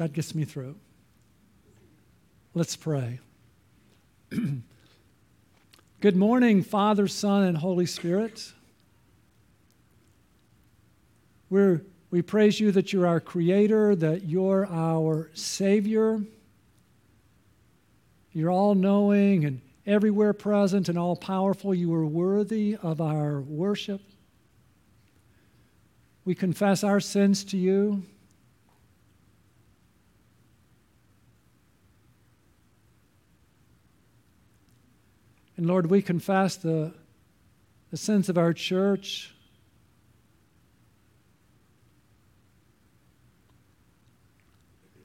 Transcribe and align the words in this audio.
that 0.00 0.14
gets 0.14 0.34
me 0.34 0.46
through. 0.46 0.74
Let's 2.54 2.74
pray. 2.74 3.20
Good 6.00 6.16
morning, 6.16 6.62
Father, 6.62 7.06
Son, 7.06 7.42
and 7.42 7.54
Holy 7.54 7.84
Spirit. 7.84 8.50
We're, 11.50 11.82
we 12.10 12.22
praise 12.22 12.58
you 12.58 12.72
that 12.72 12.94
you're 12.94 13.06
our 13.06 13.20
Creator, 13.20 13.96
that 13.96 14.24
you're 14.24 14.66
our 14.68 15.28
Savior. 15.34 16.22
You're 18.32 18.50
all 18.50 18.74
knowing 18.74 19.44
and 19.44 19.60
everywhere 19.86 20.32
present 20.32 20.88
and 20.88 20.98
all 20.98 21.14
powerful. 21.14 21.74
You 21.74 21.92
are 21.92 22.06
worthy 22.06 22.78
of 22.82 23.02
our 23.02 23.42
worship. 23.42 24.00
We 26.24 26.34
confess 26.34 26.84
our 26.84 27.00
sins 27.00 27.44
to 27.44 27.58
you. 27.58 28.02
And 35.60 35.68
Lord, 35.68 35.90
we 35.90 36.00
confess 36.00 36.56
the, 36.56 36.90
the 37.90 37.98
sins 37.98 38.30
of 38.30 38.38
our 38.38 38.54
church. 38.54 39.34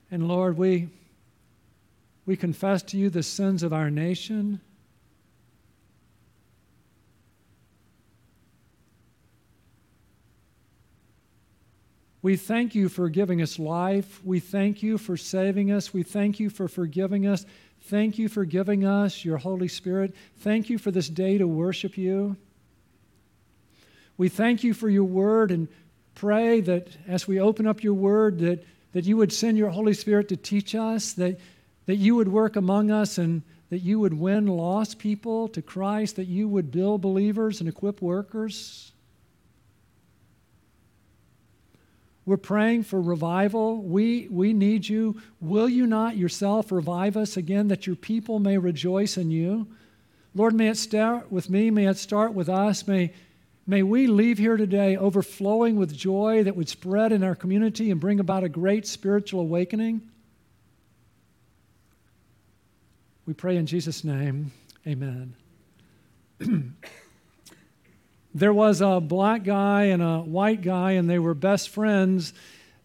And 0.10 0.30
Lord, 0.30 0.58
we, 0.58 0.88
we 2.26 2.38
confess 2.38 2.84
to 2.84 2.98
you 2.98 3.10
the 3.10 3.22
sins 3.22 3.64
of 3.64 3.74
our 3.74 3.92
nation. 3.92 4.62
We 12.22 12.38
thank 12.38 12.74
you 12.74 12.88
for 12.88 13.10
giving 13.10 13.42
us 13.42 13.60
life. 13.60 14.22
We 14.24 14.40
thank 14.40 14.82
you 14.82 14.98
for 14.98 15.18
saving 15.18 15.74
us. 15.74 15.94
We 15.94 16.04
thank 16.04 16.40
you 16.40 16.50
for 16.50 16.70
forgiving 16.70 17.28
us. 17.28 17.46
Thank 17.86 18.18
you 18.18 18.30
for 18.30 18.46
giving 18.46 18.84
us 18.84 19.24
your 19.24 19.38
Holy 19.38 19.68
Spirit. 19.68 20.16
Thank 20.38 20.72
you 20.72 20.80
for 20.80 20.90
this 20.90 21.08
day 21.08 21.38
to 21.38 21.48
worship 21.48 22.00
you. 22.00 22.36
We 24.18 24.28
thank 24.28 24.64
you 24.64 24.74
for 24.74 24.90
your 24.90 25.04
word 25.04 25.52
and 25.52 25.68
pray 26.16 26.62
that 26.62 26.88
as 27.08 27.28
we 27.28 27.40
open 27.40 27.68
up 27.68 27.84
your 27.84 27.94
word 27.94 28.40
that, 28.40 28.66
that 28.94 29.06
you 29.06 29.18
would 29.18 29.32
send 29.32 29.60
your 29.60 29.70
Holy 29.70 29.94
Spirit 29.94 30.30
to 30.30 30.36
teach 30.36 30.74
us, 30.74 31.14
that, 31.14 31.40
that 31.86 31.98
you 31.98 32.16
would 32.16 32.28
work 32.28 32.56
among 32.56 32.90
us 32.90 33.20
and 33.20 33.44
that 33.70 33.80
you 33.80 34.00
would 34.00 34.14
win 34.14 34.48
lost 34.48 34.98
people 34.98 35.48
to 35.50 35.62
Christ, 35.62 36.16
that 36.16 36.26
you 36.26 36.48
would 36.48 36.72
build 36.72 37.02
believers 37.02 37.60
and 37.60 37.70
equip 37.70 38.02
workers. 38.02 38.94
We're 42.26 42.38
praying 42.38 42.84
for 42.84 43.00
revival. 43.00 43.82
We, 43.84 44.28
we 44.32 44.52
need 44.52 44.88
you. 44.88 45.22
Will 45.40 45.70
you 45.70 45.86
not 45.86 46.18
yourself 46.18 46.72
revive 46.72 47.16
us 47.18 47.38
again 47.38 47.68
that 47.68 47.86
your 47.86 47.96
people 47.96 48.40
may 48.40 48.58
rejoice 48.58 49.18
in 49.18 49.30
you? 49.30 49.68
Lord, 50.34 50.56
may 50.56 50.70
it 50.70 50.78
start 50.78 51.32
with 51.32 51.50
me. 51.50 51.70
May 51.70 51.88
it 51.88 51.98
start 51.98 52.34
with 52.34 52.50
us. 52.50 52.88
May, 52.88 53.14
may 53.68 53.84
we 53.84 54.08
leave 54.08 54.40
here 54.40 54.58
today 54.58 54.98
overflowing 54.98 55.76
with 55.76 55.96
joy 55.96 56.44
that 56.44 56.56
would 56.56 56.68
spread 56.68 57.12
in 57.12 57.24
our 57.24 57.36
community 57.36 57.92
and 57.92 58.02
bring 58.02 58.20
about 58.20 58.44
a 58.44 58.50
great 58.50 58.88
spiritual 58.88 59.42
awakening. 59.42 60.02
We 63.28 63.36
pray 63.36 63.56
in 63.56 63.68
Jesus' 63.68 64.04
name. 64.04 64.52
Amen. 64.88 65.36
there 68.36 68.54
was 68.54 68.82
a 68.82 69.00
black 69.00 69.46
guy 69.46 69.86
and 69.86 70.04
a 70.04 70.20
white 70.20 70.62
guy, 70.62 70.92
and 70.92 71.10
they 71.10 71.20
were 71.20 71.34
best 71.34 71.70
friends. 71.70 72.34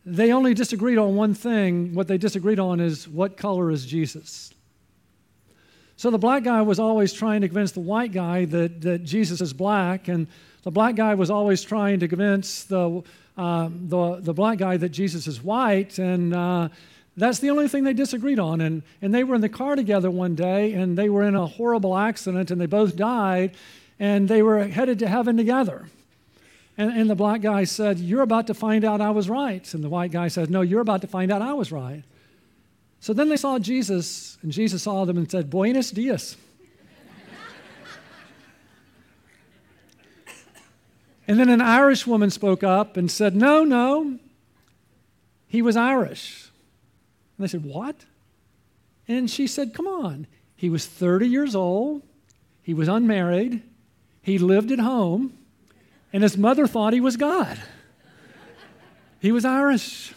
They 0.06 0.32
only 0.32 0.54
disagreed 0.54 0.96
on 0.96 1.16
one 1.16 1.34
thing. 1.34 1.92
What 1.92 2.06
they 2.06 2.18
disagreed 2.18 2.60
on 2.60 2.78
is 2.78 3.08
what 3.08 3.36
color 3.36 3.72
is 3.72 3.84
Jesus? 3.84 4.54
So 5.96 6.12
the 6.12 6.18
black 6.18 6.44
guy 6.44 6.62
was 6.62 6.78
always 6.78 7.12
trying 7.12 7.40
to 7.40 7.48
convince 7.48 7.72
the 7.72 7.80
white 7.80 8.12
guy 8.12 8.44
that, 8.44 8.80
that 8.82 9.02
Jesus 9.02 9.40
is 9.40 9.52
black, 9.52 10.06
and 10.06 10.28
the 10.62 10.70
black 10.70 10.94
guy 10.94 11.14
was 11.14 11.30
always 11.30 11.62
trying 11.62 11.98
to 11.98 12.06
convince 12.06 12.62
the, 12.62 13.02
uh, 13.36 13.68
the, 13.72 14.20
the 14.20 14.32
black 14.32 14.58
guy 14.58 14.76
that 14.76 14.90
Jesus 14.90 15.26
is 15.26 15.42
white, 15.42 15.98
and 15.98 16.32
uh, 16.32 16.68
that's 17.16 17.40
the 17.40 17.50
only 17.50 17.66
thing 17.66 17.82
they 17.82 17.92
disagreed 17.92 18.38
on. 18.38 18.60
And, 18.60 18.84
and 19.02 19.12
they 19.12 19.24
were 19.24 19.34
in 19.34 19.40
the 19.40 19.48
car 19.48 19.74
together 19.74 20.12
one 20.12 20.36
day, 20.36 20.74
and 20.74 20.96
they 20.96 21.08
were 21.08 21.24
in 21.24 21.34
a 21.34 21.44
horrible 21.44 21.98
accident, 21.98 22.52
and 22.52 22.60
they 22.60 22.66
both 22.66 22.94
died 22.94 23.56
and 24.00 24.28
they 24.28 24.42
were 24.42 24.64
headed 24.64 24.98
to 25.00 25.06
heaven 25.06 25.36
together. 25.36 25.86
And, 26.78 26.90
and 26.98 27.10
the 27.10 27.14
black 27.14 27.42
guy 27.42 27.64
said, 27.64 27.98
You're 27.98 28.22
about 28.22 28.46
to 28.46 28.54
find 28.54 28.84
out 28.84 29.02
I 29.02 29.10
was 29.10 29.28
right. 29.28 29.72
And 29.74 29.84
the 29.84 29.90
white 29.90 30.10
guy 30.10 30.28
said, 30.28 30.50
No, 30.50 30.62
you're 30.62 30.80
about 30.80 31.02
to 31.02 31.06
find 31.06 31.30
out 31.30 31.42
I 31.42 31.52
was 31.52 31.70
right. 31.70 32.02
So 33.00 33.12
then 33.12 33.28
they 33.28 33.36
saw 33.36 33.58
Jesus, 33.58 34.38
and 34.42 34.50
Jesus 34.50 34.82
saw 34.82 35.04
them 35.04 35.18
and 35.18 35.30
said, 35.30 35.50
Buenos 35.50 35.90
dias. 35.90 36.36
and 41.28 41.38
then 41.38 41.50
an 41.50 41.60
Irish 41.60 42.06
woman 42.06 42.30
spoke 42.30 42.64
up 42.64 42.96
and 42.96 43.10
said, 43.10 43.36
No, 43.36 43.64
no, 43.64 44.18
he 45.46 45.60
was 45.60 45.76
Irish. 45.76 46.48
And 47.36 47.44
they 47.44 47.50
said, 47.50 47.64
What? 47.64 48.06
And 49.06 49.30
she 49.30 49.46
said, 49.46 49.74
Come 49.74 49.86
on. 49.86 50.26
He 50.56 50.70
was 50.70 50.86
30 50.86 51.26
years 51.26 51.54
old, 51.54 52.02
he 52.62 52.72
was 52.72 52.88
unmarried, 52.88 53.62
he 54.22 54.38
lived 54.38 54.70
at 54.72 54.78
home, 54.78 55.36
and 56.12 56.22
his 56.22 56.36
mother 56.36 56.66
thought 56.66 56.92
he 56.92 57.00
was 57.00 57.16
God. 57.16 57.58
He 59.20 59.32
was 59.32 59.44
Irish. 59.44 60.12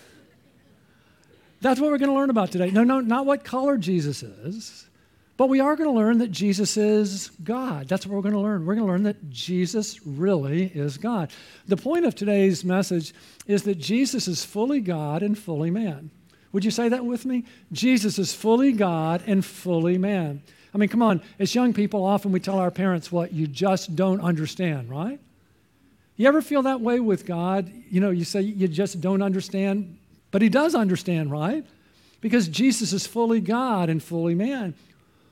That's 1.61 1.79
what 1.79 1.91
we're 1.91 1.97
going 1.97 2.09
to 2.09 2.15
learn 2.15 2.29
about 2.29 2.51
today. 2.51 2.71
No, 2.71 2.83
no, 2.83 2.99
not 2.99 3.25
what 3.25 3.43
color 3.43 3.77
Jesus 3.77 4.23
is, 4.23 4.87
but 5.37 5.47
we 5.47 5.59
are 5.59 5.75
going 5.75 5.89
to 5.89 5.95
learn 5.95 6.17
that 6.19 6.31
Jesus 6.31 6.77
is 6.77 7.31
God. 7.43 7.87
That's 7.87 8.05
what 8.05 8.15
we're 8.15 8.21
going 8.21 8.33
to 8.33 8.39
learn. 8.39 8.65
We're 8.65 8.75
going 8.75 8.85
to 8.85 8.91
learn 8.91 9.03
that 9.03 9.29
Jesus 9.29 10.05
really 10.05 10.65
is 10.65 10.97
God. 10.97 11.31
The 11.67 11.77
point 11.77 12.05
of 12.05 12.15
today's 12.15 12.63
message 12.65 13.13
is 13.47 13.63
that 13.63 13.79
Jesus 13.79 14.27
is 14.27 14.43
fully 14.43 14.81
God 14.81 15.23
and 15.23 15.37
fully 15.37 15.71
man. 15.71 16.11
Would 16.51 16.63
you 16.63 16.71
say 16.71 16.89
that 16.89 17.05
with 17.05 17.25
me? 17.25 17.45
Jesus 17.71 18.19
is 18.19 18.33
fully 18.33 18.73
God 18.73 19.23
and 19.25 19.43
fully 19.43 19.97
man. 19.97 20.43
I 20.73 20.77
mean, 20.77 20.89
come 20.89 21.01
on, 21.01 21.21
as 21.39 21.53
young 21.53 21.73
people, 21.73 22.03
often 22.03 22.31
we 22.31 22.39
tell 22.39 22.57
our 22.57 22.71
parents 22.71 23.11
what 23.11 23.31
you 23.31 23.45
just 23.45 23.95
don't 23.95 24.21
understand, 24.21 24.89
right? 24.89 25.19
You 26.15 26.27
ever 26.27 26.41
feel 26.41 26.63
that 26.63 26.81
way 26.81 26.99
with 26.99 27.25
God? 27.25 27.71
You 27.89 28.01
know, 28.01 28.09
you 28.09 28.25
say 28.25 28.41
you 28.41 28.67
just 28.67 29.01
don't 29.01 29.21
understand, 29.21 29.97
but 30.31 30.41
He 30.41 30.49
does 30.49 30.73
understand, 30.73 31.31
right? 31.31 31.65
Because 32.21 32.47
Jesus 32.47 32.93
is 32.93 33.05
fully 33.05 33.39
God 33.39 33.89
and 33.89 34.01
fully 34.01 34.35
man. 34.35 34.73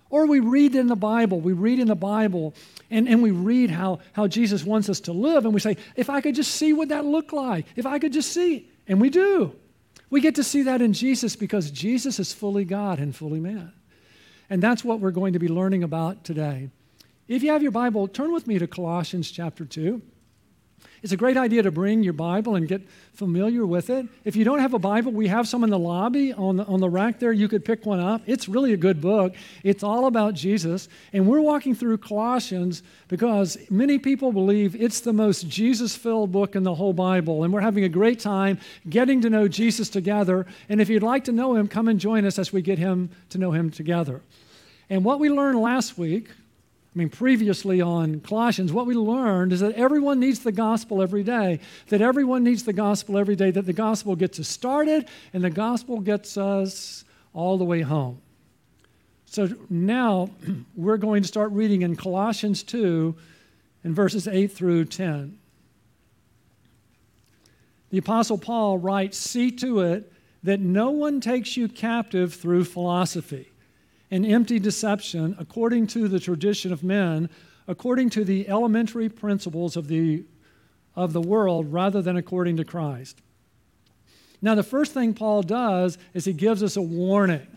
Or 0.09 0.25
we 0.25 0.41
read 0.41 0.75
in 0.75 0.88
the 0.88 0.96
Bible, 0.96 1.40
we 1.40 1.53
read 1.53 1.79
in 1.79 1.88
the 1.88 1.96
Bible, 1.96 2.53
and, 2.90 3.08
and 3.08 3.23
we 3.23 3.31
read 3.31 3.72
how, 3.72 4.00
how 4.12 4.28
Jesus 4.28 4.63
wants 4.63 4.90
us 4.90 5.00
to 5.02 5.13
live, 5.13 5.46
and 5.46 5.53
we 5.53 5.59
say, 5.62 5.78
if 5.96 6.09
I 6.09 6.19
could 6.22 6.35
just 6.35 6.52
see 6.52 6.73
what 6.73 6.90
that 6.90 7.06
looked 7.06 7.31
like, 7.31 7.66
if 7.75 7.85
I 7.85 7.97
could 7.97 8.12
just 8.12 8.34
see, 8.34 8.69
and 8.88 9.00
we 9.00 9.09
do. 9.09 9.56
We 10.09 10.19
get 10.19 10.35
to 10.35 10.44
see 10.44 10.63
that 10.63 10.81
in 10.81 10.91
Jesus 10.91 11.38
because 11.38 11.72
Jesus 11.72 12.19
is 12.19 12.34
fully 12.34 12.66
God 12.66 13.00
and 13.00 13.16
fully 13.16 13.40
man. 13.40 13.72
And 14.51 14.62
that's 14.62 14.84
what 14.84 15.00
we're 15.00 15.12
going 15.12 15.31
to 15.31 15.39
be 15.39 15.47
learning 15.47 15.81
about 15.81 16.25
today. 16.25 16.69
If 17.29 17.41
you 17.41 17.51
have 17.51 17.63
your 17.63 17.72
Bible, 17.72 18.09
turn 18.09 18.34
with 18.34 18.47
me 18.47 18.59
to 18.59 18.67
Colossians 18.67 19.31
chapter 19.31 19.63
2. 19.63 20.01
It's 21.03 21.12
a 21.12 21.18
great 21.18 21.36
idea 21.36 21.64
to 21.64 21.72
bring 21.72 22.03
your 22.03 22.14
Bible 22.14 22.56
and 22.56 22.68
get 22.68 22.81
familiar 23.14 23.66
with 23.66 23.90
it. 23.90 24.06
If 24.24 24.36
you 24.36 24.46
don't 24.46 24.59
have 24.59 24.75
a 24.75 24.80
Bible, 24.80 25.12
we 25.12 25.28
have 25.30 25.47
some 25.47 25.64
in 25.64 25.72
the 25.72 25.80
lobby 25.80 26.31
on 26.31 26.58
the, 26.58 26.66
on 26.66 26.80
the 26.80 26.90
rack 26.90 27.19
there. 27.19 27.31
You 27.31 27.47
could 27.47 27.66
pick 27.66 27.88
one 27.88 28.00
up. 28.00 28.22
It's 28.28 28.47
really 28.47 28.74
a 28.74 28.78
good 28.78 29.02
book. 29.02 29.34
It's 29.64 29.84
all 29.84 30.06
about 30.06 30.36
Jesus. 30.36 30.90
And 31.12 31.28
we're 31.28 31.41
walking 31.41 31.74
through 31.74 31.97
Colossians 31.97 32.84
because 33.08 33.58
many 33.70 33.97
people 33.97 34.31
believe 34.31 34.75
it's 34.75 35.02
the 35.02 35.14
most 35.14 35.47
Jesus 35.47 35.96
filled 35.96 36.31
book 36.31 36.56
in 36.56 36.62
the 36.62 36.75
whole 36.75 36.94
Bible. 36.94 37.44
And 37.44 37.52
we're 37.52 37.62
having 37.62 37.84
a 37.84 37.90
great 37.90 38.20
time 38.20 38.59
getting 38.88 39.22
to 39.22 39.30
know 39.30 39.47
Jesus 39.47 39.90
together. 39.90 40.46
And 40.70 40.80
if 40.80 40.88
you'd 40.88 41.03
like 41.03 41.24
to 41.24 41.31
know 41.31 41.56
him, 41.56 41.68
come 41.68 41.88
and 41.88 42.00
join 42.00 42.25
us 42.25 42.38
as 42.38 42.53
we 42.53 42.61
get 42.61 42.78
him 42.78 43.09
to 43.29 43.40
know 43.40 43.52
him 43.52 43.72
together. 43.72 44.22
And 44.88 45.03
what 45.03 45.20
we 45.20 45.29
learned 45.29 45.59
last 45.59 45.97
week, 45.97 46.29
I 46.93 46.99
mean, 46.99 47.09
previously 47.09 47.79
on 47.79 48.20
Colossians, 48.20 48.73
what 48.73 48.85
we 48.85 48.96
learned 48.96 49.53
is 49.53 49.61
that 49.61 49.73
everyone 49.76 50.20
needs 50.20 50.40
the 50.40 50.52
gospel 50.52 51.02
every 51.02 51.23
day, 51.23 51.61
that 51.88 52.02
everyone 52.02 52.43
needs 52.43 52.64
the 52.64 52.73
gospel 52.73 53.17
every 53.17 53.38
day, 53.38 53.49
that 53.49 53.66
the 53.66 53.72
gospel 53.72 54.14
gets 54.17 54.40
us 54.41 54.49
started 54.49 55.08
and 55.32 55.41
the 55.41 55.49
gospel 55.49 56.02
gets 56.02 56.38
us 56.38 57.05
all 57.34 57.58
the 57.58 57.64
way 57.64 57.82
home. 57.82 58.22
So 59.26 59.47
now 59.70 60.32
we're 60.76 60.97
going 60.97 61.22
to 61.22 61.28
start 61.28 61.52
reading 61.53 61.84
in 61.84 61.96
Colossians 61.96 62.61
2 62.64 63.16
in 63.85 63.96
verses 63.96 64.28
8 64.28 64.52
through 64.52 64.85
10. 64.85 65.38
The 67.91 67.97
Apostle 67.99 68.38
Paul 68.38 68.78
writes, 68.78 69.17
See 69.17 69.49
to 69.52 69.79
it 69.79 70.11
that 70.43 70.59
no 70.59 70.90
one 70.90 71.22
takes 71.22 71.55
you 71.55 71.70
captive 71.70 72.34
through 72.34 72.66
philosophy 72.66 73.51
and 74.11 74.25
empty 74.25 74.59
deception 74.59 75.35
according 75.40 75.87
to 75.87 76.09
the 76.09 76.19
tradition 76.19 76.73
of 76.73 76.84
men, 76.84 77.29
according 77.67 78.09
to 78.11 78.25
the 78.25 78.47
elementary 78.49 79.08
principles 79.08 79.78
of 79.78 79.87
the, 79.87 80.23
of 80.96 81.13
the 81.13 81.22
world, 81.22 81.72
rather 81.72 82.02
than 82.02 82.17
according 82.17 82.58
to 82.58 82.66
Christ. 82.66 83.22
Now, 84.41 84.55
the 84.55 84.63
first 84.63 84.93
thing 84.93 85.13
Paul 85.13 85.43
does 85.43 85.97
is 86.13 86.25
he 86.25 86.34
gives 86.34 86.61
us 86.61 86.75
a 86.75 86.81
warning. 86.81 87.47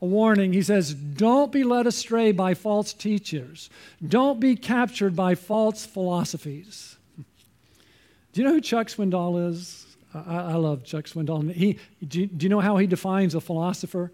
A 0.00 0.06
warning. 0.06 0.52
He 0.52 0.62
says, 0.62 0.94
Don't 0.94 1.50
be 1.50 1.64
led 1.64 1.86
astray 1.86 2.32
by 2.32 2.54
false 2.54 2.92
teachers. 2.92 3.68
Don't 4.06 4.38
be 4.38 4.54
captured 4.54 5.16
by 5.16 5.34
false 5.34 5.84
philosophies. 5.84 6.96
Do 8.32 8.40
you 8.40 8.46
know 8.46 8.54
who 8.54 8.60
Chuck 8.60 8.86
Swindoll 8.86 9.50
is? 9.50 9.96
I, 10.14 10.36
I 10.36 10.54
love 10.54 10.84
Chuck 10.84 11.06
Swindoll. 11.06 11.52
He, 11.52 11.78
do, 12.06 12.26
do 12.26 12.44
you 12.44 12.48
know 12.48 12.60
how 12.60 12.76
he 12.76 12.86
defines 12.86 13.34
a 13.34 13.40
philosopher? 13.40 14.12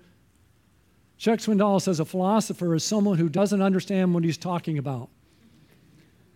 Chuck 1.19 1.39
Swindoll 1.39 1.81
says 1.81 2.01
a 2.01 2.05
philosopher 2.05 2.75
is 2.75 2.85
someone 2.85 3.19
who 3.19 3.29
doesn't 3.29 3.63
understand 3.63 4.15
what 4.15 4.25
he's 4.25 4.37
talking 4.37 4.79
about 4.79 5.09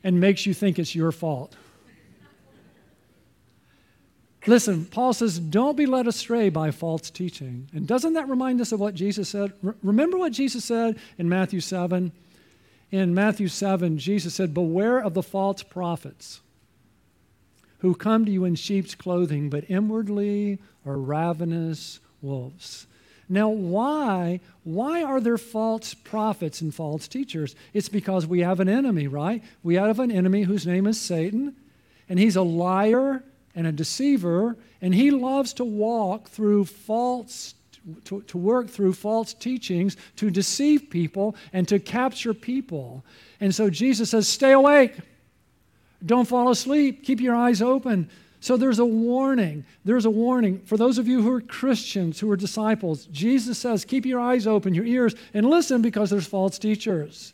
and 0.05 0.21
makes 0.21 0.47
you 0.47 0.55
think 0.55 0.79
it's 0.79 0.95
your 0.95 1.13
fault. 1.13 1.57
Listen, 4.47 4.87
Paul 4.87 5.13
says, 5.13 5.39
don't 5.39 5.77
be 5.77 5.85
led 5.85 6.07
astray 6.07 6.49
by 6.49 6.71
false 6.71 7.11
teaching. 7.11 7.69
And 7.75 7.87
doesn't 7.87 8.15
that 8.15 8.29
remind 8.29 8.61
us 8.61 8.73
of 8.73 8.81
what 8.81 8.95
Jesus 8.95 9.29
said? 9.29 9.53
remember 9.83 10.17
what 10.17 10.33
Jesus 10.33 10.65
said 10.65 10.99
in 11.19 11.29
Matthew 11.29 11.61
7? 11.61 12.13
In 12.91 13.15
Matthew 13.15 13.49
7, 13.49 13.99
Jesus 13.99 14.35
said, 14.35 14.55
Beware 14.55 14.99
of 14.99 15.13
the 15.13 15.23
false 15.23 15.63
prophets 15.63 16.41
who 17.81 17.95
come 17.95 18.25
to 18.25 18.31
you 18.31 18.45
in 18.45 18.55
sheep's 18.55 18.95
clothing, 18.95 19.51
but 19.51 19.69
inwardly 19.69 20.59
are 20.87 20.97
ravenous 20.97 22.01
wolves. 22.23 22.87
Now, 23.29 23.51
why? 23.51 24.41
Why 24.65 25.03
are 25.03 25.21
there 25.21 25.37
false 25.37 25.93
prophets 25.93 26.61
and 26.61 26.75
false 26.75 27.07
teachers? 27.09 27.55
It's 27.75 27.89
because 27.89 28.27
we 28.27 28.41
have 28.41 28.61
an 28.61 28.69
enemy, 28.69 29.07
right? 29.07 29.43
We 29.63 29.75
have 29.75 29.99
an 29.99 30.11
enemy 30.11 30.43
whose 30.43 30.67
name 30.67 30.87
is 30.87 31.01
Satan, 31.01 31.55
and 32.09 32.19
he's 32.19 32.37
a 32.37 32.43
liar 32.43 33.23
and 33.55 33.67
a 33.67 33.73
deceiver, 33.73 34.57
and 34.81 34.95
he 34.95 35.11
loves 35.11 35.53
to 35.55 35.65
walk 35.65 36.29
through 36.29 36.65
false, 36.65 37.55
to, 38.05 38.23
to 38.23 38.39
work 38.39 38.69
through 38.69 38.95
false 38.95 39.35
teachings 39.35 39.97
to 40.17 40.31
deceive 40.31 40.89
people 40.89 41.37
and 41.53 41.69
to 41.69 41.79
capture 41.79 42.33
people. 42.33 43.05
And 43.41 43.55
so 43.55 43.69
Jesus 43.69 44.11
says, 44.11 44.27
Stay 44.27 44.53
awake. 44.53 44.95
Don't 46.05 46.29
fall 46.29 46.49
asleep. 46.51 47.05
Keep 47.05 47.21
your 47.21 47.35
eyes 47.35 47.61
open. 47.61 48.09
So 48.41 48.57
there's 48.57 48.79
a 48.79 48.85
warning. 48.85 49.65
There's 49.85 50.05
a 50.05 50.11
warning. 50.11 50.61
For 50.61 50.77
those 50.77 50.99
of 50.99 51.09
you 51.09 51.23
who 51.23 51.33
are 51.33 51.41
Christians, 51.41 52.21
who 52.21 52.31
are 52.31 52.37
disciples, 52.37 53.07
Jesus 53.07 53.59
says, 53.59 53.85
Keep 53.85 54.07
your 54.07 54.21
eyes 54.21 54.47
open, 54.47 54.75
your 54.75 54.85
ears, 54.85 55.15
and 55.35 55.49
listen 55.49 55.83
because 55.83 56.11
there's 56.11 56.27
false 56.27 56.59
teachers. 56.59 57.33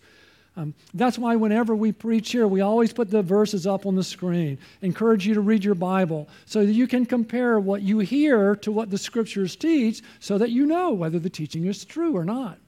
Um, 0.56 0.72
that's 0.94 1.18
why 1.18 1.34
whenever 1.34 1.74
we 1.74 1.90
preach 1.90 2.30
here, 2.30 2.46
we 2.46 2.60
always 2.60 2.92
put 2.92 3.10
the 3.10 3.22
verses 3.22 3.66
up 3.66 3.86
on 3.86 3.96
the 3.96 4.04
screen. 4.04 4.58
Encourage 4.82 5.26
you 5.26 5.34
to 5.34 5.40
read 5.40 5.64
your 5.64 5.74
Bible 5.74 6.28
so 6.46 6.64
that 6.64 6.72
you 6.72 6.86
can 6.86 7.04
compare 7.04 7.58
what 7.58 7.82
you 7.82 7.98
hear 7.98 8.54
to 8.56 8.70
what 8.70 8.88
the 8.88 8.98
scriptures 8.98 9.56
teach 9.56 10.02
so 10.20 10.38
that 10.38 10.50
you 10.50 10.64
know 10.64 10.92
whether 10.92 11.18
the 11.18 11.30
teaching 11.30 11.66
is 11.66 11.84
true 11.84 12.16
or 12.16 12.24
not. 12.24 12.58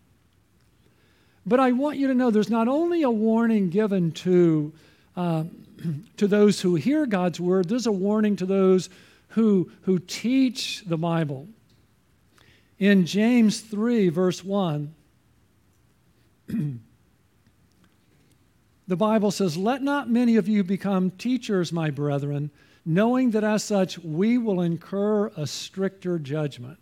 But 1.47 1.61
I 1.61 1.71
want 1.73 1.97
you 1.97 2.09
to 2.09 2.15
know 2.15 2.31
there's 2.33 2.51
not 2.51 2.67
only 2.67 3.03
a 3.03 3.11
warning 3.11 3.71
given 3.71 4.11
to, 4.13 4.73
uh, 5.17 5.45
to 6.17 6.27
those 6.27 6.61
who 6.61 6.75
hear 6.75 7.07
God's 7.07 7.41
word, 7.41 7.69
there's 7.69 7.87
a 7.87 7.93
warning 7.93 8.37
to 8.37 8.47
those 8.47 8.89
who, 9.29 9.71
who 9.83 9.99
teach 9.99 10.83
the 10.87 10.97
Bible. 10.99 11.49
In 12.79 13.07
James 13.07 13.61
3, 13.61 14.09
verse 14.09 14.45
1, 14.45 14.95
The 18.89 18.97
Bible 18.97 19.31
says, 19.31 19.57
Let 19.57 19.83
not 19.83 20.09
many 20.09 20.37
of 20.37 20.47
you 20.47 20.63
become 20.63 21.11
teachers, 21.11 21.73
my 21.73 21.91
brethren, 21.91 22.51
knowing 22.85 23.33
that 23.33 23.43
as 23.43 23.65
such 23.65 23.99
we 23.99 24.39
will 24.39 24.61
incur 24.61 25.29
a 25.37 25.47
stricter 25.47 26.19
judgment. 26.19 26.79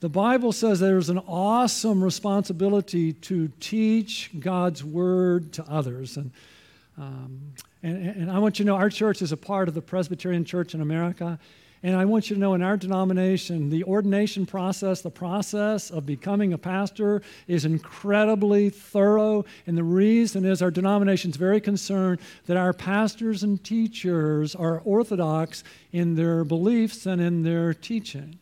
The 0.00 0.08
Bible 0.08 0.52
says 0.52 0.80
there's 0.80 1.10
an 1.10 1.18
awesome 1.18 2.02
responsibility 2.02 3.12
to 3.12 3.48
teach 3.60 4.30
God's 4.38 4.82
word 4.84 5.52
to 5.54 5.64
others. 5.64 6.16
And, 6.16 6.30
um, 6.98 7.54
and, 7.82 7.96
and 7.96 8.30
I 8.30 8.38
want 8.38 8.58
you 8.58 8.64
to 8.64 8.66
know 8.70 8.76
our 8.76 8.90
church 8.90 9.22
is 9.22 9.30
a 9.30 9.36
part 9.36 9.68
of 9.68 9.74
the 9.74 9.82
Presbyterian 9.82 10.44
Church 10.44 10.74
in 10.74 10.80
America. 10.80 11.38
And 11.84 11.94
I 11.94 12.06
want 12.06 12.28
you 12.28 12.34
to 12.34 12.40
know 12.40 12.54
in 12.54 12.62
our 12.62 12.76
denomination, 12.76 13.70
the 13.70 13.84
ordination 13.84 14.46
process, 14.46 15.00
the 15.00 15.10
process 15.10 15.90
of 15.90 16.04
becoming 16.04 16.52
a 16.52 16.58
pastor 16.58 17.22
is 17.46 17.64
incredibly 17.64 18.68
thorough. 18.68 19.44
And 19.64 19.78
the 19.78 19.84
reason 19.84 20.44
is 20.44 20.60
our 20.60 20.72
denomination 20.72 21.30
is 21.30 21.36
very 21.36 21.60
concerned 21.60 22.18
that 22.46 22.56
our 22.56 22.72
pastors 22.72 23.44
and 23.44 23.62
teachers 23.62 24.56
are 24.56 24.80
orthodox 24.80 25.62
in 25.92 26.16
their 26.16 26.42
beliefs 26.42 27.06
and 27.06 27.20
in 27.20 27.44
their 27.44 27.72
teaching. 27.74 28.40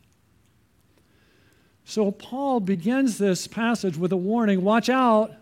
So 1.85 2.11
Paul 2.11 2.61
begins 2.61 3.19
this 3.19 3.47
passage 3.47 3.99
with 3.99 4.12
a 4.12 4.17
warning 4.17 4.62
watch 4.62 4.88
out 4.88 5.32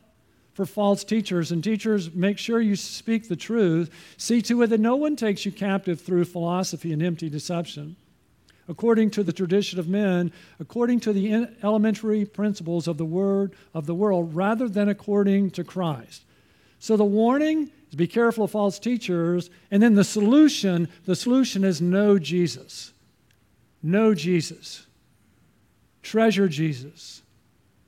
for 0.54 0.64
false 0.64 1.04
teachers. 1.04 1.52
And 1.52 1.62
teachers, 1.62 2.14
make 2.14 2.38
sure 2.38 2.60
you 2.60 2.76
speak 2.76 3.28
the 3.28 3.36
truth. 3.36 3.90
See 4.16 4.40
to 4.42 4.62
it 4.62 4.68
that 4.68 4.80
no 4.80 4.96
one 4.96 5.16
takes 5.16 5.44
you 5.44 5.52
captive 5.52 6.00
through 6.00 6.24
philosophy 6.24 6.92
and 6.92 7.02
empty 7.02 7.28
deception. 7.28 7.96
According 8.66 9.10
to 9.10 9.22
the 9.22 9.32
tradition 9.32 9.78
of 9.78 9.88
men, 9.88 10.32
according 10.58 11.00
to 11.00 11.12
the 11.12 11.48
elementary 11.62 12.24
principles 12.24 12.88
of 12.88 12.96
the 12.96 13.04
word 13.04 13.52
of 13.74 13.84
the 13.84 13.94
world, 13.94 14.34
rather 14.34 14.68
than 14.68 14.88
according 14.88 15.50
to 15.50 15.64
Christ. 15.64 16.22
So 16.78 16.96
the 16.96 17.04
warning 17.04 17.70
is 17.90 17.96
be 17.96 18.06
careful 18.06 18.44
of 18.44 18.52
false 18.52 18.78
teachers, 18.78 19.50
and 19.70 19.82
then 19.82 19.96
the 19.96 20.04
solution, 20.04 20.88
the 21.04 21.16
solution 21.16 21.62
is 21.62 21.82
know 21.82 22.18
Jesus. 22.18 22.92
Know 23.82 24.14
Jesus. 24.14 24.86
Treasure 26.02 26.48
Jesus. 26.48 27.22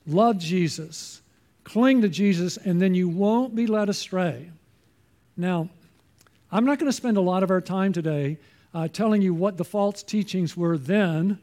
Love 0.05 0.37
Jesus 0.37 1.21
Cling 1.67 2.01
to 2.01 2.07
Jesus, 2.07 2.55
and 2.55 2.81
then 2.81 2.95
you 2.95 3.09
won't 3.09 3.53
be 3.53 3.67
led 3.67 3.89
astray. 3.89 4.49
Now, 5.35 5.67
I'm 6.49 6.63
not 6.63 6.79
going 6.79 6.89
to 6.89 6.95
spend 6.95 7.17
a 7.17 7.21
lot 7.21 7.43
of 7.43 7.51
our 7.51 7.59
time 7.59 7.91
today 7.91 8.37
uh, 8.73 8.87
telling 8.87 9.21
you 9.21 9.33
what 9.33 9.57
the 9.57 9.65
false 9.65 10.01
teachings 10.01 10.55
were 10.55 10.77
then, 10.77 11.39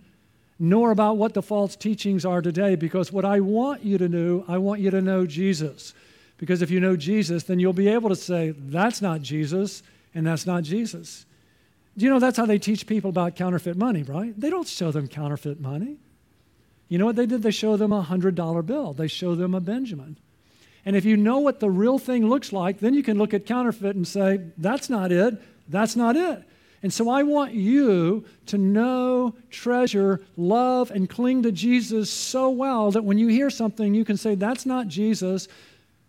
nor 0.58 0.92
about 0.92 1.18
what 1.18 1.34
the 1.34 1.42
false 1.42 1.76
teachings 1.76 2.24
are 2.24 2.40
today, 2.40 2.74
because 2.74 3.12
what 3.12 3.26
I 3.26 3.40
want 3.40 3.84
you 3.84 3.98
to 3.98 4.08
do, 4.08 4.46
I 4.48 4.56
want 4.56 4.80
you 4.80 4.90
to 4.92 5.02
know 5.02 5.26
Jesus. 5.26 5.92
Because 6.38 6.62
if 6.62 6.70
you 6.70 6.80
know 6.80 6.96
Jesus, 6.96 7.42
then 7.42 7.58
you'll 7.58 7.74
be 7.74 7.88
able 7.88 8.08
to 8.08 8.16
say, 8.16 8.54
that's 8.56 9.02
not 9.02 9.20
Jesus, 9.20 9.82
and 10.14 10.26
that's 10.26 10.46
not 10.46 10.62
Jesus. 10.62 11.26
Do 11.98 12.06
you 12.06 12.10
know 12.10 12.18
that's 12.18 12.38
how 12.38 12.46
they 12.46 12.58
teach 12.58 12.86
people 12.86 13.10
about 13.10 13.36
counterfeit 13.36 13.76
money, 13.76 14.02
right? 14.02 14.32
They 14.40 14.48
don't 14.48 14.66
show 14.66 14.90
them 14.90 15.06
counterfeit 15.06 15.60
money. 15.60 15.98
You 16.88 16.98
know 16.98 17.06
what 17.06 17.16
they 17.16 17.26
did? 17.26 17.42
They 17.42 17.50
show 17.50 17.76
them 17.76 17.92
a 17.92 18.02
$100 18.02 18.66
bill, 18.66 18.92
they 18.92 19.08
show 19.08 19.34
them 19.34 19.54
a 19.54 19.60
Benjamin. 19.60 20.16
And 20.86 20.96
if 20.96 21.04
you 21.04 21.16
know 21.16 21.38
what 21.38 21.60
the 21.60 21.70
real 21.70 21.98
thing 21.98 22.28
looks 22.28 22.52
like, 22.52 22.80
then 22.80 22.92
you 22.92 23.02
can 23.02 23.16
look 23.16 23.32
at 23.32 23.46
counterfeit 23.46 23.96
and 23.96 24.06
say, 24.06 24.40
that's 24.58 24.90
not 24.90 25.10
it, 25.10 25.40
that's 25.68 25.96
not 25.96 26.14
it. 26.14 26.42
And 26.82 26.92
so 26.92 27.08
I 27.08 27.22
want 27.22 27.54
you 27.54 28.26
to 28.46 28.58
know, 28.58 29.34
treasure, 29.50 30.20
love, 30.36 30.90
and 30.90 31.08
cling 31.08 31.42
to 31.44 31.52
Jesus 31.52 32.10
so 32.10 32.50
well 32.50 32.90
that 32.90 33.04
when 33.04 33.16
you 33.16 33.28
hear 33.28 33.48
something, 33.48 33.94
you 33.94 34.04
can 34.04 34.18
say, 34.18 34.34
that's 34.34 34.66
not 34.66 34.88
Jesus, 34.88 35.48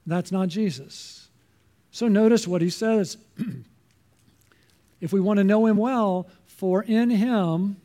that's 0.06 0.34
not 0.34 0.50
Jesus. 0.50 1.30
So 1.92 2.10
notice 2.10 2.46
what 2.46 2.62
he 2.62 2.70
says. 2.70 3.16
if 5.00 5.14
we 5.14 5.22
want 5.22 5.38
to 5.38 5.46
know 5.46 5.66
him 5.66 5.78
well, 5.78 6.28
for 6.46 6.84
in 6.84 7.10
him, 7.10 7.78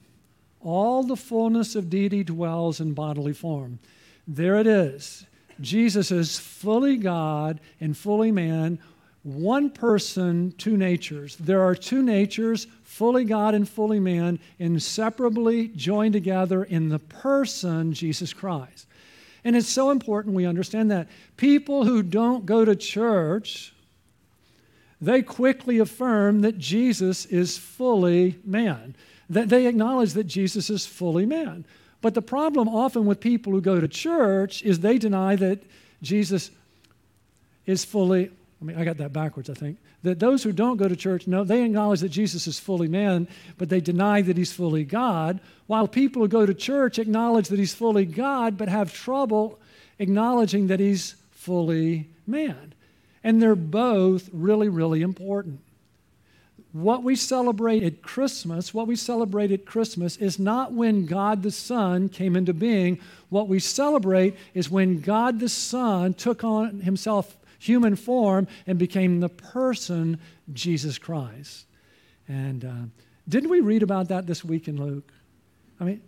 all 0.62 1.02
the 1.02 1.16
fullness 1.16 1.74
of 1.74 1.90
deity 1.90 2.22
dwells 2.22 2.80
in 2.80 2.92
bodily 2.92 3.32
form. 3.32 3.78
There 4.26 4.56
it 4.56 4.66
is. 4.66 5.26
Jesus 5.60 6.10
is 6.10 6.38
fully 6.38 6.96
God 6.96 7.60
and 7.80 7.96
fully 7.96 8.32
man, 8.32 8.78
one 9.22 9.70
person, 9.70 10.52
two 10.56 10.76
natures. 10.76 11.36
There 11.36 11.62
are 11.62 11.74
two 11.74 12.02
natures, 12.02 12.66
fully 12.82 13.24
God 13.24 13.54
and 13.54 13.68
fully 13.68 14.00
man, 14.00 14.38
inseparably 14.58 15.68
joined 15.68 16.14
together 16.14 16.64
in 16.64 16.88
the 16.88 16.98
person, 16.98 17.92
Jesus 17.92 18.32
Christ. 18.32 18.86
And 19.44 19.56
it's 19.56 19.68
so 19.68 19.90
important 19.90 20.34
we 20.34 20.46
understand 20.46 20.90
that. 20.90 21.08
People 21.36 21.84
who 21.84 22.02
don't 22.02 22.46
go 22.46 22.64
to 22.64 22.76
church, 22.76 23.72
they 25.00 25.22
quickly 25.22 25.78
affirm 25.78 26.42
that 26.42 26.58
Jesus 26.58 27.26
is 27.26 27.56
fully 27.56 28.36
man 28.44 28.94
they 29.30 29.66
acknowledge 29.66 30.12
that 30.14 30.24
Jesus 30.24 30.70
is 30.70 30.84
fully 30.84 31.24
man. 31.24 31.64
But 32.02 32.14
the 32.14 32.22
problem 32.22 32.68
often 32.68 33.06
with 33.06 33.20
people 33.20 33.52
who 33.52 33.60
go 33.60 33.80
to 33.80 33.88
church 33.88 34.62
is 34.62 34.80
they 34.80 34.98
deny 34.98 35.36
that 35.36 35.62
Jesus 36.02 36.50
is 37.66 37.84
fully, 37.84 38.30
I 38.60 38.64
mean, 38.64 38.76
I 38.76 38.84
got 38.84 38.96
that 38.96 39.12
backwards, 39.12 39.48
I 39.48 39.54
think. 39.54 39.78
That 40.02 40.18
those 40.18 40.42
who 40.42 40.50
don't 40.50 40.78
go 40.78 40.88
to 40.88 40.96
church, 40.96 41.26
no, 41.26 41.44
they 41.44 41.62
acknowledge 41.62 42.00
that 42.00 42.08
Jesus 42.08 42.46
is 42.46 42.58
fully 42.58 42.88
man, 42.88 43.28
but 43.58 43.68
they 43.68 43.80
deny 43.80 44.22
that 44.22 44.36
he's 44.36 44.52
fully 44.52 44.82
God, 44.82 45.40
while 45.66 45.86
people 45.86 46.22
who 46.22 46.28
go 46.28 46.46
to 46.46 46.54
church 46.54 46.98
acknowledge 46.98 47.48
that 47.48 47.58
he's 47.58 47.74
fully 47.74 48.06
God, 48.06 48.56
but 48.56 48.68
have 48.68 48.92
trouble 48.92 49.58
acknowledging 49.98 50.68
that 50.68 50.80
he's 50.80 51.16
fully 51.30 52.08
man. 52.26 52.72
And 53.22 53.40
they're 53.42 53.54
both 53.54 54.30
really, 54.32 54.68
really 54.68 55.02
important 55.02 55.60
what 56.72 57.02
we 57.02 57.16
celebrate 57.16 57.82
at 57.82 58.02
Christmas, 58.02 58.72
what 58.72 58.86
we 58.86 58.94
celebrate 58.94 59.50
at 59.50 59.66
Christmas 59.66 60.16
is 60.16 60.38
not 60.38 60.72
when 60.72 61.04
God 61.04 61.42
the 61.42 61.50
Son 61.50 62.08
came 62.08 62.36
into 62.36 62.54
being. 62.54 63.00
What 63.28 63.48
we 63.48 63.58
celebrate 63.58 64.36
is 64.54 64.70
when 64.70 65.00
God 65.00 65.40
the 65.40 65.48
Son 65.48 66.14
took 66.14 66.44
on 66.44 66.80
himself 66.80 67.36
human 67.58 67.96
form 67.96 68.46
and 68.66 68.78
became 68.78 69.20
the 69.20 69.28
person 69.28 70.18
Jesus 70.52 70.96
Christ. 70.96 71.66
And 72.28 72.64
uh, 72.64 72.86
didn't 73.28 73.50
we 73.50 73.60
read 73.60 73.82
about 73.82 74.08
that 74.08 74.26
this 74.26 74.44
week 74.44 74.68
in 74.68 74.82
Luke? 74.82 75.12
I 75.80 75.84
mean, 75.84 76.02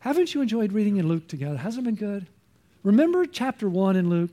haven't 0.00 0.34
you 0.34 0.42
enjoyed 0.42 0.72
reading 0.72 0.96
in 0.96 1.08
Luke 1.08 1.28
together? 1.28 1.56
Hasn't 1.56 1.86
it 1.86 1.96
been 1.96 2.08
good? 2.08 2.26
Remember 2.82 3.26
chapter 3.26 3.68
1 3.68 3.96
in 3.96 4.10
Luke? 4.10 4.32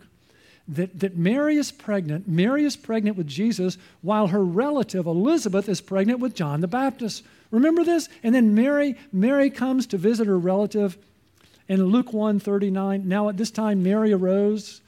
That, 0.69 0.99
that 0.99 1.15
Mary 1.15 1.55
is 1.55 1.71
pregnant. 1.71 2.27
Mary 2.27 2.65
is 2.65 2.75
pregnant 2.75 3.15
with 3.15 3.27
Jesus 3.27 3.77
while 4.01 4.27
her 4.27 4.43
relative 4.43 5.05
Elizabeth 5.05 5.69
is 5.69 5.79
pregnant 5.79 6.19
with 6.19 6.35
John 6.35 6.59
the 6.59 6.67
Baptist. 6.67 7.23
Remember 7.51 7.83
this? 7.83 8.09
And 8.23 8.35
then 8.35 8.53
Mary, 8.53 8.97
Mary 9.13 9.49
comes 9.49 9.87
to 9.87 9.97
visit 9.97 10.27
her 10.27 10.37
relative 10.37 10.97
in 11.67 11.85
Luke 11.85 12.11
1 12.11 12.39
39. 12.39 13.07
Now 13.07 13.29
at 13.29 13.37
this 13.37 13.51
time, 13.51 13.83
Mary 13.83 14.11
arose 14.11 14.81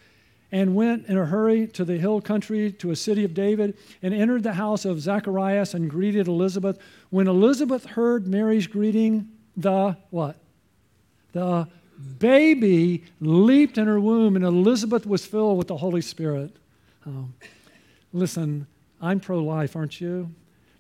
and 0.52 0.76
went 0.76 1.06
in 1.06 1.18
a 1.18 1.26
hurry 1.26 1.68
to 1.68 1.86
the 1.86 1.98
hill 1.98 2.22
country 2.22 2.72
to 2.74 2.92
a 2.92 2.96
city 2.96 3.24
of 3.24 3.34
David 3.34 3.78
and 4.02 4.14
entered 4.14 4.44
the 4.44 4.54
house 4.54 4.84
of 4.84 5.00
Zacharias 5.00 5.74
and 5.74 5.90
greeted 5.90 6.28
Elizabeth. 6.28 6.80
When 7.12 7.28
Elizabeth 7.28 7.86
heard 7.86 8.28
Mary's 8.28 8.68
greeting, 8.68 9.30
the 9.56 9.96
what? 10.10 10.38
The 11.34 11.68
baby 12.20 13.04
leaped 13.20 13.78
in 13.78 13.88
her 13.88 14.00
womb, 14.00 14.36
and 14.36 14.46
Elizabeth 14.46 15.06
was 15.06 15.26
filled 15.26 15.58
with 15.58 15.68
the 15.68 15.78
Holy 15.78 16.02
Spirit. 16.02 16.56
Um, 17.06 17.34
listen, 18.14 18.68
I'm 19.02 19.20
pro 19.20 19.40
life, 19.40 19.76
aren't 19.76 20.00
you? 20.00 20.32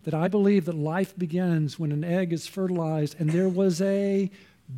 That 0.04 0.14
I 0.14 0.28
believe 0.28 0.66
that 0.66 0.76
life 0.76 1.18
begins 1.18 1.78
when 1.78 1.92
an 1.92 2.04
egg 2.04 2.32
is 2.32 2.48
fertilized, 2.48 3.20
and 3.20 3.30
there 3.30 3.50
was 3.50 3.82
a 3.82 4.32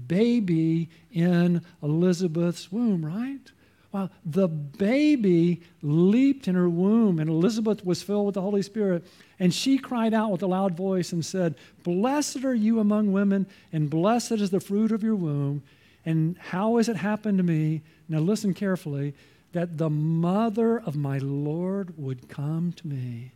baby 0.08 0.90
in 1.12 1.62
Elizabeth's 1.84 2.72
womb, 2.72 3.06
right? 3.06 3.52
Well, 3.92 4.10
the 4.26 4.48
baby 4.48 5.62
leaped 5.82 6.48
in 6.48 6.56
her 6.56 6.70
womb, 6.70 7.20
and 7.20 7.30
Elizabeth 7.30 7.86
was 7.86 8.02
filled 8.02 8.28
with 8.28 8.36
the 8.36 8.42
Holy 8.42 8.62
Spirit. 8.62 9.06
And 9.38 9.54
she 9.54 9.78
cried 9.78 10.14
out 10.14 10.32
with 10.32 10.44
a 10.44 10.48
loud 10.48 10.78
voice 10.78 11.12
and 11.12 11.26
said, 11.26 11.56
Blessed 11.84 12.46
are 12.46 12.56
you 12.56 12.80
among 12.80 13.12
women, 13.12 13.48
and 13.74 13.90
blessed 13.90 14.34
is 14.34 14.50
the 14.50 14.62
fruit 14.62 14.94
of 14.94 15.04
your 15.04 15.16
womb. 15.16 15.62
And 16.06 16.38
how 16.38 16.78
has 16.78 16.90
it 16.90 16.98
happened 16.98 17.38
to 17.38 17.44
me? 17.44 17.82
Now 18.10 18.20
listen 18.20 18.54
carefully 18.54 19.14
that 19.54 19.78
the 19.78 19.90
mother 19.90 20.80
of 20.80 20.96
my 20.96 21.18
Lord 21.20 21.98
would 21.98 22.30
come 22.30 22.74
to 22.74 22.88
me. 22.88 23.32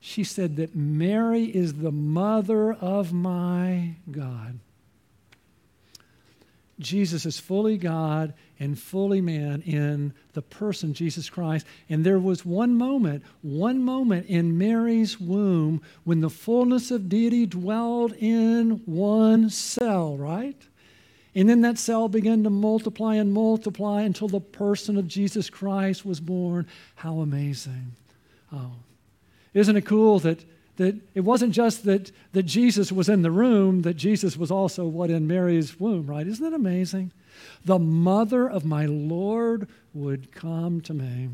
She 0.00 0.22
said 0.22 0.56
that 0.56 0.76
Mary 0.76 1.44
is 1.44 1.74
the 1.74 1.90
mother 1.90 2.72
of 2.72 3.12
my 3.12 3.96
God. 4.10 4.60
Jesus 6.78 7.26
is 7.26 7.40
fully 7.40 7.76
God 7.76 8.34
and 8.60 8.78
fully 8.78 9.20
man 9.20 9.62
in 9.62 10.14
the 10.34 10.42
person 10.42 10.94
Jesus 10.94 11.28
Christ. 11.28 11.66
And 11.88 12.04
there 12.04 12.20
was 12.20 12.44
one 12.44 12.76
moment, 12.76 13.24
one 13.42 13.82
moment 13.82 14.26
in 14.26 14.58
Mary's 14.58 15.20
womb 15.20 15.82
when 16.04 16.20
the 16.20 16.30
fullness 16.30 16.92
of 16.92 17.08
deity 17.08 17.46
dwelled 17.46 18.12
in 18.12 18.82
one 18.86 19.50
cell, 19.50 20.16
right? 20.16 20.67
And 21.38 21.48
then 21.48 21.60
that 21.60 21.78
cell 21.78 22.08
began 22.08 22.42
to 22.42 22.50
multiply 22.50 23.14
and 23.14 23.32
multiply 23.32 24.02
until 24.02 24.26
the 24.26 24.40
person 24.40 24.96
of 24.96 25.06
Jesus 25.06 25.48
Christ 25.48 26.04
was 26.04 26.18
born. 26.18 26.66
How 26.96 27.20
amazing. 27.20 27.92
Oh. 28.52 28.72
Isn't 29.54 29.76
it 29.76 29.86
cool 29.86 30.18
that, 30.18 30.44
that 30.78 30.96
it 31.14 31.20
wasn't 31.20 31.52
just 31.52 31.84
that, 31.84 32.10
that 32.32 32.42
Jesus 32.42 32.90
was 32.90 33.08
in 33.08 33.22
the 33.22 33.30
room, 33.30 33.82
that 33.82 33.94
Jesus 33.94 34.36
was 34.36 34.50
also 34.50 34.88
what 34.88 35.10
in 35.10 35.28
Mary's 35.28 35.78
womb, 35.78 36.08
right? 36.08 36.26
Isn't 36.26 36.44
that 36.44 36.56
amazing? 36.56 37.12
The 37.64 37.78
mother 37.78 38.50
of 38.50 38.64
my 38.64 38.86
Lord 38.86 39.68
would 39.94 40.32
come 40.32 40.80
to 40.80 40.92
me. 40.92 41.28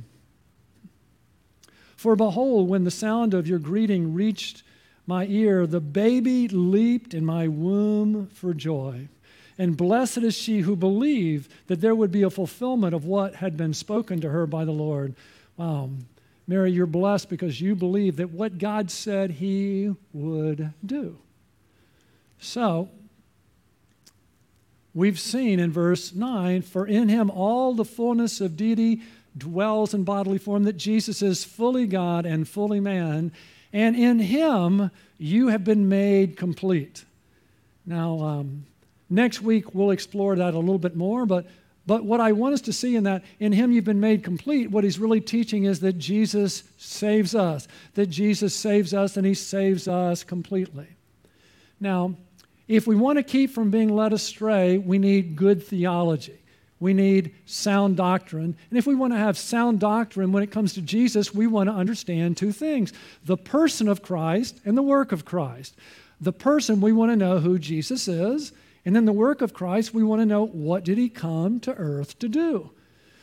For 1.96 2.14
behold, 2.14 2.68
when 2.68 2.84
the 2.84 2.90
sound 2.90 3.32
of 3.32 3.48
your 3.48 3.58
greeting 3.58 4.12
reached 4.12 4.64
my 5.06 5.24
ear, 5.28 5.66
the 5.66 5.80
baby 5.80 6.46
leaped 6.46 7.14
in 7.14 7.24
my 7.24 7.48
womb 7.48 8.26
for 8.26 8.52
joy. 8.52 9.08
And 9.58 9.76
blessed 9.76 10.18
is 10.18 10.34
she 10.34 10.60
who 10.60 10.74
believed 10.74 11.50
that 11.68 11.80
there 11.80 11.94
would 11.94 12.10
be 12.10 12.22
a 12.22 12.30
fulfillment 12.30 12.94
of 12.94 13.04
what 13.04 13.36
had 13.36 13.56
been 13.56 13.74
spoken 13.74 14.20
to 14.20 14.30
her 14.30 14.46
by 14.46 14.64
the 14.64 14.72
Lord. 14.72 15.14
Wow. 15.56 15.90
Mary, 16.46 16.72
you're 16.72 16.86
blessed 16.86 17.30
because 17.30 17.60
you 17.60 17.74
believe 17.74 18.16
that 18.16 18.30
what 18.30 18.58
God 18.58 18.90
said 18.90 19.30
he 19.32 19.94
would 20.12 20.72
do. 20.84 21.16
So, 22.38 22.90
we've 24.92 25.18
seen 25.18 25.58
in 25.58 25.72
verse 25.72 26.12
9 26.12 26.62
for 26.62 26.86
in 26.86 27.08
him 27.08 27.30
all 27.30 27.74
the 27.74 27.84
fullness 27.84 28.40
of 28.40 28.56
deity 28.56 29.02
dwells 29.36 29.94
in 29.94 30.04
bodily 30.04 30.38
form, 30.38 30.64
that 30.64 30.76
Jesus 30.76 31.22
is 31.22 31.44
fully 31.44 31.86
God 31.86 32.26
and 32.26 32.46
fully 32.46 32.80
man, 32.80 33.32
and 33.72 33.96
in 33.96 34.18
him 34.20 34.90
you 35.18 35.48
have 35.48 35.64
been 35.64 35.88
made 35.88 36.36
complete. 36.36 37.04
Now, 37.86 38.20
um, 38.20 38.66
Next 39.14 39.40
week, 39.40 39.76
we'll 39.76 39.92
explore 39.92 40.34
that 40.34 40.54
a 40.54 40.58
little 40.58 40.78
bit 40.78 40.96
more, 40.96 41.24
but, 41.24 41.46
but 41.86 42.04
what 42.04 42.20
I 42.20 42.32
want 42.32 42.54
us 42.54 42.62
to 42.62 42.72
see 42.72 42.96
in 42.96 43.04
that, 43.04 43.22
in 43.38 43.52
Him 43.52 43.70
you've 43.70 43.84
been 43.84 44.00
made 44.00 44.24
complete, 44.24 44.72
what 44.72 44.82
He's 44.82 44.98
really 44.98 45.20
teaching 45.20 45.64
is 45.64 45.78
that 45.80 45.98
Jesus 45.98 46.64
saves 46.78 47.32
us, 47.32 47.68
that 47.94 48.08
Jesus 48.08 48.52
saves 48.56 48.92
us 48.92 49.16
and 49.16 49.24
He 49.24 49.34
saves 49.34 49.86
us 49.86 50.24
completely. 50.24 50.88
Now, 51.78 52.16
if 52.66 52.88
we 52.88 52.96
want 52.96 53.18
to 53.18 53.22
keep 53.22 53.50
from 53.50 53.70
being 53.70 53.94
led 53.94 54.12
astray, 54.12 54.78
we 54.78 54.98
need 54.98 55.36
good 55.36 55.64
theology. 55.64 56.40
We 56.80 56.92
need 56.92 57.36
sound 57.46 57.96
doctrine. 57.96 58.56
And 58.68 58.78
if 58.78 58.84
we 58.84 58.96
want 58.96 59.12
to 59.12 59.18
have 59.18 59.38
sound 59.38 59.78
doctrine 59.78 60.32
when 60.32 60.42
it 60.42 60.50
comes 60.50 60.72
to 60.74 60.82
Jesus, 60.82 61.32
we 61.32 61.46
want 61.46 61.68
to 61.68 61.74
understand 61.74 62.36
two 62.36 62.50
things 62.50 62.92
the 63.24 63.36
person 63.36 63.86
of 63.86 64.02
Christ 64.02 64.60
and 64.64 64.76
the 64.76 64.82
work 64.82 65.12
of 65.12 65.24
Christ. 65.24 65.76
The 66.20 66.32
person, 66.32 66.80
we 66.80 66.92
want 66.92 67.12
to 67.12 67.16
know 67.16 67.38
who 67.38 67.60
Jesus 67.60 68.08
is, 68.08 68.52
and 68.84 68.94
then 68.94 69.04
the 69.04 69.12
work 69.12 69.40
of 69.40 69.54
Christ, 69.54 69.94
we 69.94 70.02
want 70.02 70.20
to 70.20 70.26
know 70.26 70.46
what 70.46 70.84
did 70.84 70.98
he 70.98 71.08
come 71.08 71.60
to 71.60 71.74
earth 71.74 72.18
to 72.18 72.28
do? 72.28 72.70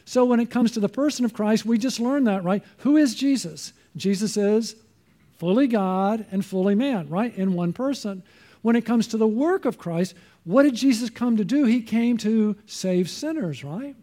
So 0.06 0.26
when 0.26 0.40
it 0.40 0.50
comes 0.50 0.72
to 0.72 0.80
the 0.80 0.90
person 0.90 1.26
of 1.26 1.34
Christ, 1.34 1.66
we 1.66 1.78
just 1.78 2.00
learn 2.00 2.24
that, 2.24 2.44
right? 2.44 2.64
Who 2.80 2.98
is 2.98 3.16
Jesus? 3.16 3.74
Jesus 3.96 4.38
is 4.38 4.76
fully 5.38 5.68
God 5.68 6.26
and 6.32 6.44
fully 6.44 6.76
man, 6.76 7.08
right? 7.10 7.36
In 7.36 7.54
one 7.54 7.74
person. 7.74 8.24
When 8.62 8.76
it 8.76 8.86
comes 8.86 9.08
to 9.08 9.18
the 9.18 9.28
work 9.28 9.66
of 9.66 9.78
Christ, 9.78 10.16
what 10.44 10.64
did 10.64 10.76
Jesus 10.76 11.10
come 11.10 11.38
to 11.38 11.46
do? 11.46 11.66
He 11.66 11.82
came 11.82 12.18
to 12.18 12.56
save 12.66 13.10
sinners, 13.10 13.64
right? 13.64 13.96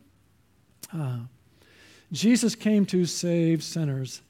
Uh, 0.96 1.20
Jesus 2.12 2.54
came 2.54 2.86
to 2.86 3.04
save 3.04 3.62
sinners. 3.62 4.22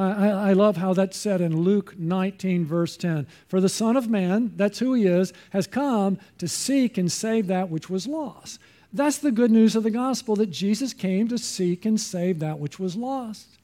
I, 0.00 0.50
I 0.50 0.52
love 0.54 0.76
how 0.76 0.94
that's 0.94 1.16
said 1.16 1.40
in 1.40 1.60
Luke 1.60 1.98
19, 1.98 2.64
verse 2.64 2.96
10. 2.96 3.26
For 3.48 3.60
the 3.60 3.68
Son 3.68 3.96
of 3.96 4.08
Man, 4.08 4.52
that's 4.56 4.78
who 4.78 4.94
he 4.94 5.06
is, 5.06 5.32
has 5.50 5.66
come 5.66 6.18
to 6.38 6.48
seek 6.48 6.96
and 6.96 7.10
save 7.10 7.48
that 7.48 7.68
which 7.68 7.90
was 7.90 8.06
lost. 8.06 8.60
That's 8.92 9.18
the 9.18 9.30
good 9.30 9.50
news 9.50 9.76
of 9.76 9.82
the 9.82 9.90
gospel 9.90 10.36
that 10.36 10.50
Jesus 10.50 10.92
came 10.92 11.28
to 11.28 11.38
seek 11.38 11.84
and 11.84 12.00
save 12.00 12.38
that 12.40 12.58
which 12.58 12.78
was 12.78 12.96
lost. 12.96 13.58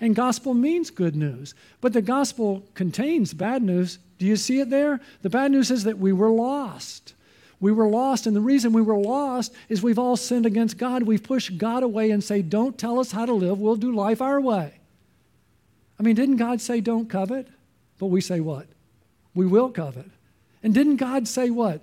And 0.00 0.14
gospel 0.14 0.54
means 0.54 0.90
good 0.90 1.16
news, 1.16 1.54
but 1.80 1.92
the 1.92 2.02
gospel 2.02 2.64
contains 2.74 3.34
bad 3.34 3.62
news. 3.62 3.98
Do 4.18 4.26
you 4.26 4.36
see 4.36 4.60
it 4.60 4.70
there? 4.70 5.00
The 5.22 5.30
bad 5.30 5.50
news 5.50 5.70
is 5.70 5.84
that 5.84 5.98
we 5.98 6.12
were 6.12 6.30
lost. 6.30 7.14
We 7.58 7.72
were 7.72 7.88
lost, 7.88 8.26
and 8.26 8.34
the 8.34 8.40
reason 8.40 8.72
we 8.72 8.80
were 8.80 8.96
lost 8.96 9.52
is 9.68 9.82
we've 9.82 9.98
all 9.98 10.16
sinned 10.16 10.46
against 10.46 10.78
God. 10.78 11.02
We've 11.02 11.22
pushed 11.22 11.58
God 11.58 11.82
away 11.82 12.10
and 12.10 12.24
say, 12.24 12.40
Don't 12.40 12.78
tell 12.78 12.98
us 12.98 13.12
how 13.12 13.26
to 13.26 13.34
live, 13.34 13.58
we'll 13.58 13.76
do 13.76 13.94
life 13.94 14.22
our 14.22 14.40
way. 14.40 14.79
I 16.00 16.02
mean, 16.02 16.16
didn't 16.16 16.38
God 16.38 16.62
say 16.62 16.80
don't 16.80 17.10
covet? 17.10 17.46
But 17.98 18.06
we 18.06 18.22
say 18.22 18.40
what? 18.40 18.66
We 19.34 19.44
will 19.46 19.68
covet. 19.68 20.06
And 20.62 20.72
didn't 20.72 20.96
God 20.96 21.28
say 21.28 21.50
what? 21.50 21.82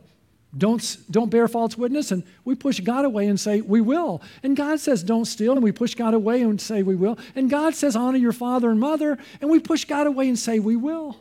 Don't, 0.57 0.97
don't 1.11 1.29
bear 1.29 1.47
false 1.47 1.77
witness. 1.77 2.11
And 2.11 2.23
we 2.43 2.55
push 2.55 2.79
God 2.79 3.05
away 3.05 3.27
and 3.27 3.39
say, 3.39 3.61
we 3.61 3.79
will. 3.79 4.23
And 4.41 4.57
God 4.57 4.79
says, 4.79 5.03
don't 5.03 5.25
steal. 5.25 5.53
And 5.53 5.61
we 5.61 5.71
push 5.71 5.93
God 5.93 6.15
away 6.15 6.41
and 6.41 6.59
say, 6.59 6.81
we 6.81 6.95
will. 6.95 7.19
And 7.35 7.47
God 7.47 7.75
says, 7.75 7.95
honor 7.95 8.17
your 8.17 8.33
father 8.33 8.71
and 8.71 8.79
mother. 8.79 9.19
And 9.39 9.51
we 9.51 9.59
push 9.59 9.85
God 9.85 10.07
away 10.07 10.27
and 10.27 10.39
say, 10.39 10.57
we 10.57 10.75
will. 10.75 11.17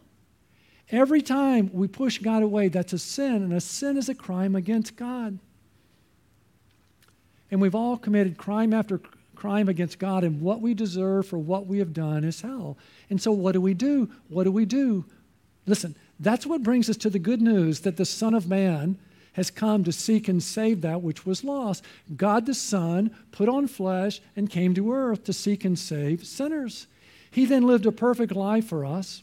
Every 0.91 1.21
time 1.21 1.69
we 1.75 1.89
push 1.89 2.19
God 2.19 2.43
away, 2.43 2.69
that's 2.69 2.95
a 2.95 2.99
sin. 2.99 3.35
And 3.35 3.53
a 3.53 3.61
sin 3.61 3.99
is 3.99 4.09
a 4.09 4.15
crime 4.15 4.57
against 4.57 4.97
God. 4.97 5.39
And 7.51 7.61
we've 7.61 7.75
all 7.75 7.99
committed 7.99 8.39
crime 8.39 8.73
after 8.73 9.01
crime 9.47 9.69
against 9.69 10.01
God, 10.01 10.25
and 10.25 10.41
what 10.41 10.61
we 10.61 10.75
deserve 10.75 11.29
for 11.29 11.39
what 11.39 11.69
we 11.69 11.79
have 11.79 11.93
done 11.93 12.25
is 12.25 12.41
hell. 12.41 12.77
And 13.09 13.23
so, 13.23 13.31
what 13.31 13.53
do 13.53 13.61
we 13.61 13.75
do? 13.75 14.11
What 14.29 14.43
do 14.43 14.51
we 14.51 14.65
do? 14.65 15.05
Listen, 15.67 15.95
that's 16.19 16.45
what 16.45 16.65
brings 16.65 16.91
us 16.91 16.97
to 16.97 17.11
the 17.11 17.21
good 17.21 17.41
news 17.41 17.81
that 17.83 17.97
the 17.97 18.05
Son 18.05 18.35
of 18.35 18.49
Man 18.49 18.99
has 19.35 19.53
come 19.53 19.85
to 19.85 19.93
seek 19.93 20.27
and 20.27 20.43
save 20.43 20.81
that 20.81 21.01
which 21.01 21.25
was 21.25 21.45
lost. 21.45 21.85
God 22.17 22.47
the 22.47 22.55
Son 22.55 23.15
put 23.31 23.49
on 23.49 23.69
flesh 23.69 24.21
and 24.35 24.51
came 24.51 24.75
to 24.75 24.93
earth 24.93 25.23
to 25.25 25.33
seek 25.33 25.65
and 25.65 25.79
save 25.79 26.27
sinners. 26.27 26.89
He 27.31 27.45
then 27.45 27.69
lived 27.69 27.87
a 27.87 27.93
perfect 27.93 28.33
life 28.33 28.67
for 28.67 28.85
us. 28.85 29.23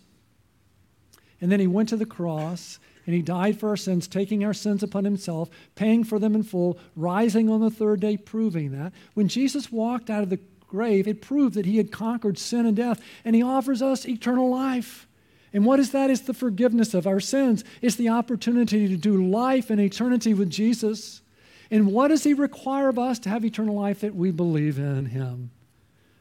and 1.41 1.51
then 1.51 1.59
he 1.59 1.67
went 1.67 1.89
to 1.89 1.97
the 1.97 2.05
cross 2.05 2.79
and 3.05 3.15
he 3.15 3.21
died 3.21 3.59
for 3.59 3.69
our 3.69 3.77
sins, 3.77 4.07
taking 4.07 4.43
our 4.43 4.53
sins 4.53 4.83
upon 4.83 5.03
himself, 5.03 5.49
paying 5.75 6.03
for 6.03 6.19
them 6.19 6.35
in 6.35 6.43
full, 6.43 6.77
rising 6.95 7.49
on 7.49 7.61
the 7.61 7.69
third 7.69 7.99
day, 7.99 8.17
proving 8.17 8.71
that. 8.71 8.93
When 9.13 9.27
Jesus 9.27 9.71
walked 9.71 10.09
out 10.09 10.23
of 10.23 10.29
the 10.29 10.39
grave, 10.67 11.07
it 11.07 11.21
proved 11.21 11.55
that 11.55 11.65
he 11.65 11.77
had 11.77 11.91
conquered 11.91 12.37
sin 12.37 12.65
and 12.65 12.75
death, 12.75 13.01
and 13.25 13.35
he 13.35 13.43
offers 13.43 13.81
us 13.81 14.07
eternal 14.07 14.49
life. 14.49 15.07
And 15.51 15.65
what 15.65 15.79
is 15.79 15.91
that? 15.91 16.09
It's 16.09 16.21
the 16.21 16.33
forgiveness 16.33 16.93
of 16.93 17.05
our 17.05 17.19
sins. 17.19 17.63
It's 17.81 17.95
the 17.95 18.09
opportunity 18.09 18.87
to 18.87 18.97
do 18.97 19.27
life 19.27 19.69
and 19.69 19.79
eternity 19.79 20.33
with 20.33 20.49
Jesus. 20.49 21.21
And 21.69 21.91
what 21.91 22.07
does 22.07 22.23
he 22.23 22.33
require 22.33 22.89
of 22.89 22.97
us 22.97 23.19
to 23.19 23.29
have 23.29 23.45
eternal 23.45 23.75
life 23.75 23.99
that 24.01 24.15
we 24.15 24.31
believe 24.31 24.79
in 24.79 25.07
him? 25.07 25.51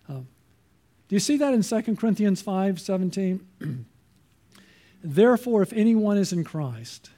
Um, 0.08 0.26
do 1.08 1.16
you 1.16 1.20
see 1.20 1.36
that 1.38 1.54
in 1.54 1.62
2 1.62 1.96
Corinthians 1.96 2.42
5 2.42 2.80
17? 2.80 3.86
Therefore, 5.02 5.62
if 5.62 5.72
anyone 5.72 6.16
is 6.16 6.32
in 6.32 6.44
Christ, 6.44 7.10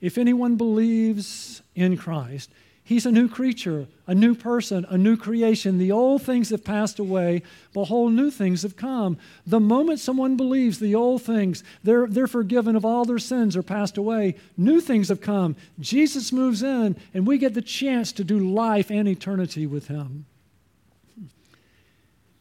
if 0.00 0.18
anyone 0.18 0.56
believes 0.56 1.62
in 1.74 1.96
Christ, 1.96 2.50
he's 2.82 3.06
a 3.06 3.12
new 3.12 3.28
creature, 3.28 3.86
a 4.06 4.14
new 4.14 4.34
person, 4.34 4.86
a 4.88 4.98
new 4.98 5.16
creation. 5.16 5.78
The 5.78 5.92
old 5.92 6.22
things 6.22 6.50
have 6.50 6.64
passed 6.64 6.98
away, 6.98 7.42
behold, 7.72 8.12
new 8.12 8.30
things 8.30 8.62
have 8.62 8.76
come. 8.76 9.18
The 9.46 9.60
moment 9.60 10.00
someone 10.00 10.36
believes 10.36 10.78
the 10.78 10.94
old 10.94 11.22
things, 11.22 11.62
they're, 11.84 12.06
they're 12.06 12.26
forgiven 12.26 12.74
of 12.76 12.84
all 12.84 13.04
their 13.04 13.18
sins 13.18 13.56
are 13.56 13.62
passed 13.62 13.98
away. 13.98 14.36
New 14.56 14.80
things 14.80 15.08
have 15.08 15.20
come. 15.20 15.54
Jesus 15.78 16.32
moves 16.32 16.62
in, 16.62 16.96
and 17.14 17.26
we 17.26 17.38
get 17.38 17.54
the 17.54 17.62
chance 17.62 18.10
to 18.12 18.24
do 18.24 18.38
life 18.38 18.90
and 18.90 19.06
eternity 19.06 19.66
with 19.66 19.88
him. 19.88 20.26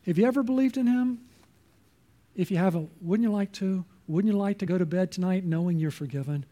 Have 0.06 0.18
you 0.18 0.26
ever 0.26 0.42
believed 0.42 0.78
in 0.78 0.88
him? 0.88 1.20
If 2.36 2.50
you 2.50 2.58
haven't, 2.58 2.90
wouldn't 3.02 3.28
you 3.28 3.34
like 3.34 3.52
to? 3.54 3.84
Wouldn't 4.08 4.34
you 4.34 4.40
like 4.40 4.60
to 4.60 4.66
go 4.66 4.78
to 4.78 4.86
bed 4.86 5.12
tonight 5.12 5.44
knowing 5.44 5.80
you're 5.80 5.92
forgiven? 5.92 6.46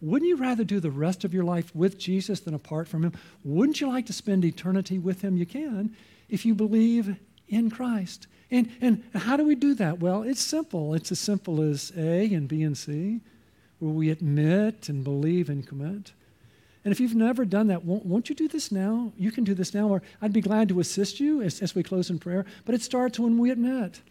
Wouldn't 0.00 0.28
you 0.28 0.36
rather 0.36 0.64
do 0.64 0.80
the 0.80 0.90
rest 0.90 1.24
of 1.24 1.32
your 1.32 1.44
life 1.44 1.74
with 1.74 1.98
Jesus 1.98 2.40
than 2.40 2.54
apart 2.54 2.88
from 2.88 3.04
Him? 3.04 3.12
Wouldn't 3.44 3.80
you 3.80 3.88
like 3.88 4.06
to 4.06 4.12
spend 4.12 4.44
eternity 4.44 4.98
with 4.98 5.22
Him? 5.22 5.36
You 5.36 5.46
can 5.46 5.94
if 6.28 6.44
you 6.44 6.54
believe 6.54 7.16
in 7.48 7.70
Christ. 7.70 8.26
And, 8.50 8.70
and 8.80 9.02
how 9.14 9.36
do 9.36 9.44
we 9.44 9.54
do 9.54 9.74
that? 9.74 10.00
Well, 10.00 10.22
it's 10.22 10.40
simple. 10.40 10.94
It's 10.94 11.10
as 11.12 11.18
simple 11.18 11.60
as 11.62 11.92
A 11.96 12.32
and 12.34 12.48
B 12.48 12.62
and 12.62 12.76
C, 12.76 13.20
where 13.78 13.92
we 13.92 14.10
admit 14.10 14.88
and 14.88 15.02
believe 15.02 15.48
and 15.48 15.66
commit. 15.66 16.12
And 16.84 16.92
if 16.92 17.00
you've 17.00 17.14
never 17.14 17.44
done 17.44 17.68
that, 17.68 17.84
won't, 17.84 18.04
won't, 18.04 18.28
you 18.28 18.34
do 18.34 18.46
this 18.46 18.70
now? 18.70 19.12
You 19.16 19.32
can 19.32 19.44
do 19.44 19.54
this 19.54 19.72
now, 19.72 19.88
or 19.88 20.02
I'd 20.20 20.34
be 20.34 20.42
glad 20.42 20.68
to 20.68 20.80
assist 20.80 21.18
you 21.18 21.40
as, 21.40 21.62
as 21.62 21.74
we 21.74 21.82
close 21.82 22.10
in 22.10 22.18
prayer. 22.18 22.44
But 22.66 22.74
it 22.74 22.82
starts 22.82 23.18
when 23.18 23.38
we 23.38 23.50
admit. 23.50 24.02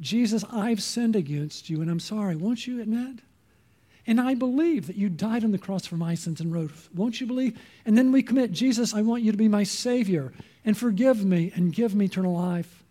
Jesus, 0.00 0.44
I've 0.50 0.82
sinned 0.82 1.16
against 1.16 1.68
you 1.68 1.80
and 1.80 1.90
I'm 1.90 2.00
sorry. 2.00 2.36
Won't 2.36 2.66
you 2.66 2.80
admit? 2.80 3.20
And 4.06 4.20
I 4.20 4.34
believe 4.34 4.86
that 4.86 4.96
you 4.96 5.10
died 5.10 5.44
on 5.44 5.52
the 5.52 5.58
cross 5.58 5.86
for 5.86 5.96
my 5.96 6.14
sins 6.14 6.40
and 6.40 6.52
rose. 6.52 6.88
Won't 6.94 7.20
you 7.20 7.26
believe? 7.26 7.58
And 7.84 7.96
then 7.96 8.10
we 8.10 8.22
commit, 8.22 8.52
Jesus, 8.52 8.94
I 8.94 9.02
want 9.02 9.22
you 9.22 9.32
to 9.32 9.38
be 9.38 9.48
my 9.48 9.64
Savior 9.64 10.32
and 10.64 10.76
forgive 10.76 11.24
me 11.24 11.52
and 11.54 11.74
give 11.74 11.94
me 11.94 12.06
eternal 12.06 12.34
life. 12.34 12.84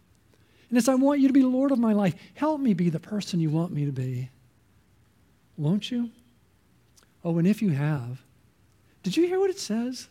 And 0.70 0.78
as 0.78 0.88
I 0.88 0.96
want 0.96 1.20
you 1.20 1.28
to 1.28 1.34
be 1.34 1.44
Lord 1.44 1.72
of 1.72 1.80
my 1.80 1.94
life, 1.94 2.14
help 2.36 2.62
me 2.62 2.74
be 2.74 2.90
the 2.90 3.00
person 3.00 3.40
you 3.40 3.50
want 3.50 3.72
me 3.72 3.86
to 3.86 3.92
be. 3.92 4.30
Won't 5.58 5.90
you? 5.90 6.12
Oh, 7.24 7.38
and 7.40 7.48
if 7.48 7.62
you 7.62 7.72
have, 7.72 8.22
did 9.02 9.18
you 9.18 9.26
hear 9.26 9.40
what 9.40 9.50
it 9.50 9.60
says? 9.60 10.08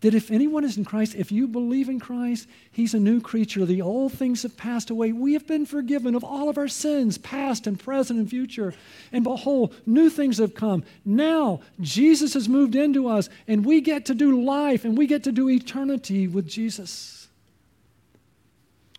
That 0.00 0.14
if 0.14 0.30
anyone 0.30 0.64
is 0.64 0.76
in 0.76 0.84
Christ, 0.84 1.14
if 1.14 1.30
you 1.30 1.46
believe 1.46 1.88
in 1.88 2.00
Christ, 2.00 2.48
he's 2.72 2.94
a 2.94 3.00
new 3.00 3.20
creature. 3.20 3.66
The 3.66 3.82
old 3.82 4.12
things 4.12 4.42
have 4.44 4.56
passed 4.56 4.88
away. 4.90 5.12
We 5.12 5.34
have 5.34 5.46
been 5.46 5.66
forgiven 5.66 6.14
of 6.14 6.24
all 6.24 6.48
of 6.48 6.56
our 6.56 6.68
sins, 6.68 7.18
past 7.18 7.66
and 7.66 7.78
present 7.78 8.18
and 8.18 8.28
future. 8.28 8.72
And 9.12 9.24
behold, 9.24 9.74
new 9.84 10.08
things 10.08 10.38
have 10.38 10.54
come. 10.54 10.84
Now, 11.04 11.60
Jesus 11.80 12.32
has 12.34 12.48
moved 12.48 12.74
into 12.74 13.08
us, 13.08 13.28
and 13.46 13.64
we 13.64 13.80
get 13.82 14.06
to 14.06 14.14
do 14.14 14.42
life 14.42 14.84
and 14.84 14.96
we 14.96 15.06
get 15.06 15.24
to 15.24 15.32
do 15.32 15.50
eternity 15.50 16.26
with 16.26 16.48
Jesus. 16.48 17.28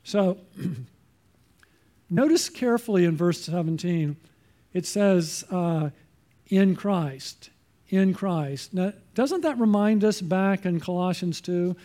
So, 0.04 0.38
notice 2.10 2.50
carefully 2.50 3.06
in 3.06 3.18
verse 3.18 3.42
17, 3.42 4.18
it 4.74 4.86
says, 4.86 5.44
uh, 5.50 5.90
in 6.48 6.76
Christ 6.76 7.50
in 7.92 8.14
Christ. 8.14 8.74
Now, 8.74 8.94
doesn't 9.14 9.42
that 9.42 9.60
remind 9.60 10.04
us 10.04 10.22
back 10.22 10.66
in 10.66 10.80
Colossians 10.80 11.42
2? 11.42 11.76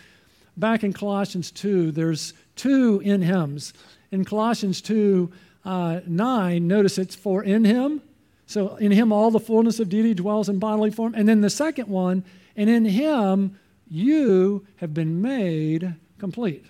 Back 0.57 0.85
in 0.85 0.93
Colossians 0.93 1.51
2, 1.51 1.91
there's 1.91 2.33
two 2.55 3.01
in 3.05 3.21
hymns. 3.21 3.75
In 4.11 4.25
Colossians 4.25 4.81
2 4.81 5.31
uh, 5.65 6.01
9, 6.07 6.67
notice 6.67 6.97
it's 6.97 7.17
for 7.17 7.43
in 7.43 7.65
him. 7.65 8.01
So 8.47 8.77
in 8.77 8.93
him 8.93 9.13
all 9.13 9.33
the 9.33 9.41
fullness 9.41 9.81
of 9.81 9.89
deity 9.89 10.15
dwells 10.15 10.49
in 10.49 10.61
bodily 10.61 10.93
form. 10.93 11.15
And 11.15 11.29
then 11.29 11.41
the 11.41 11.51
second 11.51 11.89
one, 11.89 12.25
and 12.57 12.71
in 12.71 12.85
him 12.85 13.59
you 13.91 14.65
have 14.77 14.95
been 14.95 15.21
made 15.21 15.95
complete. 16.19 16.65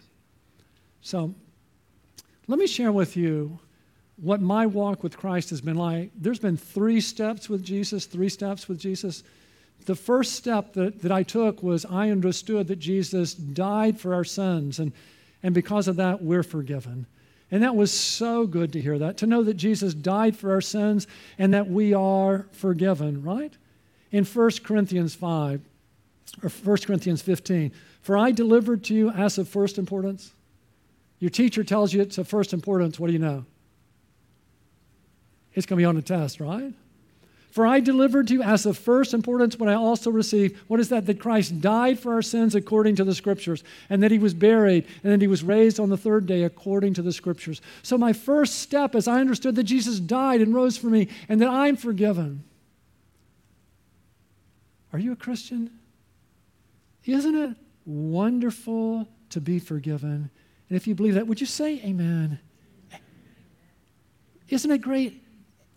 So 1.03 1.35
let 2.49 2.59
me 2.59 2.67
share 2.67 2.91
with 2.91 3.17
you 3.17 3.59
what 4.17 4.41
my 4.41 4.67
walk 4.67 5.03
with 5.03 5.17
Christ 5.17 5.51
has 5.51 5.61
been 5.61 5.77
like, 5.77 6.11
there's 6.17 6.39
been 6.39 6.57
three 6.57 7.01
steps 7.01 7.49
with 7.49 7.63
Jesus, 7.63 8.07
three 8.07 8.29
steps 8.29 8.69
with 8.69 8.79
Jesus. 8.79 9.23
The 9.85 9.95
first 9.95 10.33
step 10.35 10.73
that, 10.73 11.03
that 11.03 11.13
I 11.13 11.23
took 11.23 11.63
was 11.63 11.85
I 11.85 12.11
understood 12.11 12.69
that 12.69 12.79
Jesus 12.79 13.35
died 13.35 14.01
for 14.01 14.15
our 14.15 14.25
sins, 14.25 14.79
and, 14.79 14.93
and 15.43 15.55
because 15.55 15.87
of 15.87 15.97
that, 15.97 16.23
we're 16.23 16.43
forgiven. 16.43 17.07
And 17.51 17.63
that 17.63 17.77
was 17.77 17.93
so 17.93 18.47
good 18.47 18.73
to 18.73 18.81
hear 18.81 18.99
that, 18.99 19.19
to 19.19 19.27
know 19.27 19.45
that 19.45 19.55
Jesus 19.55 19.95
died 19.95 20.37
for 20.37 20.51
our 20.51 20.61
sins 20.61 21.07
and 21.39 21.55
that 21.55 21.69
we 21.69 21.95
are 21.95 22.47
forgiven, 22.53 23.23
right? 23.23 23.53
In 24.11 24.25
1 24.25 24.51
Corinthians 24.65 25.15
5, 25.15 25.61
or 26.43 26.49
1 26.49 26.77
Corinthians 26.79 27.23
15, 27.23 27.71
for 28.03 28.17
I 28.17 28.33
delivered 28.33 28.83
to 28.85 28.95
you 28.95 29.11
as 29.11 29.39
of 29.39 29.49
first 29.49 29.79
importance. 29.79 30.33
Your 31.21 31.31
teacher 31.31 31.63
tells 31.63 31.93
you 31.93 32.03
it's 32.03 32.19
of 32.19 32.27
first 32.27 32.53
importance. 32.53 32.99
What 32.99 33.07
do 33.07 33.13
you 33.13 33.19
know? 33.19 33.45
It's 35.57 35.67
going 35.67 35.79
to 35.79 35.81
be 35.81 35.87
on 35.87 35.97
the 35.97 36.03
test, 36.03 36.39
right? 36.39 36.73
For 37.51 37.67
I 37.67 37.81
delivered 37.81 38.29
to 38.29 38.35
you 38.35 38.43
as 38.43 38.67
of 38.67 38.77
first 38.77 39.15
importance 39.15 39.59
what 39.59 39.71
I 39.71 39.75
also 39.75 40.11
received. 40.11 40.61
What 40.69 40.79
is 40.79 40.91
that? 40.91 41.07
That 41.07 41.19
Christ 41.19 41.63
died 41.63 41.99
for 41.99 42.13
our 42.13 42.21
sins 42.21 42.55
according 42.55 42.97
to 42.97 43.05
the 43.05 43.15
Scriptures, 43.15 43.65
and 43.89 44.03
that 44.03 44.11
he 44.11 44.19
was 44.19 44.35
buried, 44.35 44.87
and 45.03 45.11
that 45.11 45.23
he 45.23 45.27
was 45.27 45.43
raised 45.43 45.81
on 45.81 45.89
the 45.89 45.97
third 45.97 46.27
day 46.27 46.43
according 46.43 46.93
to 46.95 47.03
the 47.03 47.15
Scriptures. 47.15 47.63
So, 47.83 47.97
my 47.97 48.13
first 48.13 48.57
step 48.57 48.95
is 48.95 49.09
I 49.09 49.21
understood 49.21 49.57
that 49.57 49.65
Jesus 49.65 49.99
died 49.99 50.43
and 50.43 50.55
rose 50.55 50.77
for 50.77 50.89
me, 50.89 51.09
and 51.31 51.41
that 51.41 51.49
I'm 51.49 51.77
forgiven. 51.77 52.45
Are 54.93 54.99
you 54.99 55.13
a 55.13 55.17
Christian? 55.17 55.71
Isn't 57.07 57.35
it 57.35 57.57
wonderful 57.87 59.09
to 59.31 59.41
be 59.41 59.61
forgiven? 59.61 60.31
And 60.69 60.77
if 60.77 60.87
you 60.87 60.95
believe 60.95 61.15
that, 61.15 61.27
would 61.27 61.41
you 61.41 61.47
say 61.47 61.81
amen? 61.83 62.39
Isn't 64.51 64.71
it 64.71 64.83
great? 64.83 65.23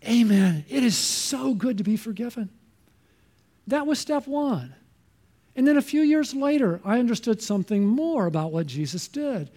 Amen. 0.06 0.64
It 0.68 0.82
is 0.82 0.96
so 0.96 1.54
good 1.54 1.78
to 1.78 1.84
be 1.84 1.96
forgiven. 1.96 2.50
That 3.66 3.86
was 3.86 3.98
step 3.98 4.26
one. 4.26 4.74
And 5.54 5.66
then 5.66 5.76
a 5.76 5.82
few 5.82 6.00
years 6.00 6.34
later, 6.34 6.80
I 6.84 6.98
understood 6.98 7.42
something 7.42 7.86
more 7.86 8.26
about 8.26 8.52
what 8.52 8.66
Jesus 8.66 9.08
did. 9.08 9.50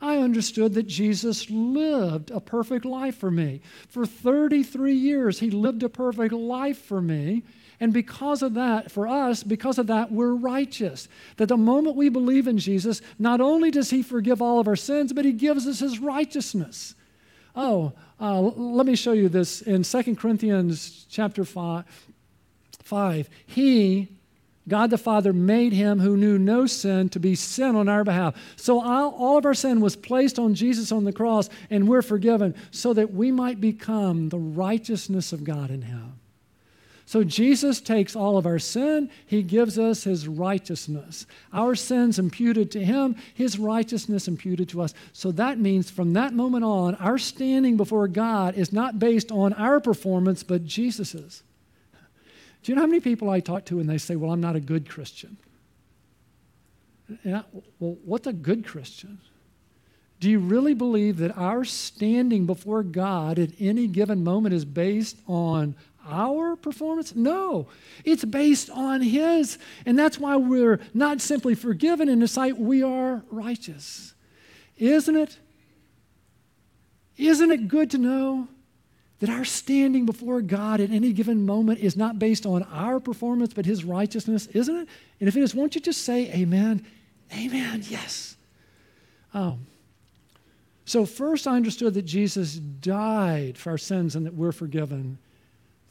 I 0.00 0.16
understood 0.16 0.74
that 0.74 0.84
Jesus 0.84 1.50
lived 1.50 2.30
a 2.30 2.40
perfect 2.40 2.86
life 2.86 3.18
for 3.18 3.30
me. 3.30 3.60
For 3.88 4.06
33 4.06 4.94
years, 4.94 5.40
he 5.40 5.50
lived 5.50 5.82
a 5.82 5.90
perfect 5.90 6.32
life 6.32 6.78
for 6.78 7.02
me. 7.02 7.42
And 7.80 7.92
because 7.92 8.42
of 8.42 8.54
that, 8.54 8.90
for 8.90 9.06
us, 9.06 9.42
because 9.42 9.78
of 9.78 9.88
that, 9.88 10.10
we're 10.10 10.34
righteous. 10.34 11.08
That 11.36 11.46
the 11.46 11.56
moment 11.56 11.96
we 11.96 12.08
believe 12.08 12.46
in 12.46 12.58
Jesus, 12.58 13.02
not 13.18 13.40
only 13.40 13.70
does 13.70 13.90
he 13.90 14.02
forgive 14.02 14.40
all 14.40 14.58
of 14.58 14.68
our 14.68 14.76
sins, 14.76 15.12
but 15.12 15.24
he 15.24 15.32
gives 15.32 15.66
us 15.66 15.80
his 15.80 15.98
righteousness. 15.98 16.94
Oh, 17.54 17.92
uh, 18.20 18.40
let 18.40 18.86
me 18.86 18.94
show 18.94 19.12
you 19.12 19.28
this 19.28 19.62
in 19.62 19.82
2 19.82 20.16
Corinthians 20.16 21.06
chapter 21.08 21.44
5, 21.44 21.84
5. 22.82 23.30
He, 23.46 24.08
God 24.68 24.90
the 24.90 24.98
Father, 24.98 25.32
made 25.32 25.72
him 25.72 26.00
who 26.00 26.16
knew 26.16 26.38
no 26.38 26.66
sin 26.66 27.08
to 27.10 27.18
be 27.18 27.34
sin 27.34 27.74
on 27.74 27.88
our 27.88 28.04
behalf. 28.04 28.34
So 28.56 28.80
all, 28.80 29.14
all 29.14 29.38
of 29.38 29.46
our 29.46 29.54
sin 29.54 29.80
was 29.80 29.96
placed 29.96 30.38
on 30.38 30.54
Jesus 30.54 30.92
on 30.92 31.04
the 31.04 31.12
cross, 31.12 31.48
and 31.70 31.88
we're 31.88 32.02
forgiven 32.02 32.54
so 32.70 32.92
that 32.92 33.14
we 33.14 33.32
might 33.32 33.60
become 33.60 34.28
the 34.28 34.38
righteousness 34.38 35.32
of 35.32 35.42
God 35.42 35.70
in 35.70 35.82
him. 35.82 36.19
So 37.10 37.24
Jesus 37.24 37.80
takes 37.80 38.14
all 38.14 38.38
of 38.38 38.46
our 38.46 38.60
sin, 38.60 39.10
he 39.26 39.42
gives 39.42 39.80
us 39.80 40.04
his 40.04 40.28
righteousness. 40.28 41.26
Our 41.52 41.74
sins 41.74 42.20
imputed 42.20 42.70
to 42.70 42.84
him, 42.84 43.16
his 43.34 43.58
righteousness 43.58 44.28
imputed 44.28 44.68
to 44.68 44.82
us. 44.82 44.94
So 45.12 45.32
that 45.32 45.58
means 45.58 45.90
from 45.90 46.12
that 46.12 46.34
moment 46.34 46.62
on, 46.62 46.94
our 46.94 47.18
standing 47.18 47.76
before 47.76 48.06
God 48.06 48.54
is 48.54 48.72
not 48.72 49.00
based 49.00 49.32
on 49.32 49.52
our 49.54 49.80
performance, 49.80 50.44
but 50.44 50.64
Jesus's. 50.64 51.42
Do 52.62 52.70
you 52.70 52.76
know 52.76 52.82
how 52.82 52.86
many 52.86 53.00
people 53.00 53.28
I 53.28 53.40
talk 53.40 53.64
to 53.64 53.80
and 53.80 53.90
they 53.90 53.98
say, 53.98 54.14
Well, 54.14 54.30
I'm 54.30 54.40
not 54.40 54.54
a 54.54 54.60
good 54.60 54.88
Christian? 54.88 55.36
I, 57.26 57.42
well, 57.80 57.98
what's 58.04 58.28
a 58.28 58.32
good 58.32 58.64
Christian? 58.64 59.18
Do 60.20 60.28
you 60.28 60.38
really 60.38 60.74
believe 60.74 61.16
that 61.16 61.36
our 61.36 61.64
standing 61.64 62.44
before 62.44 62.82
God 62.82 63.38
at 63.38 63.50
any 63.58 63.86
given 63.86 64.22
moment 64.22 64.54
is 64.54 64.66
based 64.66 65.16
on 65.26 65.74
our 66.10 66.56
performance? 66.56 67.14
No, 67.14 67.68
it's 68.04 68.24
based 68.24 68.70
on 68.70 69.00
His. 69.00 69.58
And 69.86 69.98
that's 69.98 70.18
why 70.18 70.36
we're 70.36 70.80
not 70.92 71.20
simply 71.20 71.54
forgiven 71.54 72.08
in 72.08 72.20
His 72.20 72.32
sight, 72.32 72.58
we 72.58 72.82
are 72.82 73.22
righteous. 73.30 74.14
Isn't 74.76 75.16
it? 75.16 75.38
Isn't 77.16 77.50
it 77.50 77.68
good 77.68 77.90
to 77.90 77.98
know 77.98 78.48
that 79.20 79.28
our 79.28 79.44
standing 79.44 80.06
before 80.06 80.40
God 80.40 80.80
at 80.80 80.90
any 80.90 81.12
given 81.12 81.44
moment 81.44 81.80
is 81.80 81.96
not 81.96 82.18
based 82.18 82.46
on 82.46 82.62
our 82.64 82.98
performance, 82.98 83.52
but 83.52 83.66
His 83.66 83.84
righteousness? 83.84 84.46
Isn't 84.48 84.76
it? 84.76 84.88
And 85.20 85.28
if 85.28 85.36
it 85.36 85.42
is, 85.42 85.54
won't 85.54 85.74
you 85.74 85.80
just 85.80 86.02
say 86.02 86.32
amen? 86.32 86.84
Amen, 87.32 87.84
yes. 87.88 88.36
Um, 89.32 89.66
so, 90.84 91.06
first, 91.06 91.46
I 91.46 91.54
understood 91.54 91.94
that 91.94 92.02
Jesus 92.02 92.54
died 92.54 93.56
for 93.56 93.70
our 93.70 93.78
sins 93.78 94.16
and 94.16 94.26
that 94.26 94.34
we're 94.34 94.50
forgiven. 94.50 95.18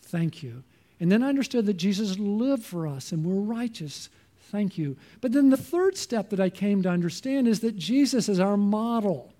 Thank 0.10 0.43
you. 0.43 0.63
And 1.00 1.12
then 1.12 1.24
I 1.24 1.30
understood 1.30 1.65
that 1.67 1.78
Jesus 1.78 2.19
lived 2.19 2.63
for 2.63 2.88
us 2.88 3.12
and 3.12 3.26
we're 3.26 3.41
righteous. 3.41 4.10
Thank 4.52 4.78
you. 4.78 4.98
But 5.22 5.32
then 5.32 5.50
the 5.50 5.58
third 5.58 5.98
step 5.98 6.30
that 6.30 6.39
I 6.39 6.50
came 6.50 6.82
to 6.84 6.89
understand 6.89 7.48
is 7.48 7.60
that 7.62 7.78
Jesus 7.78 8.28
is 8.28 8.39
our 8.39 8.58
model. 8.58 9.32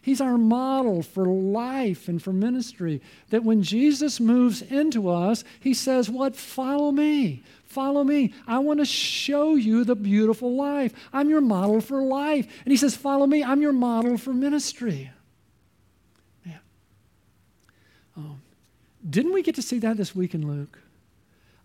He's 0.00 0.20
our 0.20 0.38
model 0.38 1.02
for 1.02 1.26
life 1.26 2.08
and 2.08 2.22
for 2.22 2.32
ministry. 2.32 3.02
That 3.28 3.44
when 3.44 3.62
Jesus 3.62 4.18
moves 4.18 4.62
into 4.62 5.10
us, 5.10 5.44
he 5.60 5.74
says, 5.74 6.08
What? 6.08 6.34
Follow 6.34 6.90
me. 6.90 7.42
Follow 7.64 8.02
me. 8.02 8.32
I 8.46 8.58
want 8.60 8.80
to 8.80 8.86
show 8.86 9.54
you 9.54 9.84
the 9.84 9.94
beautiful 9.94 10.56
life. 10.56 10.94
I'm 11.12 11.28
your 11.28 11.42
model 11.42 11.82
for 11.82 12.00
life. 12.00 12.46
And 12.64 12.70
he 12.70 12.78
says, 12.78 12.96
Follow 12.96 13.26
me. 13.26 13.44
I'm 13.44 13.60
your 13.60 13.74
model 13.74 14.16
for 14.16 14.32
ministry. 14.32 15.10
Yeah. 16.46 16.58
Um, 18.16 18.40
didn't 19.08 19.32
we 19.32 19.42
get 19.42 19.54
to 19.56 19.62
see 19.62 19.78
that 19.80 19.96
this 19.96 20.14
week 20.14 20.34
in 20.34 20.46
Luke? 20.46 20.78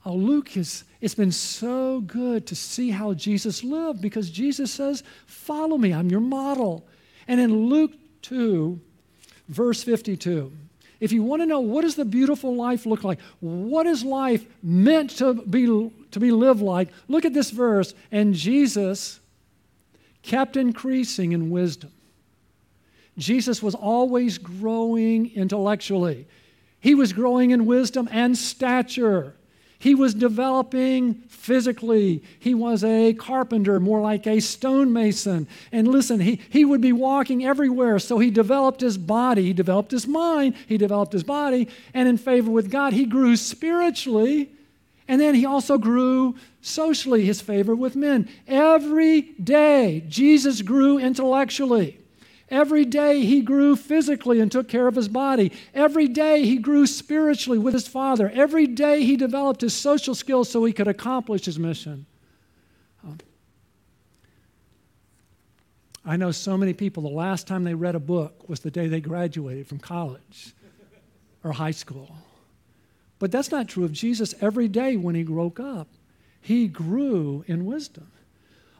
Oh, 0.05 0.15
Luke 0.15 0.57
is, 0.57 0.83
it's 0.99 1.15
been 1.15 1.31
so 1.31 2.01
good 2.01 2.45
to 2.47 2.55
see 2.55 2.89
how 2.89 3.13
Jesus 3.13 3.63
lived 3.63 4.01
because 4.01 4.29
Jesus 4.29 4.71
says, 4.71 5.03
Follow 5.25 5.77
me. 5.77 5.93
I'm 5.93 6.09
your 6.09 6.19
model. 6.19 6.85
And 7.27 7.39
in 7.39 7.67
Luke 7.67 7.93
2, 8.23 8.79
verse 9.47 9.83
52. 9.83 10.51
If 10.99 11.11
you 11.11 11.23
want 11.23 11.41
to 11.41 11.45
know 11.45 11.59
what 11.59 11.81
does 11.81 11.95
the 11.95 12.05
beautiful 12.05 12.55
life 12.55 12.85
look 12.85 13.03
like, 13.03 13.19
what 13.39 13.85
is 13.85 14.03
life 14.03 14.45
meant 14.61 15.09
to 15.17 15.33
be, 15.33 15.65
to 16.11 16.19
be 16.19 16.31
lived 16.31 16.61
like, 16.61 16.89
look 17.07 17.25
at 17.25 17.33
this 17.33 17.51
verse. 17.51 17.93
And 18.11 18.33
Jesus 18.33 19.19
kept 20.21 20.55
increasing 20.55 21.33
in 21.33 21.49
wisdom. 21.49 21.91
Jesus 23.17 23.61
was 23.61 23.75
always 23.75 24.37
growing 24.37 25.33
intellectually. 25.35 26.25
He 26.83 26.95
was 26.95 27.13
growing 27.13 27.51
in 27.51 27.65
wisdom 27.65 28.09
and 28.11 28.37
stature. 28.37 29.33
He 29.79 29.95
was 29.95 30.13
developing 30.13 31.13
physically. 31.29 32.21
He 32.39 32.53
was 32.53 32.83
a 32.83 33.13
carpenter, 33.13 33.79
more 33.79 34.01
like 34.01 34.27
a 34.27 34.41
stonemason. 34.41 35.47
And 35.71 35.87
listen, 35.87 36.19
he, 36.19 36.41
he 36.49 36.65
would 36.65 36.81
be 36.81 36.91
walking 36.91 37.45
everywhere. 37.45 37.99
So 37.99 38.19
he 38.19 38.29
developed 38.29 38.81
his 38.81 38.97
body, 38.97 39.43
he 39.43 39.53
developed 39.53 39.91
his 39.91 40.05
mind, 40.05 40.55
he 40.67 40.77
developed 40.77 41.13
his 41.13 41.23
body. 41.23 41.69
And 41.93 42.09
in 42.09 42.17
favor 42.17 42.51
with 42.51 42.69
God, 42.69 42.91
he 42.91 43.05
grew 43.05 43.37
spiritually. 43.37 44.51
And 45.07 45.21
then 45.21 45.35
he 45.35 45.45
also 45.45 45.77
grew 45.77 46.35
socially, 46.61 47.23
his 47.23 47.39
favor 47.39 47.75
with 47.75 47.95
men. 47.95 48.27
Every 48.45 49.21
day, 49.21 50.03
Jesus 50.09 50.61
grew 50.61 50.97
intellectually. 50.97 52.02
Every 52.53 52.85
day 52.85 53.25
he 53.25 53.41
grew 53.41 53.75
physically 53.75 54.39
and 54.39 54.51
took 54.51 54.67
care 54.67 54.87
of 54.87 54.95
his 54.95 55.07
body. 55.07 55.51
Every 55.73 56.07
day 56.07 56.45
he 56.45 56.57
grew 56.57 56.85
spiritually 56.85 57.57
with 57.57 57.73
his 57.73 57.87
father. 57.87 58.31
Every 58.31 58.67
day 58.67 59.03
he 59.03 59.17
developed 59.17 59.61
his 59.61 59.73
social 59.73 60.13
skills 60.13 60.49
so 60.49 60.63
he 60.63 60.71
could 60.71 60.87
accomplish 60.87 61.45
his 61.45 61.57
mission. 61.57 62.05
I 66.05 66.15
know 66.15 66.29
so 66.29 66.55
many 66.55 66.73
people, 66.73 67.01
the 67.01 67.09
last 67.09 67.47
time 67.47 67.63
they 67.63 67.73
read 67.73 67.95
a 67.95 67.99
book 67.99 68.47
was 68.47 68.59
the 68.59 68.69
day 68.69 68.87
they 68.87 69.01
graduated 69.01 69.65
from 69.65 69.79
college 69.79 70.53
or 71.43 71.53
high 71.53 71.71
school. 71.71 72.15
But 73.17 73.31
that's 73.31 73.49
not 73.49 73.67
true 73.67 73.83
of 73.83 73.93
Jesus. 73.93 74.35
Every 74.41 74.67
day 74.67 74.95
when 74.95 75.15
he 75.15 75.23
woke 75.23 75.59
up, 75.59 75.87
he 76.39 76.67
grew 76.67 77.43
in 77.47 77.65
wisdom. 77.65 78.11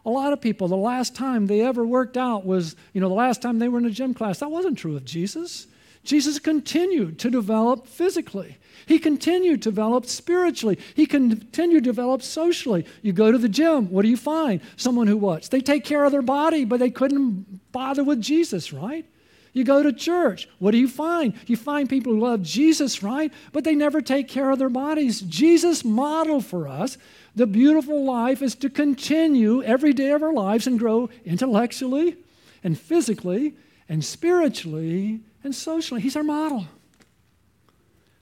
A 0.05 0.09
lot 0.09 0.33
of 0.33 0.41
people, 0.41 0.67
the 0.67 0.75
last 0.75 1.15
time 1.15 1.47
they 1.47 1.61
ever 1.61 1.85
worked 1.85 2.17
out 2.17 2.45
was, 2.45 2.75
you 2.93 2.99
know, 2.99 3.07
the 3.07 3.15
last 3.15 3.41
time 3.41 3.59
they 3.59 3.69
were 3.69 3.79
in 3.79 3.85
a 3.85 3.91
gym 3.91 4.13
class. 4.13 4.39
That 4.39 4.51
wasn't 4.51 4.77
true 4.77 4.97
of 4.97 5.05
Jesus. 5.05 5.67
Jesus 6.03 6.39
continued 6.39 7.19
to 7.19 7.29
develop 7.29 7.87
physically. 7.87 8.57
He 8.85 8.99
continued 8.99 9.61
to 9.61 9.69
develop 9.69 10.05
spiritually. 10.05 10.77
He 10.93 11.05
continued 11.05 11.83
to 11.83 11.89
develop 11.89 12.21
socially. 12.21 12.85
You 13.01 13.13
go 13.13 13.31
to 13.31 13.37
the 13.37 13.47
gym, 13.47 13.89
what 13.89 14.01
do 14.01 14.09
you 14.09 14.17
find? 14.17 14.59
Someone 14.75 15.07
who 15.07 15.15
what? 15.15 15.43
They 15.43 15.61
take 15.61 15.85
care 15.85 16.03
of 16.03 16.11
their 16.11 16.21
body, 16.21 16.65
but 16.65 16.81
they 16.81 16.89
couldn't 16.89 17.71
bother 17.71 18.03
with 18.03 18.21
Jesus, 18.21 18.73
right? 18.73 19.05
You 19.53 19.63
go 19.63 19.83
to 19.83 19.93
church, 19.93 20.49
what 20.57 20.71
do 20.71 20.77
you 20.77 20.87
find? 20.87 21.33
You 21.45 21.55
find 21.55 21.87
people 21.87 22.13
who 22.13 22.19
love 22.19 22.41
Jesus, 22.41 23.03
right? 23.03 23.31
But 23.51 23.63
they 23.63 23.75
never 23.75 24.01
take 24.01 24.27
care 24.27 24.49
of 24.49 24.57
their 24.57 24.69
bodies. 24.69 25.21
Jesus 25.21 25.85
modeled 25.85 26.45
for 26.45 26.67
us 26.67 26.97
the 27.35 27.47
beautiful 27.47 28.03
life 28.03 28.41
is 28.41 28.55
to 28.55 28.69
continue 28.69 29.63
every 29.63 29.93
day 29.93 30.11
of 30.11 30.21
our 30.21 30.33
lives 30.33 30.67
and 30.67 30.77
grow 30.77 31.09
intellectually 31.25 32.17
and 32.63 32.77
physically 32.77 33.55
and 33.89 34.05
spiritually 34.05 35.21
and 35.43 35.53
socially. 35.53 36.01
He's 36.01 36.15
our 36.15 36.23
model. 36.23 36.67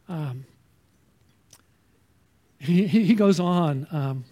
Um, 0.08 0.46
he, 2.60 2.88
he 2.88 3.16
goes 3.16 3.40
on 3.40 3.88
um, 3.92 4.24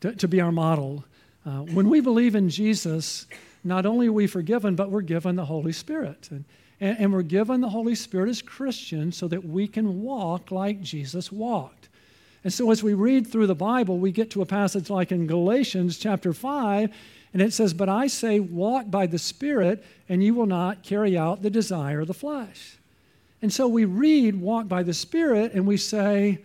to, 0.00 0.14
to, 0.14 0.28
be 0.28 0.40
our 0.40 0.52
model. 0.52 1.04
Uh, 1.44 1.60
when 1.60 1.88
we 1.88 2.00
believe 2.00 2.34
in 2.34 2.48
Jesus, 2.48 3.26
not 3.68 3.86
only 3.86 4.08
are 4.08 4.12
we 4.12 4.26
forgiven, 4.26 4.74
but 4.74 4.90
we're 4.90 5.02
given 5.02 5.36
the 5.36 5.44
Holy 5.44 5.72
Spirit. 5.72 6.28
And, 6.30 6.44
and, 6.80 6.98
and 6.98 7.12
we're 7.12 7.22
given 7.22 7.60
the 7.60 7.68
Holy 7.68 7.94
Spirit 7.94 8.28
as 8.28 8.42
Christians 8.42 9.16
so 9.16 9.28
that 9.28 9.44
we 9.44 9.68
can 9.68 10.02
walk 10.02 10.50
like 10.50 10.80
Jesus 10.80 11.30
walked. 11.30 11.88
And 12.44 12.52
so 12.52 12.70
as 12.70 12.82
we 12.82 12.94
read 12.94 13.26
through 13.26 13.46
the 13.48 13.54
Bible, 13.54 13.98
we 13.98 14.12
get 14.12 14.30
to 14.30 14.42
a 14.42 14.46
passage 14.46 14.90
like 14.90 15.12
in 15.12 15.26
Galatians 15.26 15.98
chapter 15.98 16.32
5, 16.32 16.94
and 17.32 17.42
it 17.42 17.52
says, 17.52 17.74
But 17.74 17.88
I 17.88 18.06
say, 18.06 18.40
walk 18.40 18.90
by 18.90 19.06
the 19.06 19.18
Spirit, 19.18 19.84
and 20.08 20.22
you 20.22 20.34
will 20.34 20.46
not 20.46 20.82
carry 20.82 21.18
out 21.18 21.42
the 21.42 21.50
desire 21.50 22.00
of 22.00 22.06
the 22.06 22.14
flesh. 22.14 22.78
And 23.42 23.52
so 23.52 23.68
we 23.68 23.84
read, 23.84 24.40
walk 24.40 24.68
by 24.68 24.82
the 24.82 24.94
Spirit, 24.94 25.52
and 25.52 25.66
we 25.66 25.76
say, 25.76 26.42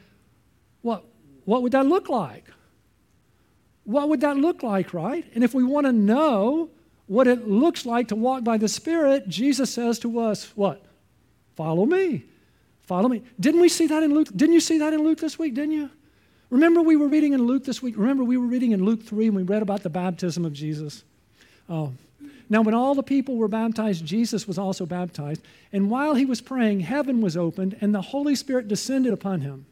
What, 0.82 1.06
what 1.46 1.62
would 1.62 1.72
that 1.72 1.86
look 1.86 2.10
like? 2.10 2.46
What 3.86 4.10
would 4.10 4.22
that 4.22 4.38
look 4.38 4.64
like, 4.64 4.94
right? 4.94 5.26
And 5.36 5.44
if 5.44 5.54
we 5.54 5.64
want 5.64 5.86
to 5.86 5.94
know 5.94 6.70
what 7.08 7.28
it 7.28 7.48
looks 7.48 7.86
like 7.86 8.10
to 8.10 8.16
walk 8.16 8.44
by 8.44 8.58
the 8.58 8.68
Spirit, 8.68 9.28
Jesus 9.28 9.74
says 9.74 10.00
to 10.00 10.20
us, 10.20 10.52
What? 10.56 10.84
Follow 11.56 11.86
me. 11.86 12.26
Follow 12.84 13.08
me. 13.08 13.24
Didn't 13.40 13.62
we 13.62 13.70
see 13.70 13.88
that 13.88 14.04
in 14.04 14.14
Luke? 14.14 14.28
Didn't 14.36 14.54
you 14.54 14.60
see 14.60 14.80
that 14.80 14.94
in 14.94 15.04
Luke 15.04 15.20
this 15.20 15.40
week, 15.40 15.54
didn't 15.54 15.72
you? 15.72 15.90
Remember 16.50 16.82
we 16.82 16.96
were 16.96 17.08
reading 17.08 17.34
in 17.34 17.44
Luke 17.44 17.64
this 17.64 17.82
week? 17.82 17.96
Remember 17.98 18.24
we 18.24 18.38
were 18.38 18.46
reading 18.46 18.74
in 18.74 18.84
Luke 18.84 19.04
3 19.04 19.28
and 19.28 19.36
we 19.36 19.44
read 19.44 19.62
about 19.62 19.84
the 19.84 19.90
baptism 19.90 20.46
of 20.46 20.54
Jesus? 20.54 21.04
Oh. 21.70 21.94
Now, 22.50 22.62
when 22.62 22.76
all 22.76 22.94
the 22.94 23.04
people 23.04 23.38
were 23.38 23.48
baptized, 23.48 24.06
Jesus 24.06 24.48
was 24.48 24.58
also 24.58 24.86
baptized. 24.86 25.42
And 25.72 25.90
while 25.90 26.14
he 26.14 26.26
was 26.26 26.42
praying, 26.42 26.82
heaven 26.82 27.22
was 27.22 27.38
opened 27.38 27.78
and 27.82 27.96
the 27.96 28.02
Holy 28.02 28.36
Spirit 28.36 28.68
descended 28.68 29.14
upon 29.14 29.42
him. 29.42 29.66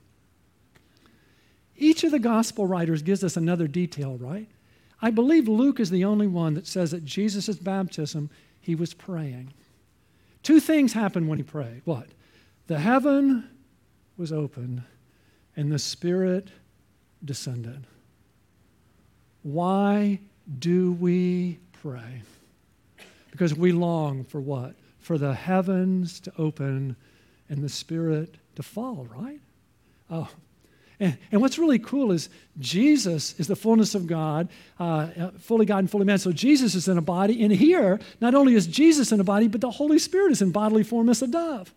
Each 1.77 2.03
of 2.03 2.11
the 2.11 2.19
gospel 2.19 2.65
writers 2.65 3.01
gives 3.01 3.23
us 3.23 3.35
another 3.35 3.67
detail, 3.67 4.17
right? 4.17 4.47
I 5.01 5.09
believe 5.09 5.47
Luke 5.47 5.79
is 5.79 5.89
the 5.89 6.05
only 6.05 6.27
one 6.27 6.53
that 6.53 6.67
says 6.67 6.91
that 6.91 7.03
Jesus' 7.03 7.57
baptism, 7.57 8.29
he 8.59 8.75
was 8.75 8.93
praying. 8.93 9.53
Two 10.43 10.59
things 10.59 10.93
happened 10.93 11.27
when 11.27 11.39
he 11.39 11.43
prayed. 11.43 11.81
What? 11.85 12.07
The 12.67 12.79
heaven 12.79 13.49
was 14.17 14.31
open 14.31 14.83
and 15.55 15.71
the 15.71 15.79
Spirit 15.79 16.49
descended. 17.23 17.85
Why 19.43 20.19
do 20.59 20.93
we 20.93 21.59
pray? 21.73 22.21
Because 23.31 23.55
we 23.55 23.71
long 23.71 24.23
for 24.23 24.39
what? 24.39 24.75
For 24.99 25.17
the 25.17 25.33
heavens 25.33 26.19
to 26.21 26.33
open 26.37 26.95
and 27.49 27.63
the 27.63 27.69
Spirit 27.69 28.35
to 28.55 28.63
fall, 28.63 29.07
right? 29.15 29.39
Oh. 30.09 30.29
And, 31.01 31.17
and 31.31 31.41
what's 31.41 31.57
really 31.57 31.79
cool 31.79 32.11
is 32.11 32.29
Jesus 32.59 33.37
is 33.39 33.47
the 33.47 33.55
fullness 33.55 33.95
of 33.95 34.05
God, 34.05 34.47
uh, 34.79 35.31
fully 35.39 35.65
God 35.65 35.79
and 35.79 35.91
fully 35.91 36.05
man. 36.05 36.19
So 36.19 36.31
Jesus 36.31 36.75
is 36.75 36.87
in 36.87 36.97
a 36.97 37.01
body. 37.01 37.43
And 37.43 37.51
here, 37.51 37.99
not 38.21 38.35
only 38.35 38.53
is 38.53 38.67
Jesus 38.67 39.11
in 39.11 39.19
a 39.19 39.23
body, 39.23 39.47
but 39.47 39.61
the 39.61 39.71
Holy 39.71 39.97
Spirit 39.97 40.31
is 40.31 40.43
in 40.43 40.51
bodily 40.51 40.83
form 40.83 41.09
as 41.09 41.23
a 41.23 41.27
dove. 41.27 41.73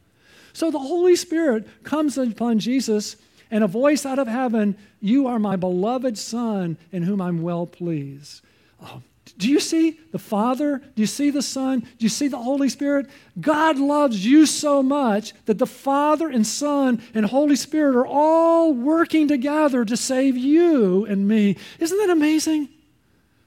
So 0.52 0.70
the 0.70 0.78
Holy 0.78 1.16
Spirit 1.16 1.66
comes 1.84 2.18
upon 2.18 2.58
Jesus, 2.58 3.16
and 3.50 3.64
a 3.64 3.66
voice 3.66 4.04
out 4.06 4.18
of 4.18 4.28
heaven, 4.28 4.76
You 5.00 5.26
are 5.26 5.38
my 5.38 5.56
beloved 5.56 6.18
Son, 6.18 6.76
in 6.92 7.02
whom 7.02 7.20
I'm 7.20 7.42
well 7.42 7.66
pleased. 7.66 8.42
Oh, 8.82 9.02
Do 9.38 9.48
you 9.48 9.58
see 9.58 9.98
the 10.12 10.18
Father? 10.18 10.78
Do 10.78 11.02
you 11.02 11.06
see 11.06 11.30
the 11.30 11.42
Son? 11.42 11.80
Do 11.80 11.88
you 11.98 12.08
see 12.08 12.28
the 12.28 12.38
Holy 12.38 12.68
Spirit? 12.68 13.08
God 13.40 13.78
loves 13.78 14.24
you 14.24 14.46
so 14.46 14.82
much 14.82 15.32
that 15.46 15.58
the 15.58 15.66
Father 15.66 16.28
and 16.28 16.46
Son 16.46 17.02
and 17.14 17.26
Holy 17.26 17.56
Spirit 17.56 17.96
are 17.96 18.06
all 18.06 18.72
working 18.72 19.26
together 19.26 19.84
to 19.84 19.96
save 19.96 20.36
you 20.36 21.04
and 21.06 21.26
me. 21.26 21.56
Isn't 21.80 21.98
that 21.98 22.10
amazing? 22.10 22.68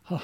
Huh. 0.03 0.19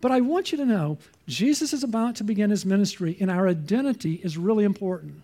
But 0.00 0.12
I 0.12 0.20
want 0.20 0.52
you 0.52 0.58
to 0.58 0.64
know 0.64 0.98
Jesus 1.26 1.72
is 1.72 1.84
about 1.84 2.16
to 2.16 2.24
begin 2.24 2.50
his 2.50 2.64
ministry, 2.64 3.16
and 3.20 3.30
our 3.30 3.48
identity 3.48 4.20
is 4.22 4.38
really 4.38 4.64
important 4.64 5.22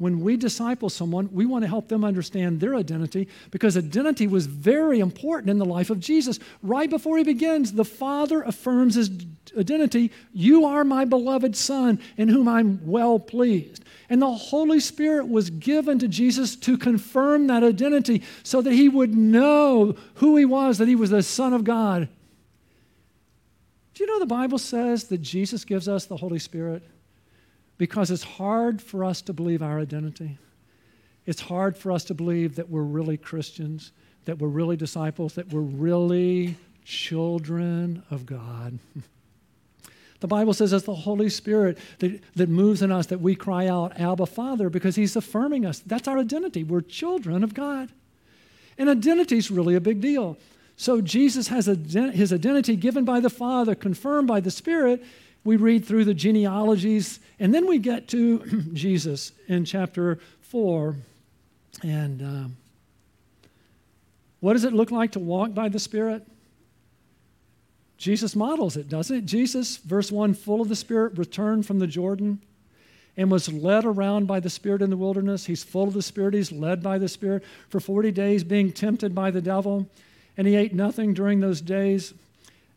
when 0.00 0.20
we 0.20 0.34
disciple 0.34 0.88
someone, 0.88 1.28
we 1.30 1.44
want 1.44 1.62
to 1.62 1.68
help 1.68 1.88
them 1.88 2.06
understand 2.06 2.58
their 2.58 2.74
identity 2.74 3.28
because 3.50 3.76
identity 3.76 4.26
was 4.26 4.46
very 4.46 4.98
important 4.98 5.50
in 5.50 5.58
the 5.58 5.66
life 5.66 5.90
of 5.90 6.00
Jesus. 6.00 6.38
Right 6.62 6.88
before 6.88 7.18
he 7.18 7.22
begins, 7.22 7.74
the 7.74 7.84
Father 7.84 8.40
affirms 8.40 8.94
his 8.94 9.10
identity 9.58 10.10
You 10.32 10.64
are 10.64 10.84
my 10.84 11.04
beloved 11.04 11.54
Son, 11.54 12.00
in 12.16 12.28
whom 12.28 12.48
I'm 12.48 12.80
well 12.86 13.18
pleased. 13.18 13.84
And 14.08 14.22
the 14.22 14.32
Holy 14.32 14.80
Spirit 14.80 15.28
was 15.28 15.50
given 15.50 15.98
to 15.98 16.08
Jesus 16.08 16.56
to 16.56 16.78
confirm 16.78 17.48
that 17.48 17.62
identity 17.62 18.22
so 18.42 18.62
that 18.62 18.72
he 18.72 18.88
would 18.88 19.14
know 19.14 19.96
who 20.14 20.34
he 20.36 20.46
was, 20.46 20.78
that 20.78 20.88
he 20.88 20.96
was 20.96 21.10
the 21.10 21.22
Son 21.22 21.52
of 21.52 21.62
God. 21.62 22.08
Do 23.92 24.04
you 24.04 24.06
know 24.06 24.18
the 24.18 24.24
Bible 24.24 24.56
says 24.56 25.04
that 25.08 25.18
Jesus 25.18 25.66
gives 25.66 25.88
us 25.88 26.06
the 26.06 26.16
Holy 26.16 26.38
Spirit? 26.38 26.82
Because 27.80 28.10
it's 28.10 28.22
hard 28.22 28.82
for 28.82 29.02
us 29.02 29.22
to 29.22 29.32
believe 29.32 29.62
our 29.62 29.80
identity. 29.80 30.36
It's 31.24 31.40
hard 31.40 31.78
for 31.78 31.90
us 31.92 32.04
to 32.04 32.14
believe 32.14 32.56
that 32.56 32.68
we're 32.68 32.82
really 32.82 33.16
Christians, 33.16 33.92
that 34.26 34.38
we're 34.38 34.48
really 34.48 34.76
disciples, 34.76 35.32
that 35.36 35.48
we're 35.48 35.62
really 35.62 36.56
children 36.84 38.02
of 38.10 38.26
God. 38.26 38.78
The 40.20 40.28
Bible 40.28 40.52
says 40.52 40.74
it's 40.74 40.84
the 40.84 40.94
Holy 40.94 41.30
Spirit 41.30 41.78
that, 42.00 42.20
that 42.36 42.50
moves 42.50 42.82
in 42.82 42.92
us 42.92 43.06
that 43.06 43.22
we 43.22 43.34
cry 43.34 43.68
out, 43.68 43.98
Abba, 43.98 44.26
Father, 44.26 44.68
because 44.68 44.94
He's 44.94 45.16
affirming 45.16 45.64
us. 45.64 45.78
That's 45.78 46.06
our 46.06 46.18
identity. 46.18 46.62
We're 46.62 46.82
children 46.82 47.42
of 47.42 47.54
God. 47.54 47.88
And 48.76 48.90
identity 48.90 49.38
is 49.38 49.50
really 49.50 49.76
a 49.76 49.80
big 49.80 50.02
deal. 50.02 50.36
So 50.76 51.00
Jesus 51.00 51.48
has 51.48 51.64
his 51.64 52.34
identity 52.34 52.76
given 52.76 53.06
by 53.06 53.20
the 53.20 53.30
Father, 53.30 53.74
confirmed 53.74 54.28
by 54.28 54.40
the 54.40 54.50
Spirit, 54.50 55.02
we 55.44 55.56
read 55.56 55.84
through 55.84 56.04
the 56.04 56.14
genealogies, 56.14 57.20
and 57.38 57.54
then 57.54 57.66
we 57.66 57.78
get 57.78 58.08
to 58.08 58.38
Jesus 58.72 59.32
in 59.48 59.64
chapter 59.64 60.18
4. 60.42 60.96
And 61.82 62.22
um, 62.22 62.56
what 64.40 64.54
does 64.54 64.64
it 64.64 64.72
look 64.72 64.90
like 64.90 65.12
to 65.12 65.18
walk 65.18 65.54
by 65.54 65.68
the 65.68 65.78
Spirit? 65.78 66.26
Jesus 67.96 68.34
models 68.34 68.76
it, 68.76 68.88
doesn't 68.88 69.16
it? 69.16 69.26
Jesus, 69.26 69.76
verse 69.76 70.10
1, 70.10 70.34
full 70.34 70.60
of 70.62 70.68
the 70.68 70.76
Spirit, 70.76 71.18
returned 71.18 71.66
from 71.66 71.78
the 71.78 71.86
Jordan 71.86 72.40
and 73.16 73.30
was 73.30 73.52
led 73.52 73.84
around 73.84 74.26
by 74.26 74.40
the 74.40 74.48
Spirit 74.48 74.80
in 74.80 74.88
the 74.88 74.96
wilderness. 74.96 75.44
He's 75.44 75.62
full 75.62 75.84
of 75.84 75.92
the 75.92 76.02
Spirit, 76.02 76.34
he's 76.34 76.50
led 76.52 76.82
by 76.82 76.96
the 76.96 77.08
Spirit 77.08 77.44
for 77.68 77.80
40 77.80 78.10
days, 78.12 78.44
being 78.44 78.72
tempted 78.72 79.14
by 79.14 79.30
the 79.30 79.42
devil. 79.42 79.86
And 80.36 80.46
he 80.46 80.56
ate 80.56 80.72
nothing 80.72 81.12
during 81.12 81.40
those 81.40 81.60
days. 81.60 82.14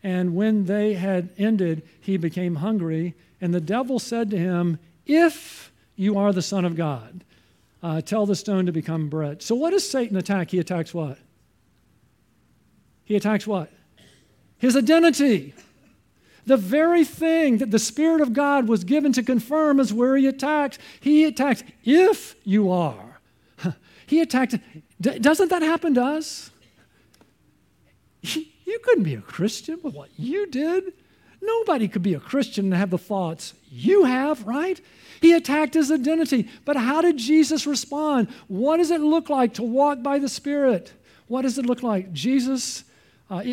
And 0.04 0.36
when 0.36 0.66
they 0.66 0.94
had 0.94 1.30
ended, 1.38 1.84
he 2.02 2.18
became 2.18 2.56
hungry. 2.56 3.16
And 3.40 3.54
the 3.54 3.62
devil 3.62 4.00
said 4.00 4.30
to 4.32 4.38
him, 4.38 4.80
If 5.06 5.72
you 5.96 6.18
are 6.18 6.34
the 6.34 6.42
Son 6.42 6.66
of 6.66 6.76
God, 6.76 7.24
uh, 7.82 8.02
tell 8.02 8.26
the 8.26 8.36
stone 8.36 8.66
to 8.66 8.72
become 8.72 9.10
bread. 9.10 9.42
So, 9.42 9.56
what 9.56 9.72
does 9.72 9.90
Satan 9.90 10.18
attack? 10.18 10.52
He 10.52 10.60
attacks 10.60 10.94
what? 10.94 11.18
He 13.06 13.16
attacks 13.16 13.48
what? 13.48 13.72
His 14.58 14.78
identity. 14.78 15.54
The 16.46 16.58
very 16.58 17.06
thing 17.06 17.60
that 17.60 17.72
the 17.72 17.80
Spirit 17.80 18.20
of 18.20 18.34
God 18.34 18.68
was 18.68 18.84
given 18.84 19.14
to 19.14 19.24
confirm 19.24 19.80
is 19.80 19.94
where 19.94 20.18
he 20.18 20.28
attacks. 20.28 20.78
He 21.00 21.24
attacks 21.24 21.64
if 21.84 22.36
you 22.44 22.72
are. 22.72 23.20
He 24.06 24.20
attacked. 24.20 24.56
Doesn't 25.00 25.50
that 25.50 25.62
happen 25.62 25.96
to 25.96 26.04
us? 26.04 26.52
You 28.66 28.80
couldn't 28.84 29.04
be 29.04 29.16
a 29.16 29.22
Christian 29.22 29.80
with 29.84 29.94
what 29.94 30.10
you 30.18 30.48
did. 30.48 30.94
Nobody 31.42 31.88
could 31.88 32.04
be 32.04 32.14
a 32.14 32.20
Christian 32.20 32.66
and 32.66 32.74
have 32.74 32.90
the 32.90 32.98
thoughts 32.98 33.54
you 33.70 34.06
have, 34.06 34.46
right? 34.48 34.80
He 35.22 35.34
attacked 35.34 35.74
his 35.74 35.92
identity. 35.92 36.50
But 36.64 36.78
how 36.78 37.02
did 37.02 37.18
Jesus 37.18 37.68
respond? 37.68 38.30
What 38.48 38.78
does 38.78 38.92
it 38.92 39.02
look 39.02 39.30
like 39.30 39.56
to 39.56 39.64
walk 39.64 40.02
by 40.02 40.20
the 40.20 40.30
Spirit? 40.30 40.94
What 41.28 41.42
does 41.42 41.58
it 41.58 41.66
look 41.66 41.84
like? 41.84 42.14
Jesus 42.14 42.84
uh, 43.30 43.44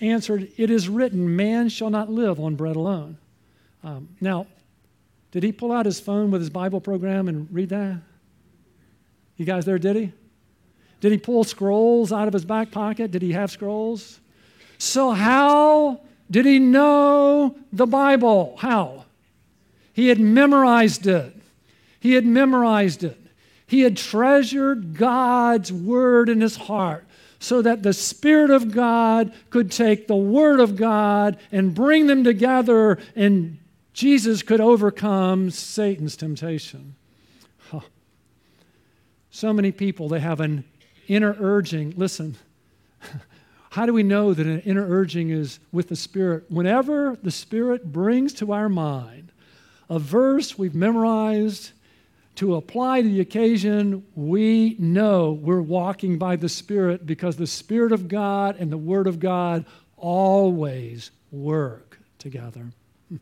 answered, 0.00 0.50
It 0.56 0.70
is 0.70 0.88
written, 0.88 1.36
man 1.36 1.68
shall 1.68 1.90
not 1.90 2.10
live 2.10 2.40
on 2.40 2.56
bread 2.56 2.76
alone. 2.76 3.18
Um, 3.84 4.08
now, 4.20 4.46
did 5.30 5.42
he 5.42 5.52
pull 5.52 5.70
out 5.70 5.86
his 5.86 6.00
phone 6.00 6.30
with 6.30 6.40
his 6.40 6.50
Bible 6.50 6.80
program 6.80 7.28
and 7.28 7.48
read 7.52 7.68
that? 7.68 7.98
You 9.36 9.44
guys 9.44 9.64
there, 9.64 9.78
did 9.78 9.96
he? 9.96 10.12
Did 11.00 11.12
he 11.12 11.18
pull 11.18 11.44
scrolls 11.44 12.12
out 12.12 12.26
of 12.26 12.34
his 12.34 12.44
back 12.44 12.70
pocket? 12.70 13.10
Did 13.10 13.22
he 13.22 13.32
have 13.32 13.50
scrolls? 13.50 14.20
So, 14.78 15.10
how 15.10 16.00
did 16.30 16.46
he 16.46 16.58
know 16.58 17.56
the 17.72 17.86
Bible? 17.86 18.56
How? 18.58 19.04
He 19.92 20.08
had 20.08 20.20
memorized 20.20 21.06
it. 21.06 21.34
He 22.00 22.14
had 22.14 22.26
memorized 22.26 23.04
it. 23.04 23.18
He 23.66 23.80
had 23.80 23.96
treasured 23.96 24.96
God's 24.96 25.72
word 25.72 26.28
in 26.28 26.40
his 26.40 26.56
heart 26.56 27.06
so 27.38 27.62
that 27.62 27.82
the 27.82 27.92
Spirit 27.92 28.50
of 28.50 28.72
God 28.72 29.32
could 29.50 29.70
take 29.70 30.06
the 30.06 30.16
Word 30.16 30.60
of 30.60 30.76
God 30.76 31.38
and 31.52 31.74
bring 31.74 32.06
them 32.06 32.24
together, 32.24 32.98
and 33.14 33.58
Jesus 33.92 34.42
could 34.42 34.60
overcome 34.60 35.50
Satan's 35.50 36.16
temptation. 36.16 36.94
Huh. 37.70 37.80
So 39.30 39.52
many 39.52 39.72
people, 39.72 40.08
they 40.08 40.20
have 40.20 40.40
an 40.40 40.64
inner 41.08 41.36
urging. 41.38 41.94
Listen, 41.96 42.36
how 43.70 43.86
do 43.86 43.92
we 43.92 44.02
know 44.02 44.34
that 44.34 44.46
an 44.46 44.60
inner 44.60 44.86
urging 44.88 45.30
is 45.30 45.58
with 45.72 45.88
the 45.88 45.96
Spirit? 45.96 46.44
Whenever 46.48 47.16
the 47.22 47.30
Spirit 47.30 47.92
brings 47.92 48.32
to 48.34 48.52
our 48.52 48.68
mind 48.68 49.32
a 49.88 49.98
verse 49.98 50.58
we've 50.58 50.74
memorized 50.74 51.72
to 52.36 52.56
apply 52.56 53.02
to 53.02 53.08
the 53.08 53.20
occasion, 53.20 54.04
we 54.14 54.76
know 54.78 55.32
we're 55.32 55.60
walking 55.60 56.18
by 56.18 56.36
the 56.36 56.48
Spirit 56.48 57.06
because 57.06 57.36
the 57.36 57.46
Spirit 57.46 57.92
of 57.92 58.08
God 58.08 58.56
and 58.58 58.70
the 58.70 58.76
Word 58.76 59.06
of 59.06 59.18
God 59.20 59.64
always 59.96 61.10
work 61.30 61.98
together. 62.18 62.66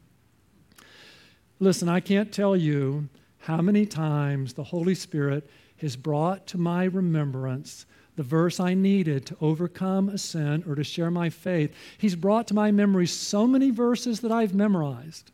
Listen, 1.61 1.89
I 1.89 2.01
can't 2.01 2.33
tell 2.33 2.57
you 2.57 3.09
how 3.39 3.61
many 3.61 3.87
times 3.87 4.55
the 4.55 4.65
Holy 4.65 4.95
Spirit 4.95 5.49
has 5.85 5.97
brought 5.97 6.47
to 6.49 6.59
my 6.59 6.85
remembrance 6.85 7.87
the 8.17 8.23
verse 8.23 8.61
I 8.61 8.75
needed 8.75 9.27
to 9.27 9.37
overcome 9.41 10.09
a 10.09 10.19
sin 10.19 10.63
or 10.67 10.75
to 10.77 10.85
share 10.85 11.11
my 11.11 11.31
faith. 11.31 11.75
He's 11.99 12.17
brought 12.17 12.47
to 12.49 12.55
my 12.55 12.71
memory 12.71 13.07
so 13.07 13.47
many 13.47 13.71
verses 13.71 14.21
that 14.21 14.33
I've 14.33 14.55
memorized. 14.55 15.33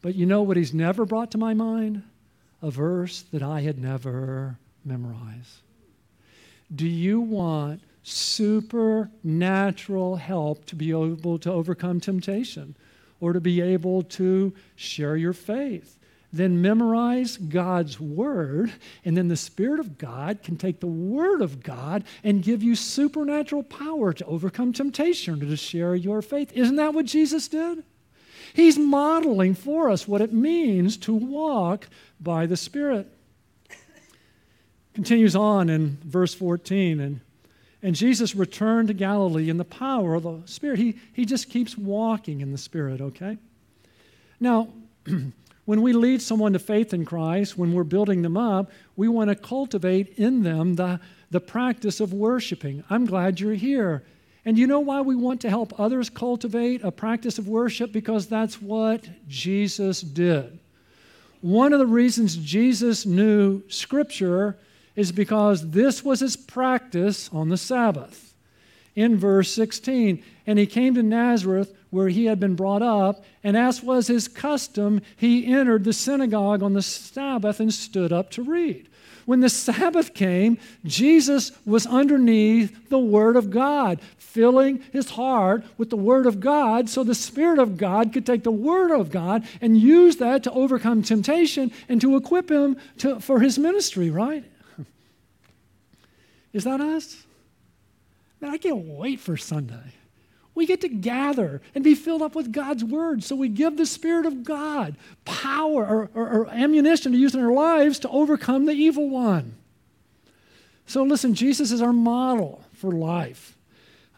But 0.00 0.14
you 0.14 0.26
know 0.26 0.42
what 0.42 0.56
he's 0.56 0.74
never 0.74 1.04
brought 1.04 1.30
to 1.32 1.38
my 1.38 1.54
mind? 1.54 2.02
A 2.62 2.70
verse 2.70 3.22
that 3.32 3.42
I 3.42 3.60
had 3.60 3.78
never 3.78 4.58
memorized. 4.84 5.62
Do 6.74 6.86
you 6.86 7.20
want 7.20 7.82
supernatural 8.02 10.16
help 10.16 10.64
to 10.66 10.76
be 10.76 10.90
able 10.90 11.38
to 11.38 11.52
overcome 11.52 12.00
temptation 12.00 12.76
or 13.20 13.32
to 13.32 13.40
be 13.40 13.60
able 13.60 14.02
to 14.02 14.54
share 14.76 15.16
your 15.16 15.32
faith? 15.32 15.97
Then 16.32 16.60
memorize 16.60 17.36
God's 17.36 17.98
Word, 17.98 18.72
and 19.04 19.16
then 19.16 19.28
the 19.28 19.36
Spirit 19.36 19.80
of 19.80 19.96
God 19.96 20.42
can 20.42 20.56
take 20.56 20.80
the 20.80 20.86
Word 20.86 21.40
of 21.40 21.62
God 21.62 22.04
and 22.22 22.42
give 22.42 22.62
you 22.62 22.74
supernatural 22.74 23.62
power 23.62 24.12
to 24.12 24.24
overcome 24.26 24.72
temptation 24.72 25.42
or 25.42 25.46
to 25.46 25.56
share 25.56 25.94
your 25.94 26.20
faith. 26.20 26.52
Isn't 26.52 26.76
that 26.76 26.92
what 26.92 27.06
Jesus 27.06 27.48
did? 27.48 27.82
He's 28.52 28.78
modeling 28.78 29.54
for 29.54 29.90
us 29.90 30.08
what 30.08 30.20
it 30.20 30.32
means 30.32 30.96
to 30.98 31.14
walk 31.14 31.88
by 32.20 32.46
the 32.46 32.56
Spirit. 32.56 33.06
Continues 34.94 35.36
on 35.36 35.70
in 35.70 35.96
verse 36.04 36.34
14, 36.34 37.00
and, 37.00 37.20
and 37.82 37.94
Jesus 37.94 38.34
returned 38.34 38.88
to 38.88 38.94
Galilee 38.94 39.48
in 39.48 39.56
the 39.56 39.64
power 39.64 40.14
of 40.14 40.24
the 40.24 40.42
Spirit. 40.46 40.78
He, 40.78 40.96
he 41.12 41.24
just 41.24 41.48
keeps 41.48 41.78
walking 41.78 42.40
in 42.40 42.52
the 42.52 42.58
Spirit, 42.58 43.00
okay? 43.00 43.38
Now, 44.40 44.68
when 45.68 45.82
we 45.82 45.92
lead 45.92 46.22
someone 46.22 46.54
to 46.54 46.58
faith 46.58 46.94
in 46.94 47.04
Christ, 47.04 47.58
when 47.58 47.74
we're 47.74 47.84
building 47.84 48.22
them 48.22 48.38
up, 48.38 48.70
we 48.96 49.06
want 49.06 49.28
to 49.28 49.36
cultivate 49.36 50.14
in 50.16 50.42
them 50.42 50.76
the, 50.76 50.98
the 51.30 51.40
practice 51.40 52.00
of 52.00 52.14
worshiping. 52.14 52.82
I'm 52.88 53.04
glad 53.04 53.38
you're 53.38 53.52
here. 53.52 54.02
And 54.46 54.58
you 54.58 54.66
know 54.66 54.80
why 54.80 55.02
we 55.02 55.14
want 55.14 55.42
to 55.42 55.50
help 55.50 55.78
others 55.78 56.08
cultivate 56.08 56.82
a 56.82 56.90
practice 56.90 57.38
of 57.38 57.48
worship? 57.48 57.92
Because 57.92 58.28
that's 58.28 58.62
what 58.62 59.10
Jesus 59.28 60.00
did. 60.00 60.58
One 61.42 61.74
of 61.74 61.80
the 61.80 61.86
reasons 61.86 62.34
Jesus 62.36 63.04
knew 63.04 63.62
Scripture 63.68 64.56
is 64.96 65.12
because 65.12 65.68
this 65.68 66.02
was 66.02 66.20
his 66.20 66.34
practice 66.34 67.28
on 67.30 67.50
the 67.50 67.58
Sabbath. 67.58 68.27
In 68.98 69.16
verse 69.16 69.52
16. 69.52 70.24
And 70.44 70.58
he 70.58 70.66
came 70.66 70.96
to 70.96 71.04
Nazareth, 71.04 71.72
where 71.90 72.08
he 72.08 72.24
had 72.24 72.40
been 72.40 72.56
brought 72.56 72.82
up, 72.82 73.24
and 73.44 73.56
as 73.56 73.80
was 73.80 74.08
his 74.08 74.26
custom, 74.26 75.00
he 75.16 75.46
entered 75.46 75.84
the 75.84 75.92
synagogue 75.92 76.64
on 76.64 76.72
the 76.72 76.82
Sabbath 76.82 77.60
and 77.60 77.72
stood 77.72 78.12
up 78.12 78.30
to 78.32 78.42
read. 78.42 78.88
When 79.24 79.38
the 79.38 79.48
Sabbath 79.48 80.14
came, 80.14 80.58
Jesus 80.84 81.52
was 81.64 81.86
underneath 81.86 82.88
the 82.88 82.98
Word 82.98 83.36
of 83.36 83.50
God, 83.50 84.00
filling 84.16 84.82
his 84.92 85.10
heart 85.10 85.64
with 85.76 85.90
the 85.90 85.96
Word 85.96 86.26
of 86.26 86.40
God 86.40 86.88
so 86.88 87.04
the 87.04 87.14
Spirit 87.14 87.60
of 87.60 87.76
God 87.76 88.12
could 88.12 88.26
take 88.26 88.42
the 88.42 88.50
Word 88.50 88.90
of 88.90 89.12
God 89.12 89.46
and 89.60 89.78
use 89.78 90.16
that 90.16 90.42
to 90.42 90.50
overcome 90.50 91.02
temptation 91.02 91.70
and 91.88 92.00
to 92.00 92.16
equip 92.16 92.50
him 92.50 92.76
to, 92.98 93.20
for 93.20 93.38
his 93.38 93.60
ministry, 93.60 94.10
right? 94.10 94.44
Is 96.52 96.64
that 96.64 96.80
us? 96.80 97.27
Man, 98.40 98.52
I 98.52 98.58
can't 98.58 98.84
wait 98.84 99.20
for 99.20 99.36
Sunday. 99.36 99.94
We 100.54 100.66
get 100.66 100.80
to 100.80 100.88
gather 100.88 101.62
and 101.74 101.84
be 101.84 101.94
filled 101.94 102.22
up 102.22 102.34
with 102.34 102.52
God's 102.52 102.84
word. 102.84 103.22
So 103.22 103.36
we 103.36 103.48
give 103.48 103.76
the 103.76 103.86
Spirit 103.86 104.26
of 104.26 104.42
God 104.42 104.96
power 105.24 105.86
or, 105.86 106.10
or, 106.14 106.28
or, 106.28 106.50
ammunition 106.50 107.12
to 107.12 107.18
use 107.18 107.34
in 107.34 107.40
our 107.40 107.52
lives 107.52 108.00
to 108.00 108.08
overcome 108.08 108.66
the 108.66 108.72
evil 108.72 109.08
one. 109.08 109.54
So 110.86 111.04
listen, 111.04 111.34
Jesus 111.34 111.70
is 111.70 111.80
our 111.80 111.92
model 111.92 112.64
for 112.72 112.90
life. 112.90 113.56